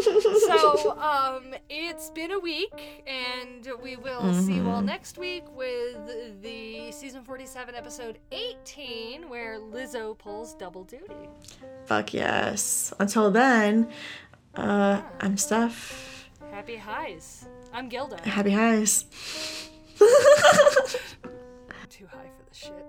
So 0.43 0.97
um, 0.97 1.53
it's 1.69 2.09
been 2.11 2.31
a 2.31 2.39
week, 2.39 3.03
and 3.05 3.67
we 3.83 3.97
will 3.97 4.33
see 4.33 4.53
you 4.53 4.69
all 4.69 4.77
Mm-hmm. 4.77 4.85
next 4.85 5.17
week 5.17 5.43
with 5.53 5.97
the 6.41 6.91
season 6.93 7.23
forty-seven, 7.25 7.75
episode 7.75 8.19
eighteen, 8.31 9.27
where 9.29 9.59
Lizzo 9.59 10.17
pulls 10.17 10.53
double 10.53 10.85
duty. 10.85 11.27
Fuck 11.87 12.13
yes. 12.13 12.93
Until 12.99 13.29
then, 13.29 13.89
uh, 14.55 15.01
I'm 15.19 15.37
Steph. 15.37 16.29
Happy 16.51 16.75
highs. 16.75 17.45
I'm 17.73 17.89
Gilda. 17.89 18.21
Happy 18.23 18.51
highs. 18.51 19.05
Too 21.89 22.07
high 22.07 22.29
for 22.37 22.43
the 22.49 22.55
shit. 22.55 22.85